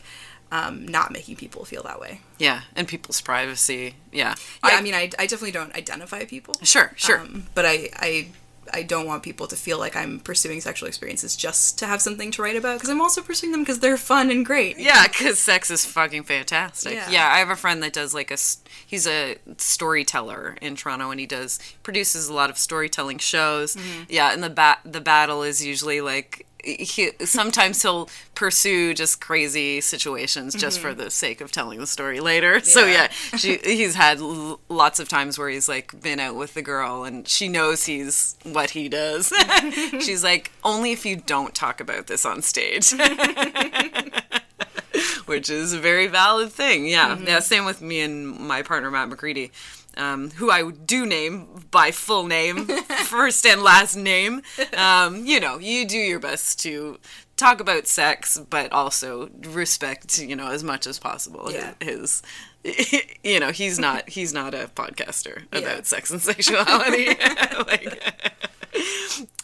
um, 0.52 0.86
not 0.86 1.10
making 1.10 1.36
people 1.36 1.64
feel 1.64 1.82
that 1.84 1.98
way. 2.00 2.20
Yeah, 2.38 2.60
and 2.76 2.86
people's 2.86 3.22
privacy. 3.22 3.94
Yeah. 4.12 4.34
Yeah, 4.62 4.76
I, 4.76 4.82
mean, 4.82 4.94
I, 4.94 5.10
I 5.18 5.26
definitely 5.26 5.52
don't 5.52 5.74
identify 5.74 6.24
people. 6.26 6.54
Sure, 6.62 6.92
sure. 6.96 7.20
Um, 7.20 7.46
but 7.54 7.64
I, 7.64 7.88
I 7.96 8.28
I 8.72 8.82
don't 8.82 9.06
want 9.06 9.22
people 9.22 9.46
to 9.46 9.56
feel 9.56 9.78
like 9.78 9.96
I'm 9.96 10.20
pursuing 10.20 10.60
sexual 10.60 10.88
experiences 10.88 11.36
just 11.36 11.78
to 11.78 11.86
have 11.86 12.02
something 12.02 12.30
to 12.32 12.42
write 12.42 12.56
about 12.56 12.74
because 12.74 12.88
I'm 12.88 13.00
also 13.00 13.22
pursuing 13.22 13.52
them 13.52 13.62
because 13.62 13.80
they're 13.80 13.96
fun 13.96 14.30
and 14.30 14.44
great. 14.44 14.78
Yeah, 14.78 15.06
because 15.06 15.38
sex 15.38 15.70
is 15.70 15.84
fucking 15.84 16.24
fantastic. 16.24 16.94
Yeah. 16.94 17.10
Yeah. 17.10 17.28
I 17.28 17.38
have 17.38 17.50
a 17.50 17.56
friend 17.56 17.82
that 17.82 17.92
does 17.92 18.14
like 18.14 18.30
a 18.30 18.36
he's 18.86 19.06
a 19.06 19.36
storyteller 19.56 20.56
in 20.60 20.76
Toronto, 20.76 21.10
and 21.10 21.20
he 21.20 21.26
does 21.26 21.58
produces 21.82 22.28
a 22.28 22.34
lot 22.34 22.50
of 22.50 22.58
storytelling 22.58 23.18
shows. 23.18 23.76
Mm-hmm. 23.76 24.02
Yeah, 24.08 24.32
and 24.32 24.42
the 24.42 24.50
bat 24.50 24.80
the 24.84 25.00
battle 25.00 25.42
is 25.42 25.64
usually 25.64 26.00
like. 26.00 26.46
He, 26.66 27.10
sometimes 27.24 27.80
he'll 27.82 28.08
pursue 28.34 28.92
just 28.92 29.20
crazy 29.20 29.80
situations 29.80 30.54
just 30.54 30.80
for 30.80 30.92
the 30.94 31.10
sake 31.10 31.40
of 31.40 31.52
telling 31.52 31.78
the 31.78 31.86
story 31.86 32.18
later. 32.20 32.60
So 32.64 32.82
Mm-hmm. 32.82 32.90
Yeah. 32.92 33.08
yeah, 33.32 33.38
she, 33.38 33.56
he's 33.76 33.94
had 33.94 34.18
l- 34.18 34.58
lots 34.68 34.98
of 35.00 35.08
times 35.08 35.38
where 35.38 35.48
he's 35.48 35.68
like 35.68 36.00
been 36.02 36.18
out 36.20 36.34
with 36.34 36.54
the 36.54 36.62
girl 36.62 37.04
and 37.04 37.26
she 37.28 37.48
knows 37.48 37.84
he's 37.86 38.36
what 38.42 38.70
he 38.70 38.88
does. 38.88 39.32
She's 40.00 40.24
like, 40.24 40.50
only 40.64 40.90
if 40.92 41.06
you 41.06 41.16
don't 41.16 41.54
talk 41.54 41.80
about 41.80 42.06
this 42.08 42.26
on 42.26 42.42
stage. 42.42 42.92
which 45.26 45.50
is 45.50 45.72
a 45.72 45.78
very 45.78 46.06
valid 46.06 46.50
thing. 46.52 46.86
Yeah, 46.86 47.18
yeah. 47.18 47.40
Same 47.40 47.64
with 47.64 47.82
me 47.82 48.00
and 48.00 48.38
my 48.38 48.62
partner 48.62 48.90
Matt 48.90 49.08
McCready, 49.08 49.50
um, 49.96 50.30
who 50.32 50.50
I 50.50 50.70
do 50.70 51.06
name 51.06 51.64
by 51.70 51.90
full 51.90 52.26
name, 52.26 52.66
first 53.04 53.46
and 53.46 53.62
last 53.62 53.96
name. 53.96 54.42
Um, 54.76 55.24
you 55.26 55.40
know, 55.40 55.58
you 55.58 55.86
do 55.86 55.96
your 55.98 56.18
best 56.20 56.60
to 56.60 56.98
talk 57.36 57.60
about 57.60 57.86
sex, 57.86 58.38
but 58.50 58.72
also 58.72 59.28
respect, 59.42 60.18
you 60.18 60.34
know, 60.36 60.48
as 60.48 60.62
much 60.64 60.86
as 60.86 60.98
possible. 60.98 61.50
Yeah. 61.52 61.74
His, 61.80 62.22
you 63.22 63.40
know, 63.40 63.50
he's 63.52 63.78
not 63.78 64.08
he's 64.08 64.32
not 64.32 64.54
a 64.54 64.68
podcaster 64.74 65.44
about 65.46 65.62
Yeah. 65.62 65.82
sex 65.82 66.10
and 66.10 66.20
sexuality. 66.20 67.06
like, 67.66 68.02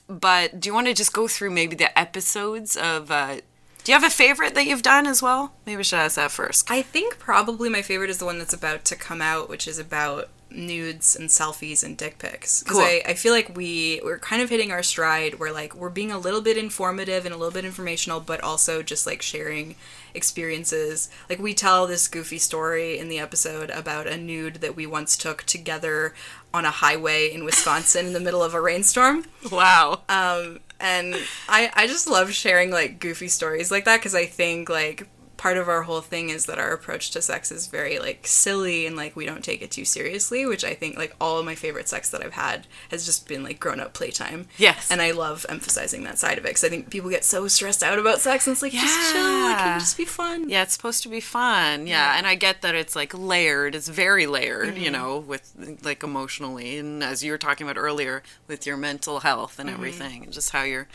but 0.09 0.61
do 0.61 0.69
you 0.69 0.75
want 0.75 0.87
to 0.89 0.95
just 0.95 1.13
go 1.13 1.29
through 1.29 1.51
maybe 1.51 1.77
the 1.77 1.97
episodes 1.99 2.77
of? 2.77 3.11
Uh, 3.11 3.37
do 3.85 3.91
you 3.91 3.99
have 3.99 4.05
a 4.05 4.15
favorite 4.15 4.55
that 4.55 4.65
you've 4.67 4.83
done 4.83 5.07
as 5.09 5.21
well? 5.23 5.55
Maybe 5.67 5.81
I 5.81 5.83
should 5.83 5.99
ask 5.99 6.15
that 6.17 6.31
first. 6.31 6.71
I 6.71 6.83
think 6.83 7.19
probably 7.19 7.69
my 7.69 7.83
favorite 7.83 8.11
is 8.11 8.19
the 8.19 8.25
one 8.25 8.39
that's 8.39 8.53
about 8.55 8.85
to 8.87 8.97
come 8.97 9.21
out, 9.21 9.49
which 9.49 9.67
is 9.67 9.77
about 9.79 10.29
nudes 10.55 11.17
and 11.17 11.29
selfies 11.29 11.83
and 11.85 11.97
dick 11.97 12.19
pics. 12.19 12.63
Because 12.63 12.79
Cool. 12.79 12.85
I, 12.85 13.03
I 13.07 13.15
feel 13.15 13.33
like 13.33 13.57
we 13.57 14.01
we're 14.05 14.19
kind 14.19 14.43
of 14.43 14.51
hitting 14.51 14.71
our 14.73 14.83
stride. 14.83 15.39
We're 15.39 15.53
like 15.53 15.75
we're 15.75 15.91
being 15.91 16.13
a 16.13 16.19
little 16.19 16.41
bit 16.41 16.57
informative 16.57 17.25
and 17.25 17.35
a 17.35 17.37
little 17.39 17.53
bit 17.53 17.65
informational, 17.65 18.21
but 18.21 18.41
also 18.43 18.83
just 18.83 19.07
like 19.07 19.23
sharing 19.23 19.75
experiences. 20.15 21.11
Like 21.29 21.39
we 21.39 21.55
tell 21.55 21.87
this 21.87 22.09
goofy 22.09 22.39
story 22.39 22.99
in 22.99 23.09
the 23.09 23.19
episode 23.19 23.71
about 23.71 24.07
a 24.07 24.17
nude 24.17 24.57
that 24.57 24.77
we 24.77 24.87
once 24.87 25.17
took 25.17 25.43
together 25.45 26.15
on 26.55 26.65
a 26.65 26.71
highway 26.71 27.33
in 27.33 27.45
Wisconsin 27.47 28.07
in 28.07 28.13
the 28.13 28.21
middle 28.21 28.43
of 28.43 28.55
a 28.55 28.61
rainstorm. 28.61 29.25
Wow. 29.51 30.03
Um, 30.09 30.61
and 30.81 31.15
I, 31.49 31.71
I 31.75 31.87
just 31.87 32.09
love 32.09 32.33
sharing 32.33 32.71
like 32.71 32.99
goofy 32.99 33.29
stories 33.29 33.71
like 33.71 33.85
that 33.85 33.99
because 33.99 34.15
I 34.15 34.27
think 34.27 34.69
like 34.69 35.07
part 35.43 35.57
of 35.57 35.69
our 35.69 35.83
whole 35.83 36.01
thing 36.01 36.29
is 36.31 36.47
that 36.47 36.57
our 36.57 36.71
approach 36.73 37.11
to 37.11 37.21
sex 37.21 37.51
is 37.51 37.67
very 37.67 37.99
like 37.99 38.25
silly 38.29 38.87
and 38.87 38.95
like 38.95 39.17
we 39.17 39.27
don't 39.27 39.43
take 39.43 39.61
it 39.61 39.73
too 39.73 39.85
seriously 39.85 40.47
which 40.47 40.65
i 40.65 40.73
think 40.73 40.97
like 40.97 41.17
all 41.21 41.37
of 41.37 41.45
my 41.45 41.57
favorite 41.57 41.89
sex 41.89 42.11
that 42.11 42.25
i've 42.25 42.35
had 42.35 42.65
has 42.93 43.05
just 43.05 43.27
been 43.27 43.43
like 43.43 43.59
grown 43.59 43.81
up 43.81 43.93
playtime. 43.93 44.47
Yes. 44.57 44.89
and 44.89 45.03
i 45.03 45.11
love 45.11 45.45
emphasizing 45.49 46.05
that 46.05 46.17
side 46.17 46.39
of 46.39 46.45
it 46.45 46.51
because 46.51 46.63
i 46.63 46.69
think 46.69 46.91
people 46.91 47.11
get 47.11 47.25
so 47.25 47.49
stressed 47.49 47.83
out 47.83 47.99
about 47.99 48.21
sex 48.21 48.47
and 48.47 48.53
it's 48.53 48.63
like 48.63 48.71
just 48.71 49.13
chill. 49.13 49.21
Like, 49.21 49.59
can 49.59 49.81
just 49.81 49.97
be 49.97 50.05
fun. 50.05 50.49
Yeah, 50.49 50.63
it's 50.63 50.75
supposed 50.75 51.03
to 51.03 51.09
be 51.09 51.21
fun. 51.21 51.87
Yeah, 51.87 52.17
and 52.17 52.27
I 52.27 52.35
get 52.35 52.63
that 52.63 52.75
it's 52.75 52.95
like 52.97 53.17
layered. 53.17 53.75
It's 53.75 53.89
very 53.89 54.27
layered, 54.27 54.77
you 54.77 54.85
mm-hmm. 54.85 54.93
know, 54.93 55.19
with 55.19 55.79
like 55.83 56.03
emotionally 56.03 56.79
and 56.79 57.03
as 57.03 57.23
you 57.23 57.33
were 57.33 57.39
talking 57.39 57.67
about 57.67 57.81
earlier 57.81 58.23
with 58.47 58.67
your 58.67 58.77
mental 58.77 59.21
health 59.21 59.59
and 59.59 59.69
mm-hmm. 59.69 59.79
everything, 59.79 60.25
and 60.25 60.33
just 60.33 60.51
how 60.51 60.63
you're 60.63 60.89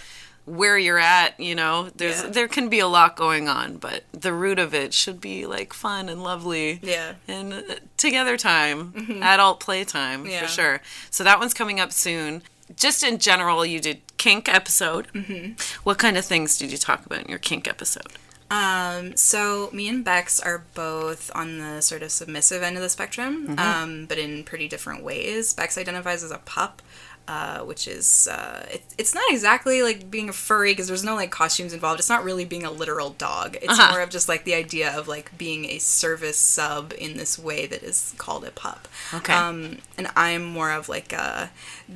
where 0.48 0.78
you're 0.78 0.98
at, 0.98 1.40
you 1.40 1.54
know. 1.54 1.90
There's 1.96 2.24
Yeah. 2.24 2.30
there 2.30 2.48
can 2.48 2.70
be 2.70 2.80
a 2.80 2.88
lot 2.88 3.16
going 3.16 3.48
on, 3.48 3.78
but 3.78 4.06
the 4.14 4.34
root 4.34 4.58
of 4.60 4.74
it 4.74 4.94
should 4.94 5.22
be 5.22 5.46
like 5.46 5.74
fun 5.74 6.10
and 6.10 6.24
lovely. 6.24 6.80
Yeah. 6.82 7.14
And 7.28 7.54
uh, 7.54 7.62
together 7.98 8.38
time, 8.38 9.20
adult 9.22 9.60
playtime 9.60 10.26
Yeah. 10.26 10.42
for 10.42 10.48
sure. 10.48 10.82
So 11.12 11.24
that 11.24 11.38
one's 11.40 11.54
coming 11.54 11.80
up 11.80 11.92
soon. 11.92 12.42
Just 12.76 13.04
in 13.04 13.18
general, 13.20 13.66
you 13.66 13.80
did 13.80 14.02
kink 14.18 14.50
episode. 14.50 15.08
Mm-hmm. 15.14 15.54
What 15.84 15.98
kind 16.00 16.18
of 16.18 16.26
things 16.26 16.58
did 16.58 16.72
you 16.72 16.78
talk 16.78 17.06
about 17.06 17.20
in 17.24 17.30
your 17.30 17.40
kink 17.40 17.68
episode? 17.68 18.14
Um, 18.50 19.18
so 19.18 19.70
me 19.74 19.90
and 19.90 20.06
Bex 20.06 20.40
are 20.40 20.64
both 20.74 21.30
on 21.36 21.60
the 21.60 21.82
sort 21.82 22.02
of 22.02 22.12
submissive 22.12 22.64
end 22.64 22.78
of 22.78 22.82
the 22.82 22.88
spectrum, 22.90 23.56
um, 23.60 24.06
but 24.06 24.18
in 24.18 24.46
pretty 24.46 24.70
different 24.70 25.04
ways. 25.04 25.54
Bex 25.54 25.78
identifies 25.78 26.24
as 26.24 26.32
a 26.32 26.38
pup, 26.40 26.82
uh, 27.28 27.60
which 27.60 27.88
is 27.88 28.28
uh, 28.32 28.66
it, 28.72 28.82
it's 28.98 29.14
not 29.14 29.24
exactly 29.30 29.82
like 29.84 30.10
being 30.10 30.30
a 30.30 30.34
furry 30.34 30.72
because 30.72 30.88
there's 30.88 31.04
no 31.04 31.16
like 31.16 31.30
costumes 31.32 31.74
involved. 31.74 32.00
It's 32.00 32.10
not 32.10 32.24
really 32.24 32.46
being 32.46 32.64
a 32.64 32.72
literal 32.72 33.10
dog. 33.12 33.56
It's 33.62 33.68
Uh-huh. 33.78 33.92
more 33.92 34.02
of 34.02 34.10
just 34.10 34.30
like 34.30 34.44
the 34.46 34.54
idea 34.54 34.92
of 34.98 35.08
like 35.08 35.38
being 35.38 35.66
a 35.66 35.80
service 35.80 36.38
sub 36.38 36.94
in 36.98 37.18
this 37.18 37.38
way 37.38 37.66
that 37.68 37.84
is 37.84 38.14
called 38.18 38.46
a 38.46 38.52
pup. 38.52 38.88
Okay. 39.14 39.34
Um, 39.34 39.80
and 39.98 40.08
I'm 40.16 40.44
more 40.46 40.72
of 40.72 40.88
like 40.90 41.12
a 41.14 41.50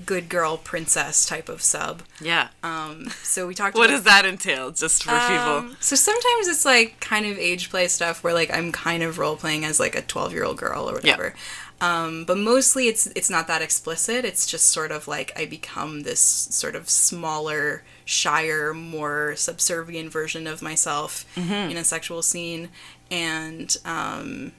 good 0.06 0.30
girl 0.30 0.58
princess 0.58 1.26
type 1.26 1.48
of 1.50 1.62
sub. 1.62 2.02
Yeah. 2.20 2.50
Um, 2.64 3.08
so 3.24 3.48
we 3.48 3.56
talked. 3.56 3.76
What 3.78 3.86
about 3.90 3.96
does 3.96 4.04
that 4.04 4.26
entail, 4.26 4.72
just 4.72 5.04
for 5.04 5.12
people? 5.12 5.58
um, 5.58 5.78
so 5.80 5.96
sometimes 5.96 6.48
it's 6.48 6.66
like 6.66 7.00
kind 7.00 7.26
of 7.26 7.38
age 7.38 7.70
play 7.70 7.88
stuff 7.88 8.24
where 8.24 8.34
like 8.34 8.52
I'm 8.54 8.72
kind 8.72 9.02
of 9.04 9.18
role 9.18 9.36
playing 9.38 9.64
as 9.66 9.80
like 9.80 9.96
a 9.96 10.02
12 10.02 10.34
year 10.34 10.44
old 10.44 10.58
girl 10.58 10.90
or 10.90 10.94
whatever. 10.94 11.34
Um, 11.82 12.26
but 12.26 12.38
mostly 12.38 12.88
it's 12.88 13.08
it's 13.16 13.30
not 13.30 13.48
that 13.48 13.62
explicit. 13.64 14.24
It's 14.24 14.46
just 14.46 14.68
sort 14.68 14.92
of 14.92 15.08
like 15.08 15.34
I 15.36 15.46
become 15.46 16.02
this 16.04 16.22
sort 16.22 16.76
of 16.76 16.90
smaller, 16.90 17.84
shyer, 18.06 18.74
more 18.74 19.36
subservient 19.36 20.12
version 20.12 20.46
of 20.46 20.62
myself 20.62 21.26
in 21.72 21.78
a 21.78 21.84
sexual 21.84 22.22
scene, 22.22 22.70
and 23.10 23.76
um, 23.84 24.52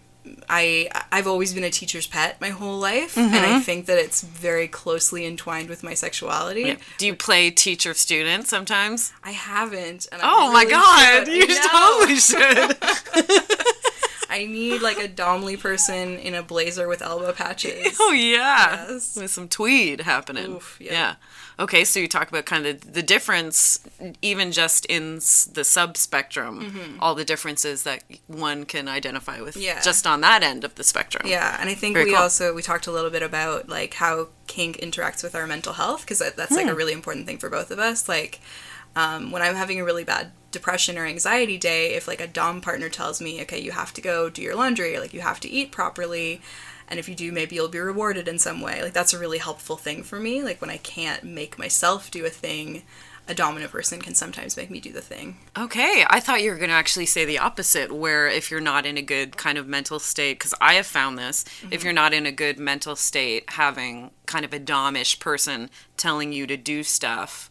I 0.49 0.89
I've 1.13 1.27
always 1.27 1.55
been 1.55 1.65
a 1.65 1.71
teacher's 1.71 2.07
pet 2.09 2.41
my 2.41 2.51
whole 2.51 2.79
life, 2.79 3.17
and 3.17 3.35
I 3.35 3.61
think 3.61 3.87
that 3.87 3.99
it's 3.99 4.23
very 4.23 4.67
closely 4.67 5.25
entwined 5.25 5.69
with 5.69 5.83
my 5.83 5.95
sexuality. 5.95 6.63
Yeah. 6.63 6.77
Do 6.99 7.07
you 7.07 7.15
play 7.15 7.51
teacher 7.51 7.95
student 7.95 8.49
sometimes? 8.49 9.13
I 9.23 9.31
haven't. 9.31 10.09
Oh 10.23 10.53
my 10.53 10.65
god, 10.65 11.27
should. 11.27 11.35
you 11.35 11.47
totally 11.71 12.17
should. 12.17 12.77
I 14.43 14.47
need 14.47 14.83
like 14.83 14.99
a 14.99 15.09
Domly 15.09 15.59
person 15.59 16.19
in 16.19 16.35
a 16.35 16.43
blazer 16.43 16.89
with 16.89 17.03
elbow 17.03 17.33
patches. 17.33 17.97
oh 18.01 18.13
yeah, 18.13 18.87
Yes. 18.91 19.17
with 19.17 19.31
some 19.31 19.49
tweed 19.49 20.01
happening. 20.03 20.53
Oof, 20.57 20.79
yeah. 20.81 21.15
Okay, 21.59 21.85
so 21.85 22.01
you 22.01 22.09
talk 22.09 22.29
about 22.29 22.47
kind 22.47 22.67
of 22.67 22.95
the 22.95 23.03
difference, 23.03 23.79
even 24.23 24.53
just 24.53 24.87
in 24.87 25.17
the 25.17 25.65
sub 25.65 25.97
spectrum, 25.97 26.97
all 26.99 27.15
the 27.15 27.25
differences 27.27 27.83
that 27.85 28.03
one 28.27 28.65
can 28.65 28.89
identify 28.89 29.41
with, 29.41 29.55
Mm-hmm. 29.55 29.65
Yeah. 29.65 29.81
just 29.83 30.07
on 30.07 30.23
that 30.23 30.43
end 30.43 30.65
of 30.65 30.75
the 30.77 30.83
spectrum. 30.85 31.25
Yeah, 31.27 31.57
and 31.61 31.69
I 31.69 31.75
think 31.75 31.95
Very 31.95 32.07
we 32.07 32.13
cool. 32.13 32.23
also 32.23 32.55
we 32.55 32.63
talked 32.63 32.87
a 32.87 32.93
little 32.93 33.11
bit 33.11 33.23
about 33.23 33.69
like 33.69 33.95
how 33.95 34.29
kink 34.47 34.79
interacts 34.81 35.23
with 35.23 35.35
our 35.35 35.47
mental 35.47 35.75
health 35.75 36.01
because 36.03 36.19
that, 36.21 36.37
that's 36.37 36.51
Hmm. 36.51 36.57
like 36.57 36.67
a 36.69 36.75
really 36.75 36.93
important 36.95 37.27
thing 37.27 37.39
for 37.39 37.51
both 37.51 37.71
of 37.71 37.79
us. 37.79 38.09
Like 38.09 38.41
um, 38.97 39.31
when 39.31 39.43
I'm 39.43 39.55
having 39.55 39.79
a 39.79 39.85
really 39.85 40.05
bad 40.05 40.33
depression 40.53 40.97
or 40.97 41.07
anxiety 41.07 41.59
day, 41.59 41.95
if 41.95 42.07
like 42.07 42.21
a 42.21 42.27
dom 42.27 42.61
partner 42.61 42.89
tells 42.89 43.21
me, 43.21 43.43
okay, 43.43 43.61
you 43.61 43.73
have 43.73 43.93
to 43.95 44.01
go 44.01 44.31
do 44.31 44.43
your 44.43 44.55
laundry 44.55 44.97
or 44.97 45.01
like 45.01 45.15
you 45.15 45.21
have 45.21 45.41
to 45.41 45.51
eat 45.51 45.73
properly. 45.73 46.41
And 46.89 47.01
if 47.01 47.09
you 47.09 47.15
do, 47.15 47.33
maybe 47.33 47.57
you'll 47.57 47.69
be 47.69 47.79
rewarded 47.79 48.29
in 48.29 48.39
some 48.39 48.61
way. 48.61 48.83
Like 48.83 48.93
that's 48.93 49.15
a 49.15 49.19
really 49.19 49.39
helpful 49.39 49.77
thing 49.77 50.03
for 50.03 50.21
me. 50.21 50.43
Like 50.43 50.61
when 50.61 50.71
I 50.71 50.77
can't 50.77 51.25
make 51.25 51.59
myself 51.59 52.11
do 52.11 52.25
a 52.27 52.31
thing, 52.31 52.83
a 53.29 53.35
dominant 53.35 53.71
person 53.71 54.01
can 54.01 54.15
sometimes 54.15 54.57
make 54.57 54.71
me 54.71 54.81
do 54.81 54.93
the 54.93 55.01
thing. 55.01 55.39
Okay, 55.57 56.05
I 56.09 56.19
thought 56.19 56.43
you 56.43 56.51
were 56.51 56.57
going 56.57 56.71
to 56.71 56.75
actually 56.75 57.07
say 57.07 57.25
the 57.25 57.39
opposite, 57.39 57.93
where 57.93 58.29
if 58.29 58.51
you're 58.51 58.61
not 58.61 58.85
in 58.85 58.97
a 58.97 59.03
good 59.03 59.37
kind 59.37 59.59
of 59.59 59.69
mental 59.69 60.01
state, 60.01 60.39
because 60.39 60.55
I 60.61 60.75
have 60.75 60.87
found 60.87 61.17
this, 61.17 61.45
if 61.45 61.71
mm-hmm. 61.71 61.85
you're 61.85 61.95
not 61.95 62.13
in 62.13 62.27
a 62.27 62.33
good 62.33 62.59
mental 62.59 62.97
state, 62.97 63.45
having 63.51 64.11
kind 64.27 64.45
of 64.45 64.53
a 64.53 64.59
domish 64.59 65.21
person 65.21 65.71
telling 65.97 66.33
you 66.33 66.47
to 66.49 66.57
do 66.57 66.83
stuff 66.83 67.49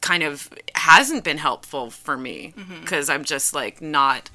kind 0.00 0.22
of 0.22 0.48
hasn't 0.74 1.24
been 1.24 1.38
helpful 1.38 1.90
for 1.90 2.16
me, 2.16 2.54
because 2.80 3.08
I'm 3.10 3.24
just 3.24 3.54
like 3.54 3.80
not. 3.82 4.30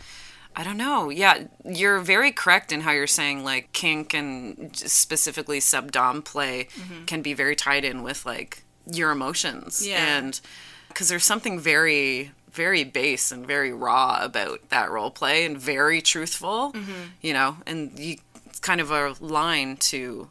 I 0.58 0.64
don't 0.64 0.78
know. 0.78 1.10
Yeah, 1.10 1.48
you're 1.66 2.00
very 2.00 2.32
correct 2.32 2.72
in 2.72 2.82
how 2.82 2.92
you're 2.92 3.08
saying 3.08 3.44
like 3.44 3.74
kink 3.74 4.14
and 4.14 4.74
specifically 4.76 5.60
subdom 5.60 6.24
play 6.24 6.70
can 7.08 7.22
be 7.22 7.34
very 7.34 7.56
tied 7.58 7.84
in 7.84 8.04
with 8.04 8.26
like 8.26 8.64
your 8.90 9.12
emotions 9.12 9.86
Yeah. 9.86 10.18
and 10.18 10.40
because 10.88 11.10
there's 11.10 11.26
something 11.26 11.60
very 11.60 12.32
very 12.52 12.86
base 12.86 13.34
and 13.34 13.46
very 13.46 13.74
raw 13.74 14.20
about 14.22 14.70
that 14.70 14.90
role 14.90 15.12
play 15.12 15.44
and 15.44 15.58
very 15.58 16.02
truthful 16.02 16.72
Mm-hmm. 16.72 16.92
you 17.20 17.34
know 17.34 17.58
and 17.66 18.00
you 18.00 18.16
it's 18.46 18.60
kind 18.60 18.80
of 18.80 18.92
a 18.92 19.14
line 19.20 19.76
to 19.92 20.30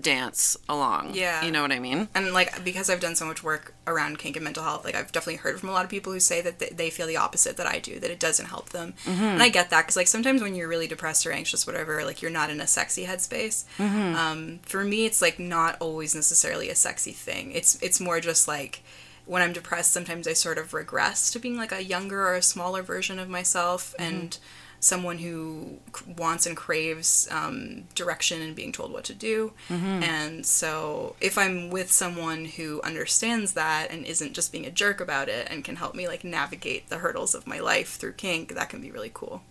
dance 0.00 0.56
along. 0.68 1.14
Yeah. 1.14 1.44
You 1.44 1.52
know 1.52 1.62
what 1.62 1.72
I 1.72 1.78
mean? 1.78 2.08
and 2.14 2.32
like 2.32 2.64
because 2.64 2.90
I've 2.90 3.00
done 3.00 3.14
so 3.14 3.24
much 3.24 3.42
work 3.42 3.74
around 3.86 4.18
kink 4.18 4.36
and 4.36 4.44
mental 4.44 4.64
health, 4.64 4.84
like 4.84 4.96
I've 4.96 5.12
definitely 5.12 5.36
heard 5.36 5.60
from 5.60 5.68
a 5.68 5.72
lot 5.72 5.84
of 5.84 5.90
people 5.90 6.12
who 6.12 6.20
say 6.20 6.40
that 6.40 6.58
they, 6.58 6.90
feel 6.90 7.06
the 7.06 7.16
opposite 7.16 7.56
that 7.56 7.66
I 7.66 7.78
do, 7.78 8.00
that 8.00 8.10
it 8.10 8.18
doesn't 8.18 8.46
help 8.46 8.70
them, 8.70 8.94
mm-hmm. 9.04 9.22
and 9.22 9.42
I 9.42 9.48
get 9.48 9.70
that 9.70 9.82
because 9.82 9.96
like 9.96 10.06
sometimes 10.08 10.42
when 10.42 10.54
you're 10.54 10.68
really 10.68 10.86
depressed 10.86 11.26
or 11.26 11.32
anxious, 11.32 11.66
whatever, 11.66 12.04
like 12.04 12.22
you're 12.22 12.30
not 12.30 12.48
in 12.48 12.60
a 12.60 12.66
sexy 12.66 13.04
headspace. 13.04 13.64
Mm-hmm. 13.76 14.16
Um, 14.16 14.60
for 14.62 14.82
me, 14.82 15.04
it's 15.04 15.20
like 15.20 15.38
not 15.38 15.76
always 15.80 16.14
necessarily 16.14 16.68
a 16.70 16.74
sexy 16.74 17.12
thing. 17.12 17.52
It's 17.52 17.80
it's 17.82 18.00
more 18.00 18.20
just 18.20 18.48
like 18.48 18.82
when 19.26 19.42
I'm 19.42 19.52
depressed, 19.52 19.92
sometimes 19.92 20.26
I 20.26 20.32
sort 20.32 20.58
of 20.58 20.72
regress 20.72 21.30
to 21.32 21.38
being 21.38 21.56
like 21.56 21.72
a 21.72 21.82
younger 21.82 22.26
or 22.26 22.34
a 22.34 22.42
smaller 22.42 22.82
version 22.82 23.18
of 23.18 23.28
myself, 23.28 23.94
mm-hmm. 23.98 24.14
and 24.14 24.38
someone 24.80 25.18
who 25.18 25.78
wants 26.16 26.46
and 26.46 26.56
craves 26.56 27.28
um, 27.30 27.84
direction 27.94 28.42
and 28.42 28.54
being 28.54 28.72
told 28.72 28.92
what 28.92 29.04
to 29.04 29.14
do. 29.14 29.52
And 29.68 30.44
so, 30.46 31.16
if 31.20 31.36
I'm 31.38 31.70
with 31.70 31.90
someone 31.90 32.44
who 32.44 32.80
understands 32.82 33.52
that 33.54 33.90
and 33.90 34.04
isn't 34.04 34.32
just 34.34 34.52
being 34.52 34.66
a 34.66 34.70
jerk 34.70 35.00
about 35.00 35.28
it 35.28 35.48
and 35.50 35.64
can 35.64 35.76
help 35.76 35.94
me 35.94 36.06
like 36.08 36.24
navigate 36.24 36.88
the 36.88 36.98
hurdles 36.98 37.34
of 37.34 37.46
my 37.46 37.58
life 37.58 37.96
through 37.96 38.12
kink, 38.14 38.54
that 38.54 38.68
can 38.68 38.80
be 38.80 38.90
really 38.90 39.10
cool. 39.12 39.42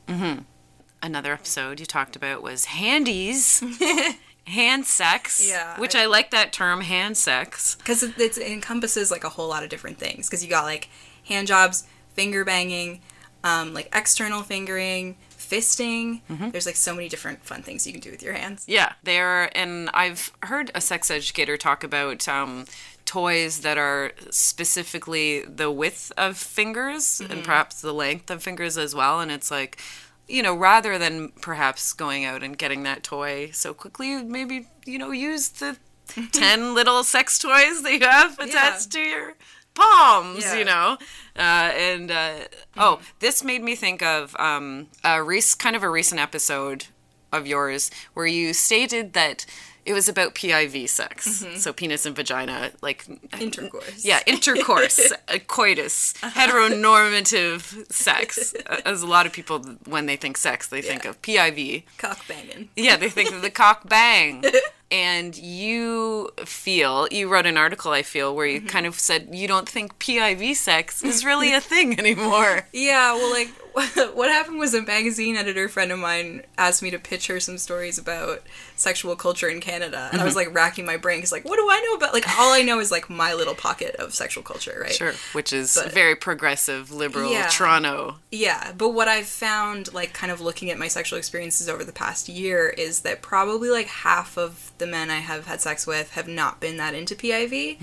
Another 1.01 1.33
episode 1.33 1.79
you 1.79 1.85
talked 1.85 2.15
about 2.15 2.41
was 2.41 2.65
handies. 2.65 3.63
hand 4.47 4.85
sex. 4.85 5.47
Yeah, 5.49 5.79
Which 5.79 5.95
I- 5.95 6.03
I, 6.03 6.05
like 6.05 6.31
that 6.31 6.53
term, 6.53 6.81
hand 6.81 7.17
sex. 7.17 7.75
Because 7.75 8.01
it, 8.03 8.17
it 8.19 8.37
encompasses 8.37 9.11
like 9.11 9.23
a 9.23 9.29
whole 9.29 9.47
lot 9.49 9.63
of 9.63 9.69
different 9.69 9.97
things. 9.97 10.27
Because 10.27 10.43
you 10.43 10.49
got 10.49 10.63
like 10.63 10.89
hand 11.27 11.47
jobs, 11.47 11.85
finger 12.13 12.43
banging, 12.45 13.01
um, 13.45 13.73
like 13.73 13.89
external 13.93 14.41
fingering, 14.41 15.15
fisting. 15.37 16.21
There's 16.51 16.65
like 16.65 16.75
so 16.75 16.93
many 16.93 17.07
different 17.07 17.45
fun 17.45 17.61
things 17.61 17.85
you 17.85 17.93
can 17.93 18.01
do 18.01 18.09
with 18.11 18.23
your 18.23 18.33
hands. 18.33 18.65
Yeah, 18.67 18.93
they're, 19.03 19.55
and 19.55 19.89
I've 19.93 20.31
heard 20.43 20.71
a 20.73 20.81
sex 20.81 21.11
educator 21.11 21.55
talk 21.55 21.83
about 21.83 22.27
um, 22.27 22.65
toys 23.05 23.59
that 23.61 23.77
are 23.77 24.11
specifically 24.31 25.45
the 25.45 25.69
width 25.69 26.11
of 26.17 26.37
fingers 26.37 27.21
and 27.21 27.43
perhaps 27.43 27.81
the 27.81 27.93
length 27.93 28.31
of 28.31 28.41
fingers 28.41 28.77
as 28.77 28.95
well. 28.95 29.19
And 29.19 29.31
it's 29.31 29.51
like, 29.51 29.79
you 30.27 30.41
know, 30.41 30.55
rather 30.55 30.97
than 30.97 31.29
perhaps 31.39 31.93
going 31.93 32.25
out 32.25 32.41
and 32.41 32.57
getting 32.57 32.81
that 32.83 33.03
toy 33.03 33.51
so 33.51 33.75
quickly, 33.75 34.23
maybe, 34.23 34.67
you 34.85 34.97
know, 34.97 35.11
use 35.11 35.49
the 35.49 35.77
10 36.31 36.73
little 36.73 37.03
sex 37.03 37.37
toys 37.37 37.83
that 37.83 37.93
you 37.93 37.99
have 37.99 38.39
attached 38.39 38.91
to 38.91 38.99
your 38.99 39.33
palms, 39.75 40.43
Yeah. 40.43 40.55
you 40.55 40.65
know? 40.65 40.97
Uh, 41.37 41.71
and, 41.75 42.09
uh, 42.11 42.33
oh, 42.77 42.99
this 43.19 43.43
made 43.43 43.61
me 43.61 43.75
think 43.75 44.01
of 44.01 44.35
um, 44.39 44.87
a 45.03 45.21
rec- 45.21 45.57
kind 45.59 45.75
of 45.75 45.83
a 45.83 45.89
recent 45.89 46.19
episode 46.19 46.87
of 47.31 47.45
yours 47.45 47.91
where 48.13 48.25
you 48.25 48.53
stated 48.53 49.13
that 49.13 49.45
it 49.85 49.93
was 49.93 50.09
about 50.09 50.33
PIV 50.33 50.89
sex, 50.89 51.43
mm-hmm. 51.43 51.57
so 51.57 51.71
penis 51.71 52.05
and 52.05 52.15
vagina, 52.15 52.71
like 52.81 53.05
Intercourse. 53.39 54.03
Yeah, 54.03 54.19
intercourse, 54.25 55.13
coitus, 55.47 56.15
uh-huh. 56.23 56.47
heteronormative 56.47 57.91
sex. 57.91 58.53
As 58.85 59.03
a 59.03 59.07
lot 59.07 59.27
of 59.27 59.31
people, 59.31 59.59
when 59.85 60.07
they 60.07 60.15
think 60.15 60.37
sex, 60.37 60.67
they 60.67 60.81
think 60.81 61.05
of 61.05 61.21
PIV. 61.21 61.83
Cock 61.99 62.27
banging. 62.27 62.69
Yeah, 62.75 62.97
they 62.97 63.09
think 63.09 63.31
of 63.31 63.41
the 63.41 63.51
cock 63.51 63.87
bang. 63.87 64.43
And 64.91 65.35
you 65.35 66.29
feel, 66.45 67.07
you 67.09 67.27
wrote 67.27 67.47
an 67.47 67.57
article, 67.57 67.91
I 67.91 68.03
feel, 68.03 68.35
where 68.35 68.45
you 68.45 68.59
mm-hmm. 68.59 68.67
kind 68.67 68.85
of 68.85 68.93
said 68.93 69.29
you 69.31 69.47
don't 69.47 69.67
think 69.67 69.97
PIV 69.97 70.55
sex 70.55 71.03
is 71.03 71.25
really 71.25 71.55
a 71.55 71.59
thing 71.59 71.97
anymore. 71.99 72.67
Yeah, 72.71 73.13
well, 73.13 73.31
like 73.31 73.49
what 74.13 74.29
happened 74.29 74.57
was 74.57 74.73
a 74.73 74.81
magazine 74.81 75.35
editor 75.35 75.67
friend 75.67 75.91
of 75.91 75.99
mine 75.99 76.43
asked 76.57 76.81
me 76.81 76.89
to 76.91 76.97
pitch 76.99 77.27
her 77.27 77.39
some 77.39 77.57
stories 77.57 77.97
about 77.97 78.41
sexual 78.75 79.15
culture 79.15 79.49
in 79.49 79.59
Canada, 79.59 80.09
and 80.11 80.21
I 80.21 80.25
was 80.25 80.35
like 80.35 80.53
racking 80.53 80.85
my 80.85 80.97
brain 80.97 81.17
because 81.17 81.31
like, 81.31 81.43
what 81.45 81.57
do 81.57 81.67
I 81.69 81.81
know 81.81 81.95
about? 81.97 82.13
Like, 82.13 82.27
all 82.39 82.53
I 82.53 82.61
know 82.61 82.79
is 82.79 82.89
like 82.91 83.09
my 83.09 83.33
little 83.33 83.55
pocket 83.55 83.95
of 83.97 84.13
sexual 84.13 84.43
culture, 84.43 84.77
right? 84.81 84.93
Sure, 84.93 85.13
which 85.33 85.51
is 85.51 85.75
But- 85.75 85.91
very 85.93 86.15
progressive, 86.15 86.91
liberal 86.91 87.31
Yeah. 87.31 87.47
Toronto. 87.49 88.17
Yeah, 88.31 88.71
but 88.77 88.89
what 88.89 89.07
I've 89.07 89.27
found, 89.27 89.93
like, 89.93 90.13
kind 90.13 90.31
of 90.31 90.39
looking 90.41 90.69
at 90.71 90.77
my 90.79 90.87
sexual 90.87 91.17
experiences 91.19 91.67
over 91.69 91.83
the 91.83 91.91
past 91.93 92.29
year, 92.29 92.69
is 92.69 93.01
that 93.01 93.21
probably 93.21 93.69
like 93.69 93.87
half 93.87 94.37
of 94.37 94.71
the 94.77 94.87
men 94.87 95.09
I 95.09 95.19
have 95.19 95.47
had 95.47 95.59
sex 95.61 95.85
with 95.85 96.11
have 96.11 96.27
not 96.27 96.59
been 96.61 96.77
that 96.77 96.93
into 96.93 97.15
PIV. 97.15 97.77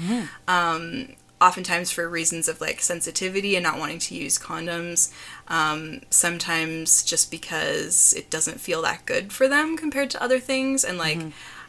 Um, 0.49 1.09
oftentimes 1.41 1.91
for 1.91 2.09
reasons 2.09 2.47
of 2.47 2.61
like 2.61 2.81
sensitivity 2.81 3.57
and 3.57 3.65
not 3.65 3.77
wanting 3.77 3.99
to 3.99 4.15
use 4.15 4.39
condoms. 4.39 5.11
Um, 5.53 6.01
sometimes 6.09 7.03
just 7.05 7.31
because 7.31 8.15
it 8.17 8.31
doesn't 8.31 8.59
feel 8.59 8.81
that 8.83 9.05
good 9.05 9.33
for 9.35 9.47
them 9.49 9.77
compared 9.77 10.09
to 10.11 10.23
other 10.23 10.41
things. 10.41 10.83
And 10.83 10.97
like, 10.97 11.21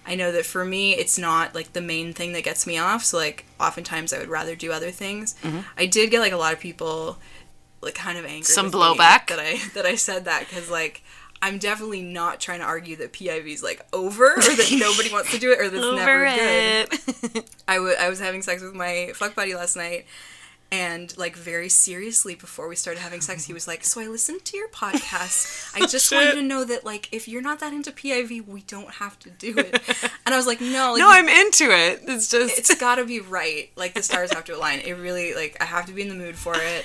I 0.07 0.15
know 0.15 0.31
that 0.31 0.45
for 0.45 0.63
me, 0.63 0.93
it's 0.93 1.17
not 1.17 1.53
like 1.53 1.73
the 1.73 1.81
main 1.81 2.13
thing 2.13 2.31
that 2.31 2.45
gets 2.45 2.65
me 2.65 2.77
off. 2.77 3.03
So 3.03 3.17
like, 3.17 3.45
oftentimes 3.59 4.13
I 4.13 4.19
would 4.19 4.29
rather 4.29 4.55
do 4.55 4.71
other 4.71 4.89
things. 4.89 5.35
I 5.77 5.85
did 5.85 6.11
get 6.11 6.21
like 6.21 6.31
a 6.31 6.37
lot 6.37 6.53
of 6.53 6.59
people 6.61 7.17
like 7.81 7.95
kind 7.95 8.17
of 8.17 8.23
angry. 8.23 8.43
Some 8.43 8.71
blowback? 8.71 9.27
that 9.27 9.39
I 9.39 9.59
that 9.73 9.85
I 9.85 9.95
said 9.95 10.25
that 10.25 10.47
because 10.47 10.69
like. 10.71 11.03
I'm 11.45 11.57
definitely 11.57 12.01
not 12.01 12.39
trying 12.39 12.59
to 12.59 12.65
argue 12.65 12.95
that 12.95 13.11
PIV 13.11 13.47
is 13.47 13.61
like 13.61 13.85
over 13.91 14.27
or 14.31 14.39
that 14.41 14.77
nobody 14.79 15.11
wants 15.11 15.29
to 15.31 15.37
do 15.37 15.51
it 15.51 15.59
or 15.59 15.67
that's 15.69 15.83
never 15.97 16.25
Over 16.25 16.35
good. 16.37 17.35
it. 17.35 17.49
I 17.67 17.79
wa- 17.81 17.95
I 17.99 18.07
was 18.07 18.21
having 18.21 18.41
sex 18.41 18.61
with 18.61 18.73
my 18.73 19.11
fuck 19.13 19.35
buddy 19.35 19.53
last 19.53 19.75
night 19.75 20.05
and 20.73 21.15
like 21.17 21.35
very 21.35 21.69
seriously 21.69 22.33
before 22.33 22.67
we 22.67 22.75
started 22.75 22.99
having 22.99 23.21
sex 23.21 23.45
he 23.45 23.53
was 23.53 23.67
like 23.67 23.83
so 23.83 24.01
i 24.01 24.07
listened 24.07 24.43
to 24.43 24.57
your 24.57 24.67
podcast 24.69 25.71
i 25.75 25.85
just 25.93 26.11
want 26.11 26.25
you 26.29 26.33
to 26.33 26.41
know 26.41 26.63
that 26.63 26.83
like 26.83 27.07
if 27.11 27.27
you're 27.27 27.43
not 27.43 27.59
that 27.59 27.71
into 27.73 27.91
piv 27.91 28.45
we 28.47 28.61
don't 28.63 28.89
have 28.95 29.17
to 29.19 29.29
do 29.29 29.53
it 29.57 29.79
and 30.25 30.33
i 30.33 30.37
was 30.37 30.47
like 30.47 30.59
no 30.59 30.93
like 30.93 30.99
no, 30.99 31.09
I'm 31.11 31.29
into 31.29 31.65
it. 31.65 32.01
It's 32.07 32.27
just 32.29 32.57
it's 32.57 32.73
gotta 32.75 33.05
be 33.05 33.19
right 33.19 33.69
like 33.75 33.93
the 33.93 34.01
stars 34.01 34.33
have 34.33 34.45
to 34.45 34.55
align 34.55 34.79
it 34.79 34.93
really 34.93 35.35
like 35.35 35.55
i 35.61 35.65
have 35.65 35.85
to 35.85 35.93
be 35.93 36.01
in 36.01 36.09
the 36.09 36.15
mood 36.15 36.35
for 36.35 36.55
it 36.55 36.83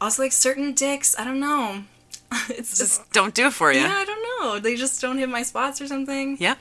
also 0.00 0.22
like 0.22 0.32
certain 0.32 0.72
dicks 0.72 1.14
i 1.18 1.24
don't 1.24 1.40
know 1.40 1.82
it's 2.48 2.70
just 2.78 3.00
just 3.00 3.12
don't 3.12 3.34
do 3.34 3.46
it 3.48 3.52
for 3.52 3.70
you. 3.70 3.80
yeah 3.80 3.92
i 3.94 4.04
don't 4.04 4.22
know 4.22 4.58
they 4.60 4.76
just 4.76 5.00
don't 5.02 5.18
hit 5.18 5.28
my 5.28 5.42
spots 5.42 5.80
or 5.80 5.86
something 5.86 6.36
Yeah. 6.40 6.54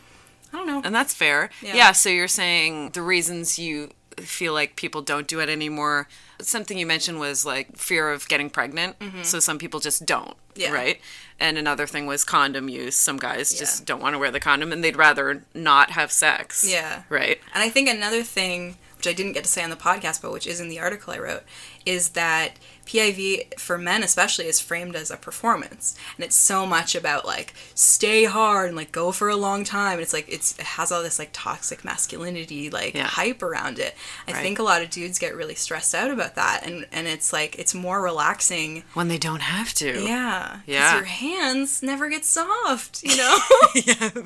i 0.51 0.57
don't 0.57 0.68
know 0.68 0.82
And 0.84 0.93
that's 0.93 1.14
fair. 1.14 1.49
Yeah. 1.62 1.76
Yeah. 1.76 1.91
so 1.93 2.10
you're 2.10 2.28
saying 2.28 2.89
the 2.91 3.01
reasons 3.01 3.57
you 3.57 3.91
feel 4.24 4.53
like 4.53 4.76
people 4.76 5.01
don't 5.01 5.28
do 5.28 5.39
it 5.39 5.49
anymore. 5.49 6.07
Something 6.41 6.78
you 6.78 6.86
mentioned 6.86 7.20
was 7.20 7.45
like 7.45 7.78
fear 7.78 8.11
of 8.11 8.28
getting 8.28 8.49
pregnant. 8.49 8.95
So 9.24 9.39
some 9.39 9.57
people 9.57 9.80
just 9.80 10.05
don't. 10.05 10.30
Mm-hmm. 10.30 10.61
Yeah. 10.61 10.72
Right. 10.72 11.01
And 11.39 11.57
another 11.57 11.88
thing 11.88 12.05
was 12.05 12.24
condom 12.24 12.67
use. 12.70 12.95
Some 12.95 13.17
guys 13.17 13.53
Yeah. 13.53 13.59
just 13.59 13.86
don't 13.86 14.01
want 14.01 14.13
to 14.13 14.20
wear 14.20 14.32
the 14.32 14.39
condom 14.39 14.72
and 14.72 14.84
they'd 14.84 14.97
rather 14.97 15.43
not 15.53 15.91
have 15.91 16.11
sex. 16.11 16.65
Yeah. 16.70 17.03
Right. 17.09 17.39
And 17.53 17.63
I 17.63 17.70
think 17.70 17.88
another 17.89 18.24
thing, 18.24 18.78
which 18.97 19.07
I 19.07 19.13
didn't 19.13 19.34
get 19.34 19.43
to 19.45 19.49
say 19.49 19.63
on 19.63 19.70
the 19.70 19.76
podcast, 19.78 20.22
but 20.22 20.32
which 20.34 20.45
is 20.47 20.59
in 20.59 20.67
the 20.70 20.80
article 20.80 21.13
I 21.13 21.20
wrote, 21.20 21.43
is 21.86 22.09
that 22.09 22.53
PIV 22.90 23.60
for 23.60 23.78
men 23.78 24.02
especially 24.02 24.48
is 24.48 24.60
framed 24.60 24.96
as 24.96 25.12
a 25.12 25.18
performance, 25.18 25.96
and 26.18 26.26
it's 26.26 26.36
so 26.36 26.66
much 26.66 26.96
about 26.96 27.24
like 27.26 27.54
stay 27.76 28.24
hard 28.26 28.70
and 28.70 28.76
like 28.78 28.92
go 28.92 29.12
for 29.12 29.30
a 29.30 29.36
long 29.36 29.64
time. 29.64 29.94
And 29.94 30.02
it's 30.02 30.14
like 30.14 30.28
it's 30.28 30.58
it 30.58 30.66
has 30.66 30.92
all 30.92 31.04
this 31.04 31.20
like 31.20 31.30
toxic 31.32 31.86
masculinity 31.86 32.70
like 32.72 32.96
Yeah. 32.96 33.04
hype 33.04 33.44
around 33.44 33.78
it. 33.78 33.94
I 34.28 34.32
Right. 34.34 34.42
think 34.42 34.58
a 34.58 34.64
lot 34.64 34.82
of 34.82 34.90
dudes 34.90 35.20
get 35.20 35.36
really 35.36 35.54
stressed 35.56 35.94
out 35.94 36.10
about 36.10 36.34
that, 36.36 36.66
and 36.66 36.88
and 36.92 37.08
it's 37.08 37.32
like 37.32 37.60
it's 37.60 37.76
more 37.76 38.02
relaxing. 38.02 38.84
When 38.96 39.08
they 39.08 39.20
don't 39.20 39.42
have 39.42 39.74
to. 39.76 40.04
Yeah, 40.04 40.58
Yeah. 40.66 40.96
Your 40.96 41.04
hands 41.06 41.84
never 41.84 42.10
get 42.10 42.26
soft, 42.26 43.04
you 43.04 43.16
know. 43.22 43.38
yeah. 43.76 44.10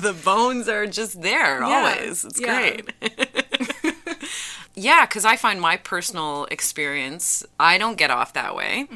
The 0.00 0.12
bones 0.24 0.68
are 0.68 0.86
just 0.86 1.22
there 1.22 1.62
always. 1.64 2.24
It's 2.24 2.38
Yeah. 2.40 2.76
great. 3.00 3.89
Yeah, 4.80 5.04
because 5.04 5.26
I 5.26 5.36
find 5.36 5.60
my 5.60 5.76
personal 5.76 6.46
experience, 6.50 7.44
I 7.58 7.76
don't 7.76 7.98
get 7.98 8.10
off 8.10 8.32
that 8.32 8.56
way. 8.56 8.88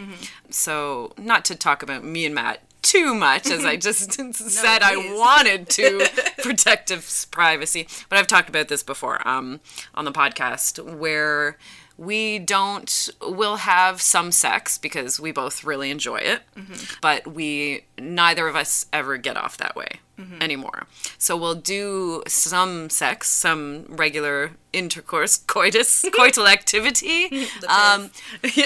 So, 0.48 1.12
not 1.18 1.44
to 1.46 1.54
talk 1.54 1.82
about 1.82 2.02
me 2.02 2.24
and 2.24 2.34
Matt 2.34 2.62
too 2.80 3.14
much, 3.14 3.50
as 3.50 3.66
I 3.66 3.76
just 3.88 4.12
said 4.34 4.82
I 4.82 4.96
wanted 5.14 5.68
to 5.70 6.08
protect 6.42 6.88
his 6.88 7.26
privacy, 7.30 7.86
but 8.08 8.18
I've 8.18 8.26
talked 8.26 8.48
about 8.48 8.68
this 8.68 8.82
before 8.82 9.26
um, 9.28 9.60
on 9.94 10.06
the 10.06 10.12
podcast 10.12 10.82
where 10.82 11.58
we 11.96 12.38
don't, 12.40 13.08
we'll 13.22 13.56
have 13.56 14.00
some 14.02 14.32
sex 14.32 14.78
because 14.78 15.20
we 15.20 15.30
both 15.32 15.62
really 15.64 15.90
enjoy 15.90 16.16
it, 16.18 16.42
but 17.00 17.26
we, 17.26 17.84
neither 17.98 18.48
of 18.48 18.56
us 18.56 18.86
ever 18.92 19.16
get 19.16 19.36
off 19.36 19.56
that 19.58 19.76
way 19.76 20.00
anymore. 20.40 20.86
So 21.18 21.36
we'll 21.36 21.56
do 21.56 22.22
some 22.28 22.88
sex, 22.88 23.28
some 23.28 23.84
regular 23.88 24.52
intercourse, 24.72 25.36
coitus, 25.46 26.02
coital 26.08 26.48
activity, 26.50 27.46
um, 27.68 28.10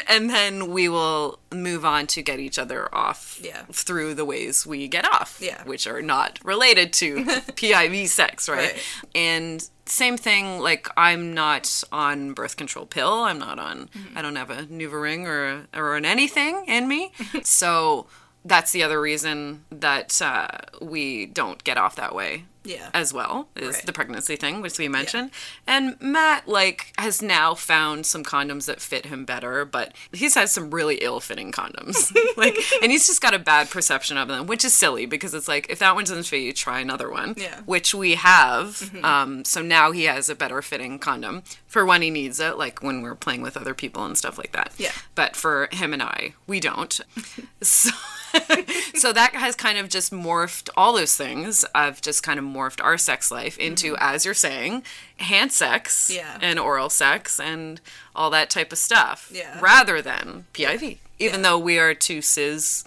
and 0.09 0.29
then 0.31 0.71
we 0.71 0.89
will 0.89 1.39
move 1.53 1.85
on 1.87 2.07
to 2.09 2.23
get 2.23 2.39
each 2.41 2.59
other 2.59 2.95
off 2.95 3.39
Yeah. 3.43 3.63
through 3.73 4.15
the 4.15 4.25
ways 4.27 4.67
we 4.67 4.89
get 4.89 5.07
off, 5.07 5.39
Yeah. 5.43 5.63
which 5.65 5.87
are 5.87 6.03
not 6.03 6.39
related 6.45 6.93
to 6.95 7.25
PIV 7.25 8.09
sex, 8.09 8.49
right? 8.49 8.59
Right. 8.73 8.83
And 9.15 9.69
same 9.89 10.17
thing, 10.17 10.61
like 10.61 10.89
I'm 10.97 11.35
not 11.35 11.83
on 11.93 12.33
birth 12.33 12.57
control 12.57 12.87
pill. 12.87 13.13
I'm 13.25 13.39
not 13.39 13.59
on. 13.59 13.89
I 14.15 14.23
don't 14.23 14.37
have 14.37 14.51
a 14.51 14.63
NuvaRing 14.65 15.27
or 15.27 15.67
or 15.75 15.97
an 15.97 16.05
anything 16.05 16.65
in 16.67 16.89
me. 16.89 17.13
so 17.43 18.07
that's 18.45 18.73
the 18.73 18.83
other 18.83 19.01
reason 19.01 19.65
that 19.71 20.21
uh, 20.23 20.49
we 20.81 21.27
don't 21.27 21.63
get 21.65 21.77
off 21.77 21.97
that 21.97 22.15
way 22.15 22.45
Yeah. 22.69 22.91
as 22.95 23.13
well 23.13 23.49
is 23.57 23.77
Right. 23.77 23.87
the 23.87 23.93
pregnancy 23.93 24.37
thing, 24.37 24.61
which 24.61 24.79
we 24.79 24.89
mentioned. 24.89 25.31
And 25.67 25.97
Matt 26.01 26.47
like 26.49 26.93
has 26.99 27.23
now 27.23 27.55
found 27.55 28.05
some 28.07 28.23
condoms 28.23 28.67
that 28.67 28.81
fit 28.81 29.07
him 29.07 29.25
better, 29.25 29.65
but 29.65 29.95
he's 30.13 30.35
had 30.35 30.49
some 30.51 30.71
really 30.71 30.97
ill-fitting 30.97 31.51
condoms. 31.53 32.15
like, 32.37 32.57
and 32.83 32.93
he's 32.93 33.07
just 33.07 33.21
got 33.23 33.35
a 33.35 33.39
bad 33.39 33.71
perception 33.71 34.17
of 34.19 34.29
them, 34.29 34.47
which 34.47 34.65
is 34.65 34.75
silly 34.75 35.07
because 35.07 35.33
it's 35.35 35.49
like 35.49 35.67
if 35.71 35.79
that 35.79 35.95
one 35.95 36.05
doesn't 36.05 36.25
fit 36.25 36.43
you, 36.43 36.53
try 36.53 36.81
another 36.81 37.11
one. 37.11 37.35
Yeah. 37.37 37.55
Mm-hmm. 37.55 37.65
Which 37.65 37.95
we 37.95 38.15
have. 38.17 38.95
Um, 39.05 39.45
so 39.45 39.63
now 39.63 39.91
he 39.93 40.05
has 40.05 40.29
a 40.29 40.35
better 40.35 40.61
fitting 40.63 40.99
condom 40.99 41.43
for 41.67 41.87
when 41.87 42.03
he 42.03 42.11
needs 42.11 42.39
it, 42.41 42.59
like 42.59 42.83
when 42.83 43.01
we're 43.03 43.15
playing 43.15 43.43
with 43.43 43.57
other 43.57 43.75
people 43.75 44.05
and 44.05 44.17
stuff 44.19 44.37
like 44.39 44.53
that. 44.53 44.73
Yeah. 44.77 44.93
But 45.15 45.35
for 45.37 45.69
him 45.73 45.93
and 45.93 46.03
I, 46.03 46.35
we 46.47 46.61
don't. 46.61 47.01
so, 47.63 47.91
so 48.95 49.13
that 49.13 49.35
has 49.35 49.55
kind 49.55 49.79
of 49.79 49.89
just 49.89 50.13
morphed 50.13 50.69
all 50.77 50.93
those 50.93 51.17
things. 51.17 51.65
I've 51.75 52.01
just 52.01 52.23
kind 52.23 52.39
of 52.39 52.45
morphed 52.45 52.83
our 52.83 52.99
sex 52.99 53.31
life 53.31 53.59
into, 53.59 53.97
as 53.99 54.25
you're 54.25 54.35
saying, 54.35 54.83
hand 55.19 55.53
sex 55.53 56.11
Mm-hmm. 56.11 56.17
Yeah. 56.19 56.39
and 56.41 56.59
oral 56.59 56.91
sex 56.91 57.39
and 57.41 57.81
all 58.15 58.31
that 58.31 58.51
type 58.51 58.73
of 58.73 58.79
stuff. 58.79 59.31
Yeah. 59.33 59.59
Rather 59.61 60.01
than 60.03 60.47
PIV. 60.55 60.83
Even 60.83 60.99
Yeah. 61.19 61.31
Mm-hmm. 61.33 61.43
though 61.43 61.59
we 61.59 61.79
are 61.79 61.95
two 61.95 62.23
cis 62.23 62.85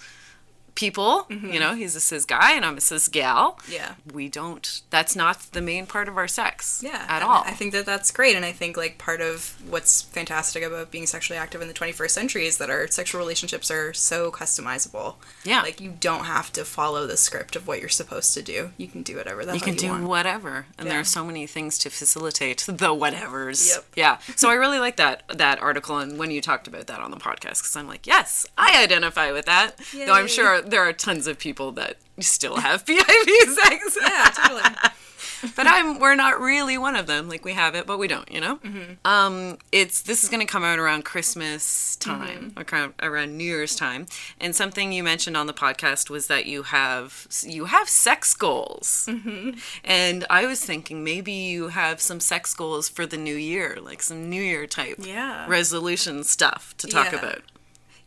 people, 0.76 1.26
you 1.30 1.60
know, 1.60 1.76
he's 1.76 1.96
a 1.96 2.00
cis 2.00 2.26
guy 2.26 2.54
and 2.54 2.64
I'm 2.66 2.78
a 2.78 2.82
cis 2.82 3.08
gal. 3.08 3.60
Yeah. 3.70 3.96
We 4.14 4.30
don't, 4.30 4.82
that's 4.90 5.16
not 5.16 5.40
the 5.52 5.62
main 5.62 5.86
part 5.86 6.08
of 6.08 6.18
our 6.18 6.28
sex 6.28 6.82
Yeah, 6.84 7.06
at 7.08 7.22
all. 7.22 7.44
I 7.46 7.52
think 7.52 7.74
that 7.74 7.86
that's 7.86 8.10
great, 8.12 8.36
and 8.36 8.46
I 8.46 8.52
think 8.52 8.78
like 8.78 8.98
part 8.98 9.22
of 9.22 9.56
what's 9.70 10.02
fantastic 10.02 10.64
about 10.64 10.90
being 10.92 11.06
sexually 11.08 11.38
active 11.38 11.62
in 11.62 11.68
the 11.68 11.74
21st 11.74 12.10
century 12.12 12.46
is 12.48 12.58
that 12.58 12.70
our 12.70 12.88
sexual 12.88 13.20
relationships 13.20 13.70
are 13.70 13.94
so 13.94 14.32
customizable. 14.32 15.16
Yeah. 15.44 15.62
like 15.62 15.82
you 15.82 15.94
don't 16.00 16.26
have 16.26 16.52
to 16.54 16.64
follow 16.66 17.06
the 17.08 17.18
script 17.18 17.56
of 17.56 17.68
what 17.68 17.80
you're 17.80 17.90
supposed 17.90 18.34
to 18.36 18.42
do. 18.42 18.72
You 18.78 18.88
can 18.88 19.02
do 19.04 19.18
whatever 19.18 19.46
the 19.46 19.54
you 19.54 19.60
can 19.60 19.74
you 19.74 19.80
do 19.80 19.90
want. 19.90 20.04
whatever 20.06 20.66
and 20.78 20.90
there 20.90 21.00
are 21.00 21.04
so 21.04 21.24
many 21.26 21.46
things 21.48 21.78
to 21.80 21.90
facilitate 21.90 22.60
the 22.68 22.88
whatevers 22.94 23.68
Yep. 23.70 23.86
yeah 23.96 24.18
so 24.36 24.50
i 24.50 24.54
really 24.54 24.80
like 24.80 24.98
that 24.98 25.24
that 25.30 25.60
article 25.62 25.98
and 25.98 26.18
when 26.18 26.32
you 26.32 26.42
talked 26.42 26.68
about 26.68 26.88
that 26.88 27.00
on 27.00 27.12
the 27.12 27.18
podcast 27.18 27.60
because 27.62 27.76
i'm 27.76 27.88
like 27.88 28.06
yes 28.08 28.46
i 28.58 28.82
identify 28.84 29.32
with 29.32 29.46
that 29.46 29.78
though 29.94 30.14
i'm 30.14 30.26
Yay. 30.28 30.32
There 30.70 30.82
are 30.82 30.94
tons 30.94 31.28
of 31.28 31.38
people 31.40 31.72
that 31.74 31.98
still 32.20 32.58
have 32.58 32.86
piv 32.86 33.00
sex 33.00 33.98
yeah, 34.02 34.26
totally. 34.34 34.62
but 35.56 35.66
i'm 35.66 35.98
we're 36.00 36.14
not 36.14 36.40
really 36.40 36.78
one 36.78 36.96
of 36.96 37.08
them 37.08 37.28
like 37.28 37.44
we 37.44 37.54
have 37.54 37.74
it 37.74 37.88
but 37.88 37.98
we 37.98 38.08
don't 38.08 38.32
you 38.32 38.40
know 38.40 38.58
Mm-hmm. 38.58 38.94
um 39.06 39.58
it's 39.72 40.04
this 40.04 40.24
is 40.24 40.30
going 40.30 40.40
to 40.46 40.46
come 40.46 40.64
out 40.64 40.78
around 40.78 41.04
christmas 41.04 41.96
time 41.96 42.52
Mm-hmm. 42.52 42.60
or 42.60 42.64
kind 42.64 42.86
of 42.86 42.94
around 43.02 43.36
new 43.38 43.44
year's 43.44 43.76
time 43.76 44.06
and 44.40 44.56
something 44.56 44.92
you 44.92 45.02
mentioned 45.04 45.36
on 45.36 45.48
the 45.48 45.54
podcast 45.54 46.12
was 46.12 46.28
that 46.28 46.46
you 46.46 46.62
have 46.64 47.26
you 47.44 47.66
have 47.66 47.90
sex 47.90 48.36
goals 48.36 49.08
Mm-hmm. 49.10 49.58
and 49.84 50.26
i 50.30 50.46
was 50.46 50.64
thinking 50.64 51.04
maybe 51.04 51.32
you 51.32 51.70
have 51.70 52.00
some 52.02 52.20
sex 52.20 52.54
goals 52.54 52.88
for 52.88 53.08
the 53.08 53.18
new 53.18 53.36
year 53.36 53.80
like 53.82 54.04
some 54.04 54.30
new 54.30 54.42
year 54.44 54.68
type 54.68 54.98
Yeah. 55.00 55.48
resolution 55.48 56.24
stuff 56.24 56.76
to 56.78 56.86
talk 56.88 57.12
Yeah. 57.14 57.20
about 57.20 57.42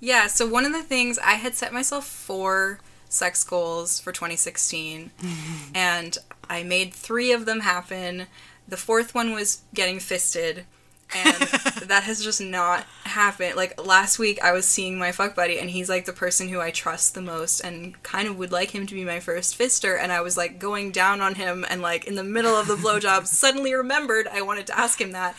Yeah, 0.04 0.26
so 0.26 0.46
one 0.46 0.66
of 0.66 0.72
the 0.74 0.82
things 0.82 1.18
I 1.18 1.36
had 1.36 1.54
set 1.54 1.72
myself 1.72 2.06
four 2.06 2.78
sex 3.08 3.42
goals 3.42 3.98
for 3.98 4.12
2016, 4.12 5.10
and 5.74 6.18
I 6.46 6.62
made 6.62 6.92
three 6.92 7.32
of 7.32 7.46
them 7.46 7.60
happen. 7.60 8.26
The 8.68 8.76
fourth 8.76 9.14
one 9.14 9.32
was 9.32 9.62
getting 9.72 9.98
fisted, 9.98 10.66
and 11.14 11.36
that 11.88 12.04
has 12.04 12.22
just 12.22 12.40
not 12.40 12.84
happened. 13.04 13.56
Like 13.56 13.84
last 13.84 14.18
week, 14.18 14.42
I 14.42 14.52
was 14.52 14.66
seeing 14.66 14.98
my 14.98 15.12
fuck 15.12 15.34
buddy, 15.34 15.58
and 15.58 15.70
he's 15.70 15.88
like 15.88 16.04
the 16.04 16.12
person 16.12 16.48
who 16.48 16.60
I 16.60 16.70
trust 16.70 17.14
the 17.14 17.22
most, 17.22 17.60
and 17.60 18.00
kind 18.02 18.28
of 18.28 18.38
would 18.38 18.52
like 18.52 18.70
him 18.70 18.86
to 18.86 18.94
be 18.94 19.04
my 19.04 19.20
first 19.20 19.58
fister. 19.58 19.98
And 19.98 20.12
I 20.12 20.20
was 20.20 20.36
like 20.36 20.58
going 20.58 20.90
down 20.90 21.20
on 21.20 21.34
him, 21.34 21.64
and 21.68 21.82
like 21.82 22.06
in 22.06 22.14
the 22.14 22.24
middle 22.24 22.56
of 22.56 22.66
the 22.66 22.76
blowjob, 22.76 23.26
suddenly 23.26 23.74
remembered 23.74 24.28
I 24.28 24.42
wanted 24.42 24.66
to 24.68 24.78
ask 24.78 25.00
him 25.00 25.12
that. 25.12 25.36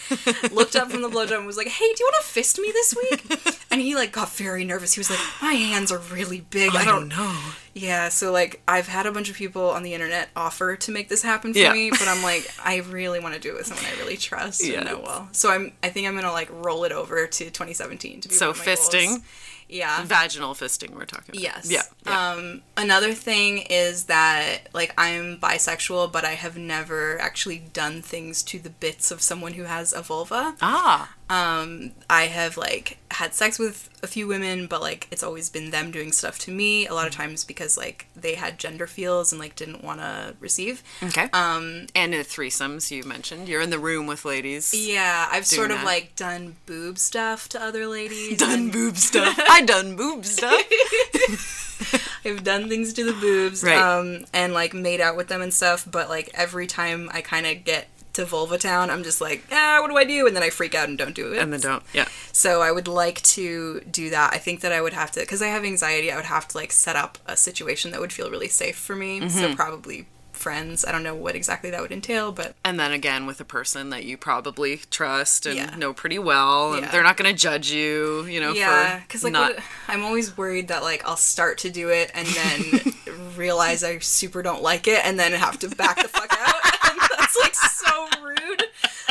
Looked 0.51 0.75
up 0.75 0.91
from 0.91 1.01
the 1.01 1.09
blowjob 1.09 1.37
and 1.37 1.47
was 1.47 1.57
like, 1.57 1.67
"Hey, 1.67 1.85
do 1.93 2.03
you 2.03 2.09
want 2.11 2.23
to 2.23 2.31
fist 2.31 2.59
me 2.59 2.71
this 2.71 2.95
week?" 2.95 3.61
And 3.75 3.81
he 3.81 3.93
like 3.93 4.13
got 4.13 4.29
very 4.29 4.63
nervous. 4.63 4.93
He 4.93 5.01
was 5.01 5.09
like, 5.09 5.19
"My 5.41 5.53
hands 5.53 5.91
are 5.91 5.97
really 5.97 6.39
big. 6.49 6.73
I, 6.75 6.85
don't 6.85 7.09
know 7.09 7.37
yeah, 7.77 8.07
so 8.09 8.31
like 8.31 8.61
I've 8.67 8.87
had 8.87 9.05
a 9.05 9.11
bunch 9.11 9.29
of 9.29 9.35
people 9.35 9.69
on 9.69 9.83
the 9.83 9.93
internet 9.93 10.29
offer 10.35 10.77
to 10.77 10.91
make 10.91 11.09
this 11.09 11.21
happen 11.21 11.51
for 11.53 11.59
Yeah. 11.59 11.73
me, 11.73 11.89
but 11.89 12.07
I'm 12.07 12.23
like 12.23 12.49
I 12.63 12.77
really 12.77 13.19
want 13.19 13.35
to 13.35 13.39
do 13.39 13.49
it 13.49 13.57
with 13.57 13.67
someone 13.67 13.85
I 13.85 13.99
really 13.99 14.15
trust 14.17 14.63
Yeah. 14.65 14.77
and 14.79 14.85
know 14.85 14.99
well. 15.05 15.29
So 15.33 15.49
I'm 15.51 15.73
I 15.83 15.89
think 15.89 16.07
I'm 16.07 16.15
gonna 16.15 16.31
like 16.31 16.49
roll 16.51 16.85
it 16.85 16.91
over 16.93 17.27
to 17.27 17.43
2017 17.45 18.21
to 18.21 18.29
be 18.29 18.35
so 18.35 18.47
my 18.47 18.53
goals. 18.53 18.65
fisting 18.65 19.21
Yeah. 19.67 20.03
vaginal 20.05 20.53
fisting 20.53 20.91
we're 20.91 21.05
talking 21.05 21.35
about 21.35 21.41
Yes. 21.41 21.69
yeah, 21.69 21.81
yeah. 22.05 22.29
Um, 22.31 22.61
another 22.77 23.13
thing 23.13 23.57
is 23.69 24.05
that 24.05 24.69
like 24.73 24.93
I'm 24.97 25.37
bisexual, 25.39 26.11
but 26.13 26.23
I 26.23 26.35
have 26.35 26.55
never 26.57 27.19
actually 27.19 27.59
done 27.59 28.01
things 28.01 28.41
to 28.43 28.59
the 28.59 28.69
bits 28.69 29.11
of 29.11 29.21
someone 29.21 29.53
who 29.53 29.63
has 29.63 29.91
a 29.91 30.01
vulva. 30.01 30.55
ah 30.61 31.13
Um, 31.29 31.91
I 32.09 32.27
have 32.27 32.55
like 32.57 32.99
had 33.15 33.33
sex 33.33 33.57
with 33.59 33.89
a 34.03 34.07
few 34.07 34.27
women, 34.27 34.67
but 34.67 34.81
like 34.81 35.07
it's 35.11 35.23
always 35.23 35.49
been 35.49 35.71
them 35.71 35.91
doing 35.91 36.11
stuff 36.11 36.37
to 36.39 36.51
me. 36.51 36.85
A 36.87 36.93
lot 36.93 37.07
of 37.07 37.13
times 37.13 37.43
because 37.43 37.77
like 37.77 38.07
they 38.15 38.35
had 38.35 38.57
gender 38.59 38.87
feels 38.87 39.31
and 39.31 39.39
like 39.39 39.55
didn't 39.55 39.83
want 39.83 39.99
to 39.99 40.35
receive. 40.39 40.83
Okay. 41.03 41.29
Um, 41.33 41.87
and 41.95 42.13
the 42.13 42.17
threesomes 42.17 42.91
you 42.91 43.03
mentioned. 43.03 43.47
You're 43.47 43.61
in 43.61 43.69
the 43.69 43.79
room 43.79 44.07
with 44.07 44.25
ladies. 44.25 44.73
Yeah, 44.73 45.27
I've 45.31 45.45
sort 45.45 45.71
of 45.71 45.77
that. 45.77 45.85
like 45.85 46.15
done 46.15 46.55
boob 46.65 46.97
stuff 46.97 47.49
to 47.49 47.61
other 47.61 47.87
ladies. 47.87 48.37
Done 48.45 48.51
and 48.59 48.71
boob 48.71 48.97
stuff. 48.97 49.37
I 49.49 49.61
done 49.61 49.95
boob 49.95 50.25
stuff. 50.25 50.61
I've 52.25 52.43
done 52.43 52.69
things 52.69 52.93
to 52.93 53.03
the 53.03 53.13
boobs, 53.13 53.63
Right. 53.63 53.77
um, 53.77 54.25
and 54.33 54.53
like 54.53 54.73
made 54.73 54.99
out 55.01 55.15
with 55.15 55.27
them 55.27 55.41
and 55.41 55.53
stuff. 55.53 55.87
But 55.89 56.09
like 56.09 56.29
every 56.33 56.67
time 56.67 57.09
I 57.13 57.21
kind 57.21 57.45
of 57.45 57.63
get 57.63 57.87
to 58.15 58.25
Vulva 58.25 58.57
Town, 58.57 58.89
I'm 58.89 59.03
just 59.03 59.21
like, 59.21 59.43
ah, 59.51 59.79
what 59.81 59.89
do 59.89 59.97
I 59.97 60.03
do? 60.03 60.27
And 60.27 60.35
then 60.35 60.43
I 60.43 60.49
freak 60.49 60.75
out 60.75 60.89
and 60.89 60.97
don't 60.97 61.15
do 61.15 61.31
it. 61.33 61.39
and 61.39 61.53
then 61.53 61.59
don't. 61.61 61.83
Yeah. 61.93 62.07
So 62.31 62.61
I 62.61 62.71
would 62.71 62.87
like 62.87 63.21
to 63.23 63.79
do 63.81 64.09
that. 64.09 64.33
I 64.33 64.37
think 64.37 64.61
that 64.61 64.71
I 64.71 64.81
would 64.81 64.93
have 64.93 65.11
to, 65.11 65.19
because 65.21 65.41
I 65.41 65.47
have 65.47 65.63
anxiety, 65.63 66.11
I 66.11 66.15
would 66.15 66.25
have 66.25 66.47
to 66.49 66.57
like 66.57 66.71
set 66.71 66.95
up 66.95 67.17
a 67.25 67.37
situation 67.37 67.91
that 67.91 67.99
would 68.01 68.11
feel 68.13 68.29
really 68.29 68.47
safe 68.49 68.75
for 68.77 68.95
me. 68.95 69.19
Mm-hmm. 69.21 69.29
So 69.29 69.55
probably 69.55 70.07
friends. 70.31 70.83
I 70.83 70.91
don't 70.91 71.01
know 71.03 71.15
what 71.15 71.33
exactly 71.33 71.69
that 71.71 71.81
would 71.81 71.93
entail, 71.93 72.31
but 72.33 72.55
And 72.65 72.77
then 72.77 72.91
again 72.91 73.25
with 73.25 73.39
a 73.39 73.45
person 73.45 73.89
that 73.91 74.03
you 74.03 74.17
probably 74.17 74.81
trust 74.91 75.45
and 75.45 75.55
Yeah. 75.55 75.75
know 75.77 75.93
pretty 75.93 76.19
well, 76.19 76.73
and 76.73 76.83
Yeah. 76.83 76.91
they're 76.91 77.03
not 77.03 77.15
going 77.15 77.33
to 77.33 77.41
judge 77.41 77.71
you, 77.71 78.25
you 78.25 78.41
know, 78.41 78.51
yeah, 78.51 78.99
because 78.99 79.23
like 79.23 79.31
not. 79.33 79.55
what, 79.55 79.63
I'm 79.87 80.03
always 80.03 80.35
worried 80.37 80.67
that 80.67 80.83
like 80.83 81.07
I'll 81.07 81.15
start 81.15 81.57
to 81.59 81.69
do 81.69 81.87
it 81.89 82.11
and 82.13 82.27
then 82.27 82.93
realize 83.37 83.81
I 83.83 83.99
super 83.99 84.43
don't 84.43 84.61
like 84.61 84.87
it 84.89 85.05
and 85.05 85.17
then 85.17 85.31
have 85.31 85.57
to 85.59 85.69
back 85.69 86.01
the 86.01 86.09
fuck 86.09 86.29
out. 86.37 86.55
that's 87.41 87.83
like 87.85 88.13
so 88.15 88.23
rude. 88.23 88.63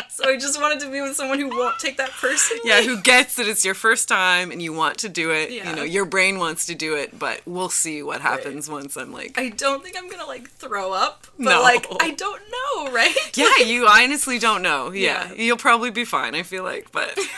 So 0.09 0.29
I 0.29 0.37
just 0.37 0.61
wanted 0.61 0.79
to 0.81 0.91
be 0.91 1.01
with 1.01 1.17
someone 1.17 1.41
who 1.41 1.49
won't 1.49 1.79
take 1.81 1.97
that 1.97 2.11
personally. 2.11 2.61
yeah, 2.65 2.83
who 2.83 3.01
gets 3.03 3.35
that 3.37 3.49
it's 3.49 3.65
your 3.65 3.75
first 3.75 4.07
time 4.09 4.53
and 4.53 4.63
you 4.63 4.73
want 4.73 4.99
to 4.99 5.09
do 5.09 5.33
it. 5.33 5.51
Yeah. 5.51 5.71
You 5.71 5.77
know, 5.77 5.83
your 5.83 6.05
brain 6.05 6.39
wants 6.39 6.67
to 6.67 6.75
do 6.77 6.95
it, 6.95 7.19
but 7.19 7.41
we'll 7.47 7.69
see 7.69 8.01
what 8.03 8.21
happens 8.21 8.71
once 8.71 8.97
I'm 8.97 9.13
like, 9.13 9.37
I 9.37 9.49
don't 9.49 9.83
think 9.83 9.97
I'm 9.99 10.09
gonna 10.09 10.27
like 10.27 10.49
throw 10.51 10.93
up, 10.93 11.27
but 11.37 11.45
No. 11.51 11.63
like 11.63 11.87
I 12.01 12.13
don't 12.13 12.41
know, 12.51 12.93
right? 12.93 13.15
yeah, 13.37 13.59
you 13.67 13.89
honestly 13.89 14.39
don't 14.39 14.63
know. 14.63 14.93
Yeah, 14.93 15.33
Yeah. 15.33 15.43
you'll 15.43 15.57
probably 15.57 15.91
be 15.91 16.05
fine. 16.05 16.35
I 16.37 16.45
feel 16.45 16.63
like, 16.63 16.93
but. 16.93 17.19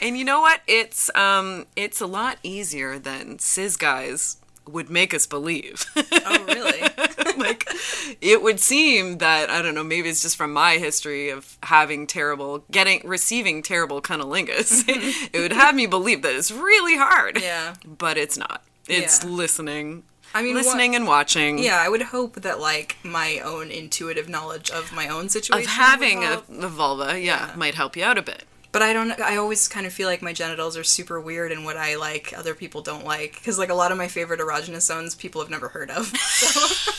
and 0.00 0.18
you 0.18 0.24
know 0.24 0.40
what? 0.40 0.60
It's 0.66 1.14
um, 1.14 1.66
it's 1.76 2.00
a 2.00 2.06
lot 2.06 2.38
easier 2.42 2.98
than 2.98 3.38
cis 3.38 3.76
guys 3.76 4.36
would 4.66 4.90
make 4.90 5.14
us 5.14 5.26
believe. 5.26 5.84
Oh 5.96 6.44
really? 6.46 6.82
like 7.36 7.68
it 8.20 8.42
would 8.42 8.60
seem 8.60 9.18
that 9.18 9.50
I 9.50 9.62
don't 9.62 9.74
know, 9.74 9.84
maybe 9.84 10.08
it's 10.08 10.22
just 10.22 10.36
from 10.36 10.52
my 10.52 10.78
history 10.78 11.30
of 11.30 11.56
having 11.62 12.06
terrible 12.06 12.64
getting 12.70 13.00
receiving 13.04 13.62
terrible 13.62 14.00
cunnilingus. 14.02 14.84
it 15.32 15.38
would 15.40 15.52
have 15.52 15.74
me 15.74 15.86
believe 15.86 16.22
that 16.22 16.34
it's 16.34 16.50
really 16.50 16.96
hard. 16.96 17.40
Yeah. 17.40 17.74
But 17.86 18.16
it's 18.18 18.36
not. 18.36 18.62
It's 18.88 19.22
Yeah. 19.24 19.30
listening. 19.30 20.02
I 20.36 20.42
mean, 20.42 20.54
listening 20.54 20.96
and 20.96 21.06
watching. 21.06 21.58
Yeah, 21.60 21.78
I 21.80 21.88
would 21.88 22.02
hope 22.02 22.34
that 22.42 22.58
like 22.58 22.96
my 23.04 23.38
own 23.38 23.70
intuitive 23.70 24.28
knowledge 24.28 24.68
of 24.68 24.92
my 24.92 25.06
own 25.06 25.28
situation 25.28 25.62
Of 25.68 25.74
having 25.76 26.24
a, 26.24 26.42
a 26.60 26.68
vulva, 26.68 27.20
yeah, 27.20 27.52
might 27.56 27.76
help 27.76 27.96
you 27.96 28.02
out 28.02 28.18
a 28.18 28.22
bit. 28.22 28.44
But 28.74 28.82
I 28.82 28.92
don't. 28.92 29.20
I 29.20 29.36
always 29.36 29.68
kind 29.68 29.86
of 29.86 29.92
feel 29.92 30.08
like 30.08 30.20
my 30.20 30.32
genitals 30.32 30.76
are 30.76 30.82
super 30.82 31.20
weird 31.20 31.52
and 31.52 31.64
what 31.64 31.76
I 31.76 31.94
like 31.94 32.34
other 32.36 32.56
people 32.56 32.82
don't 32.82 33.04
like 33.04 33.34
because 33.34 33.56
like 33.56 33.68
a 33.68 33.74
lot 33.74 33.92
of 33.92 33.98
my 33.98 34.08
favorite 34.08 34.40
erogenous 34.40 34.80
zones 34.80 35.14
people 35.14 35.40
have 35.40 35.48
never 35.48 35.68
heard 35.68 35.92
of. 35.92 36.08
So 36.08 36.94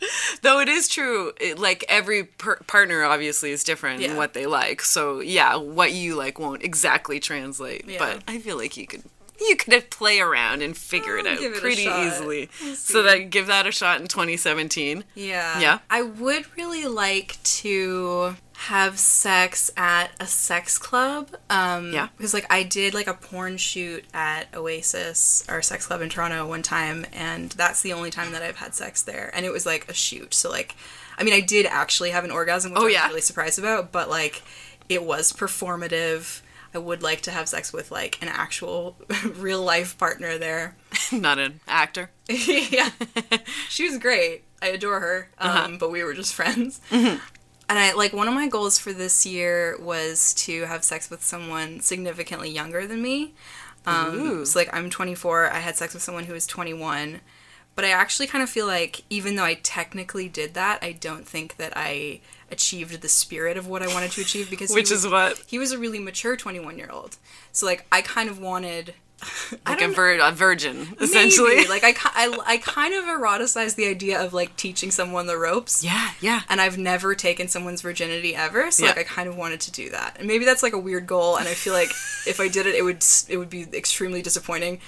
Though 0.42 0.60
it 0.60 0.70
is 0.70 0.88
true, 0.88 1.32
it, 1.38 1.58
like 1.58 1.84
every 1.86 2.24
per- 2.24 2.56
partner 2.66 3.04
obviously 3.04 3.50
is 3.50 3.62
different 3.62 4.00
in 4.00 4.16
what 4.16 4.32
they 4.32 4.46
like. 4.46 4.80
So 4.80 5.20
yeah, 5.20 5.56
what 5.56 5.92
you 5.92 6.14
like 6.16 6.38
won't 6.38 6.62
exactly 6.62 7.20
translate. 7.20 7.84
Yeah. 7.86 7.98
But 7.98 8.22
I 8.26 8.38
feel 8.38 8.56
like 8.56 8.78
you 8.78 8.86
could 8.86 9.02
you 9.38 9.56
could 9.56 9.90
play 9.90 10.20
around 10.20 10.62
and 10.62 10.76
figure 10.76 11.18
it 11.18 11.26
I'll 11.26 11.34
out 11.34 11.42
it 11.42 11.54
pretty 11.56 11.82
easily. 11.82 12.48
So 12.74 13.02
that 13.02 13.28
give 13.28 13.48
that 13.48 13.66
a 13.66 13.72
shot 13.72 14.00
in 14.00 14.06
2017. 14.06 15.04
yeah, 15.14 15.60
Yeah? 15.60 15.78
I 15.90 16.02
would 16.02 16.44
really 16.56 16.86
like 16.86 17.42
to 17.42 18.36
have 18.64 18.98
sex 18.98 19.70
at 19.76 20.10
a 20.20 20.26
sex 20.26 20.76
club. 20.76 21.30
Um, 21.48 21.92
Yeah. 21.94 22.08
Because 22.16 22.34
like 22.34 22.46
I 22.52 22.62
did 22.62 22.92
like 22.92 23.06
a 23.06 23.14
porn 23.14 23.56
shoot 23.56 24.04
at 24.12 24.54
Oasis, 24.54 25.42
our 25.48 25.62
sex 25.62 25.86
club 25.86 26.02
in 26.02 26.10
Toronto, 26.10 26.46
one 26.46 26.62
time, 26.62 27.06
and 27.12 27.50
that's 27.52 27.80
the 27.80 27.92
only 27.94 28.10
time 28.10 28.32
that 28.32 28.42
I've 28.42 28.56
had 28.56 28.74
sex 28.74 29.02
there, 29.02 29.30
and 29.34 29.46
it 29.46 29.50
was 29.52 29.64
like 29.64 29.88
a 29.88 29.94
shoot. 29.94 30.34
So 30.34 30.50
like, 30.50 30.76
I 31.18 31.22
mean, 31.24 31.32
I 31.34 31.40
did 31.40 31.64
actually 31.66 32.10
have 32.10 32.24
an 32.24 32.30
orgasm, 32.30 32.72
which 32.72 32.78
Oh, 32.78 32.82
I 32.82 32.86
was 32.86 32.92
yeah? 32.94 33.06
really 33.08 33.20
surprised 33.22 33.58
about, 33.58 33.92
but 33.92 34.10
like, 34.10 34.42
it 34.90 35.02
was 35.04 35.32
performative. 35.32 36.42
I 36.74 36.78
would 36.78 37.02
like 37.02 37.22
to 37.22 37.30
have 37.30 37.48
sex 37.48 37.72
with 37.72 37.90
like 37.90 38.18
an 38.22 38.28
actual 38.28 38.96
real 39.36 39.62
life 39.62 39.96
partner 39.98 40.36
there. 40.38 40.76
Not 41.12 41.38
an 41.38 41.60
actor. 41.66 42.10
yeah, 42.28 42.90
she 43.68 43.88
was 43.88 43.98
great. 43.98 44.44
I 44.62 44.66
adore 44.68 45.00
her. 45.00 45.28
Um, 45.38 45.50
Uh-huh. 45.50 45.76
but 45.80 45.90
we 45.90 46.04
were 46.04 46.12
just 46.14 46.34
friends. 46.34 46.80
Mm-hmm. 46.90 47.18
And 47.70 47.78
I 47.78 47.92
like 47.92 48.12
one 48.12 48.26
of 48.26 48.34
my 48.34 48.48
goals 48.48 48.80
for 48.80 48.92
this 48.92 49.24
year 49.24 49.78
was 49.80 50.34
to 50.34 50.64
have 50.64 50.82
sex 50.82 51.08
with 51.08 51.24
someone 51.24 51.78
significantly 51.78 52.50
younger 52.50 52.84
than 52.84 53.00
me. 53.00 53.32
Um, 53.86 54.20
Ooh. 54.20 54.44
so 54.44 54.58
like 54.58 54.68
I'm 54.72 54.90
24. 54.90 55.52
I 55.52 55.60
had 55.60 55.76
sex 55.76 55.94
with 55.94 56.02
someone 56.02 56.24
who 56.24 56.32
was 56.32 56.48
21. 56.48 57.20
But 57.76 57.84
I 57.84 57.90
actually 57.90 58.26
kind 58.26 58.42
of 58.42 58.50
feel 58.50 58.66
like 58.66 59.02
even 59.08 59.36
though 59.36 59.44
I 59.44 59.54
technically 59.54 60.28
did 60.28 60.54
that, 60.54 60.80
I 60.82 60.92
don't 60.92 61.26
think 61.26 61.56
that 61.56 61.72
I 61.76 62.20
achieved 62.50 63.00
the 63.00 63.08
spirit 63.08 63.56
of 63.56 63.66
what 63.68 63.82
I 63.82 63.86
wanted 63.86 64.10
to 64.12 64.20
achieve 64.20 64.50
because 64.50 64.70
Which 64.74 64.90
was- 64.90 65.04
is 65.04 65.10
what? 65.10 65.42
he 65.46 65.58
was 65.58 65.72
a 65.72 65.78
really 65.78 65.98
mature 65.98 66.36
21 66.36 66.76
year 66.78 66.90
old. 66.92 67.16
So 67.52 67.64
like 67.66 67.86
I 67.90 68.02
kind 68.02 68.28
of 68.28 68.38
wanted 68.38 68.94
Like 69.66 69.82
a, 69.82 69.88
vir- 69.88 70.18
a 70.18 70.32
virgin, 70.32 70.96
essentially. 70.98 71.56
Maybe. 71.56 71.68
Like 71.68 71.84
I, 71.84 71.92
I, 72.14 72.38
I 72.46 72.56
kind 72.56 72.94
of 72.94 73.04
eroticized 73.04 73.74
the 73.74 73.86
idea 73.86 74.18
of 74.18 74.32
like 74.32 74.56
teaching 74.56 74.90
someone 74.90 75.26
the 75.26 75.36
ropes. 75.36 75.84
yeah, 75.84 76.12
yeah. 76.22 76.40
And 76.48 76.58
I've 76.58 76.78
never 76.78 77.14
taken 77.14 77.46
someone's 77.46 77.82
virginity 77.82 78.34
ever, 78.34 78.70
so 78.70 78.84
Yeah. 78.84 78.90
like 78.92 78.98
I 79.00 79.02
kind 79.04 79.28
of 79.28 79.36
wanted 79.36 79.60
to 79.60 79.72
do 79.72 79.90
that. 79.90 80.16
And 80.18 80.26
maybe 80.26 80.46
that's 80.46 80.62
like 80.62 80.72
a 80.72 80.78
weird 80.78 81.06
goal, 81.06 81.36
and 81.36 81.46
I 81.46 81.52
feel 81.52 81.74
like 81.74 81.90
if 82.26 82.40
I 82.40 82.48
did 82.48 82.66
it, 82.66 82.74
it 82.74 82.82
would 82.82 83.04
it 83.28 83.36
would 83.36 83.50
be 83.50 83.66
extremely 83.74 84.22
disappointing. 84.22 84.80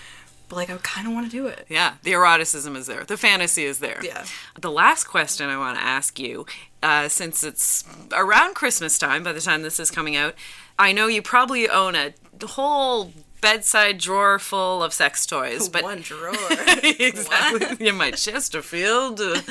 But 0.52 0.56
like 0.56 0.70
I 0.70 0.76
kind 0.82 1.06
of 1.06 1.14
want 1.14 1.24
to 1.24 1.32
do 1.34 1.46
it. 1.46 1.64
Yeah, 1.70 1.94
the 2.02 2.12
eroticism 2.12 2.76
is 2.76 2.86
there. 2.86 3.04
The 3.04 3.16
fantasy 3.16 3.64
is 3.64 3.78
there. 3.78 3.98
Yeah. 4.04 4.26
The 4.60 4.70
last 4.70 5.04
question 5.04 5.48
I 5.48 5.56
want 5.56 5.78
to 5.78 5.82
ask 5.82 6.18
you, 6.18 6.44
uh, 6.82 7.08
since 7.08 7.42
it's 7.42 7.86
around 8.12 8.54
Christmas 8.54 8.98
time, 8.98 9.22
by 9.22 9.32
the 9.32 9.40
time 9.40 9.62
this 9.62 9.80
is 9.80 9.90
coming 9.90 10.14
out, 10.14 10.34
I 10.78 10.92
know 10.92 11.06
you 11.06 11.22
probably 11.22 11.70
own 11.70 11.94
a 11.94 12.12
whole 12.44 13.14
bedside 13.42 13.98
drawer 13.98 14.38
full 14.38 14.82
of 14.82 14.94
sex 14.94 15.26
toys, 15.26 15.68
but 15.68 15.82
One 15.82 16.00
drawer. 16.00 16.32
exactly, 16.82 17.86
in 17.86 17.96
my 17.96 18.12
Chesterfield, 18.12 19.20
uh, 19.20 19.42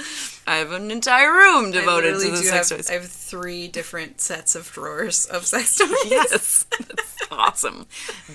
I 0.47 0.55
have 0.55 0.71
an 0.71 0.89
entire 0.89 1.31
room 1.31 1.69
devoted 1.69 2.19
to 2.19 2.31
the 2.31 2.37
sex 2.37 2.69
have, 2.69 2.79
toys. 2.79 2.89
I 2.89 2.93
have 2.93 3.05
three 3.05 3.67
different 3.67 4.19
sets 4.19 4.55
of 4.55 4.71
drawers 4.71 5.25
of 5.25 5.45
sex 5.45 5.75
toys. 5.77 5.89
yes, 6.05 6.65
that's 6.71 7.17
awesome. 7.29 7.85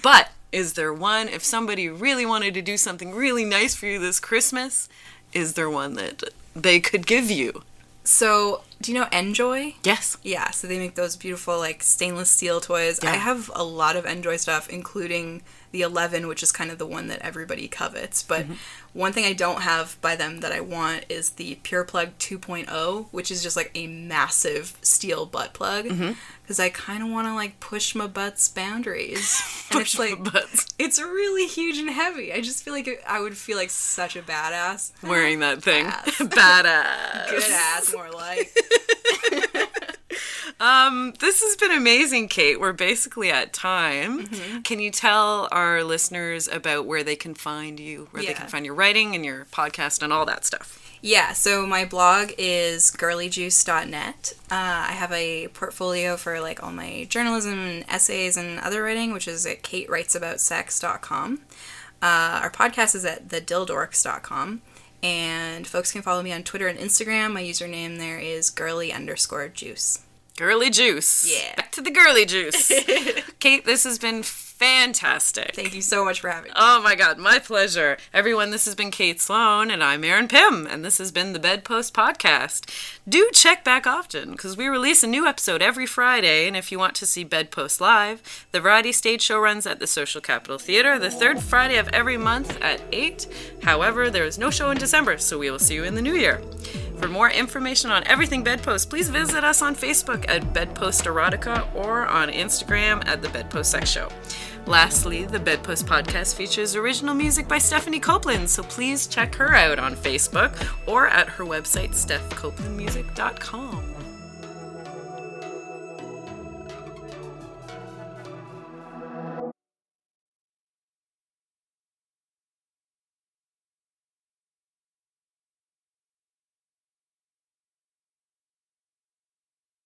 But 0.00 0.30
is 0.52 0.74
there 0.74 0.94
one, 0.94 1.28
if 1.28 1.42
somebody 1.42 1.88
really 1.88 2.24
wanted 2.24 2.54
to 2.54 2.62
do 2.62 2.76
something 2.76 3.12
really 3.12 3.44
nice 3.44 3.74
for 3.74 3.86
you 3.86 3.98
this 3.98 4.20
Christmas, 4.20 4.88
is 5.32 5.54
there 5.54 5.68
one 5.68 5.94
that 5.94 6.22
they 6.54 6.78
could 6.78 7.06
give 7.06 7.30
you? 7.30 7.62
So, 8.06 8.62
do 8.80 8.92
you 8.92 8.98
know 8.98 9.06
Njoy? 9.06 9.74
Yes. 9.82 10.16
Yeah, 10.22 10.50
so 10.52 10.68
they 10.68 10.78
make 10.78 10.94
those 10.94 11.16
beautiful 11.16 11.58
like 11.58 11.82
stainless 11.82 12.30
steel 12.30 12.60
toys. 12.60 13.00
Yeah. 13.02 13.10
I 13.10 13.16
have 13.16 13.50
a 13.54 13.64
lot 13.64 13.96
of 13.96 14.04
Njoy 14.04 14.38
stuff, 14.38 14.68
including 14.68 15.42
the 15.76 15.82
11, 15.82 16.26
which 16.26 16.42
is 16.42 16.52
kind 16.52 16.70
of 16.70 16.78
the 16.78 16.86
one 16.86 17.08
that 17.08 17.18
everybody 17.20 17.68
covets. 17.68 18.22
But 18.22 18.44
Mm-hmm. 18.46 18.54
one 18.92 19.12
thing 19.12 19.24
I 19.24 19.32
don't 19.34 19.60
have 19.62 20.00
by 20.00 20.16
them 20.16 20.40
that 20.40 20.52
I 20.52 20.60
want 20.60 21.04
is 21.08 21.30
the 21.30 21.56
Pure 21.62 21.84
Plug 21.84 22.16
2.0, 22.18 23.06
which 23.10 23.30
is 23.30 23.42
just 23.42 23.56
like 23.56 23.70
a 23.74 23.86
massive 23.86 24.76
steel 24.82 25.26
butt 25.26 25.52
plug. 25.52 25.84
Mm-hmm. 25.86 26.12
Because 26.42 26.60
I 26.60 26.68
kind 26.68 27.02
of 27.02 27.10
want 27.10 27.26
to 27.26 27.34
like 27.34 27.58
push 27.60 27.94
my 27.94 28.06
butt's 28.06 28.48
boundaries. 28.48 29.42
and 29.72 29.80
it's 29.80 29.98
like, 29.98 30.16
it's 30.78 31.00
really 31.00 31.46
huge 31.46 31.76
and 31.78 31.90
heavy. 31.90 32.32
I 32.32 32.40
just 32.40 32.62
feel 32.62 32.72
like 32.72 32.86
it, 32.86 33.00
I 33.06 33.20
would 33.20 33.36
feel 33.36 33.56
like 33.56 33.70
such 33.70 34.14
a 34.16 34.22
badass. 34.22 34.92
Wearing 35.02 35.40
that 35.40 35.62
thing. 35.62 35.86
Ass. 35.86 36.04
Badass. 36.18 37.30
Good 37.30 37.42
ass, 37.50 37.92
more 37.92 38.10
like. 38.10 38.56
Um, 40.60 41.14
this 41.20 41.42
has 41.42 41.56
been 41.56 41.72
amazing, 41.72 42.28
Kate. 42.28 42.60
We're 42.60 42.72
basically 42.72 43.30
at 43.30 43.52
time. 43.52 44.26
Mm-hmm. 44.26 44.60
Can 44.60 44.80
you 44.80 44.90
tell 44.90 45.48
our 45.52 45.84
listeners 45.84 46.48
about 46.48 46.86
where 46.86 47.02
they 47.02 47.16
can 47.16 47.34
find 47.34 47.78
you, 47.78 48.08
where 48.10 48.22
they 48.22 48.34
can 48.34 48.48
find 48.48 48.64
your 48.64 48.74
writing 48.74 49.14
and 49.14 49.24
your 49.24 49.46
podcast 49.46 50.02
and 50.02 50.12
all 50.12 50.24
that 50.26 50.44
stuff? 50.44 50.82
Yeah, 51.02 51.34
so 51.34 51.66
my 51.66 51.84
blog 51.84 52.32
is 52.38 52.90
girlyjuice.net. 52.90 54.34
Uh, 54.50 54.54
I 54.88 54.92
have 54.92 55.12
a 55.12 55.48
portfolio 55.48 56.16
for 56.16 56.40
like 56.40 56.62
all 56.62 56.72
my 56.72 57.06
journalism 57.08 57.58
and 57.58 57.84
essays 57.88 58.36
and 58.36 58.58
other 58.60 58.82
writing, 58.82 59.12
which 59.12 59.28
is 59.28 59.46
at 59.46 59.62
katewritesaboutsex.com. 59.62 61.42
Uh, 62.02 62.40
our 62.42 62.50
podcast 62.50 62.94
is 62.94 63.04
at 63.04 63.28
thedildorks.com. 63.28 64.62
And 65.02 65.66
folks 65.66 65.92
can 65.92 66.02
follow 66.02 66.22
me 66.22 66.32
on 66.32 66.42
Twitter 66.42 66.66
and 66.66 66.78
Instagram. 66.78 67.32
My 67.32 67.42
username 67.42 67.98
there 67.98 68.18
is 68.18 68.50
girly 68.50 68.92
underscore 68.92 69.48
juice. 69.48 70.00
Girly 70.36 70.68
juice. 70.68 71.26
Yeah. 71.32 71.54
Back 71.56 71.72
to 71.72 71.80
the 71.80 71.90
girly 71.90 72.26
juice. 72.26 72.70
Kate, 73.38 73.64
this 73.64 73.84
has 73.84 73.98
been 73.98 74.22
fantastic. 74.22 75.54
Thank 75.54 75.74
you 75.74 75.80
so 75.80 76.04
much 76.04 76.20
for 76.20 76.28
having 76.28 76.50
me. 76.50 76.54
Oh 76.56 76.82
my 76.82 76.94
god, 76.94 77.16
my 77.16 77.38
pleasure. 77.38 77.96
Everyone, 78.12 78.50
this 78.50 78.66
has 78.66 78.74
been 78.74 78.90
Kate 78.90 79.18
Sloan, 79.18 79.70
and 79.70 79.82
I'm 79.82 80.04
Erin 80.04 80.28
Pym, 80.28 80.66
and 80.66 80.84
this 80.84 80.98
has 80.98 81.10
been 81.10 81.32
the 81.32 81.38
Bedpost 81.38 81.94
Podcast. 81.94 82.68
Do 83.08 83.30
check 83.32 83.64
back 83.64 83.86
often, 83.86 84.32
because 84.32 84.56
we 84.58 84.66
release 84.68 85.02
a 85.02 85.06
new 85.06 85.26
episode 85.26 85.62
every 85.62 85.86
Friday, 85.86 86.46
and 86.46 86.56
if 86.56 86.70
you 86.70 86.78
want 86.78 86.94
to 86.96 87.06
see 87.06 87.24
Bedpost 87.24 87.80
live, 87.80 88.46
the 88.52 88.60
variety 88.60 88.92
stage 88.92 89.22
show 89.22 89.38
runs 89.38 89.66
at 89.66 89.78
the 89.78 89.86
Social 89.86 90.20
Capital 90.20 90.58
Theater 90.58 90.98
the 90.98 91.10
third 91.10 91.40
Friday 91.40 91.76
of 91.76 91.88
every 91.88 92.18
month 92.18 92.60
at 92.62 92.80
8. 92.92 93.26
However, 93.62 94.10
there 94.10 94.24
is 94.24 94.38
no 94.38 94.50
show 94.50 94.70
in 94.70 94.78
December, 94.78 95.16
so 95.18 95.38
we 95.38 95.50
will 95.50 95.58
see 95.58 95.74
you 95.74 95.84
in 95.84 95.94
the 95.94 96.02
new 96.02 96.14
year. 96.14 96.42
For 96.98 97.08
more 97.08 97.30
information 97.30 97.90
on 97.90 98.04
everything 98.06 98.42
Bedpost, 98.42 98.88
please 98.88 99.08
visit 99.08 99.44
us 99.44 99.62
on 99.62 99.76
Facebook 99.76 100.24
at 100.28 100.52
Bedpost 100.52 101.04
Erotica 101.04 101.72
or 101.74 102.06
on 102.06 102.30
Instagram 102.30 103.06
at 103.06 103.22
the 103.22 103.28
Bedpost 103.28 103.70
Sex 103.70 103.90
Show. 103.90 104.08
Lastly, 104.66 105.24
the 105.24 105.38
Bedpost 105.38 105.86
podcast 105.86 106.34
features 106.34 106.74
original 106.74 107.14
music 107.14 107.46
by 107.46 107.58
Stephanie 107.58 108.00
Copeland, 108.00 108.50
so 108.50 108.64
please 108.64 109.06
check 109.06 109.34
her 109.36 109.54
out 109.54 109.78
on 109.78 109.94
Facebook 109.94 110.56
or 110.88 111.06
at 111.08 111.28
her 111.28 111.44
website, 111.44 111.90
stephcopelandmusic.com. 111.90 113.95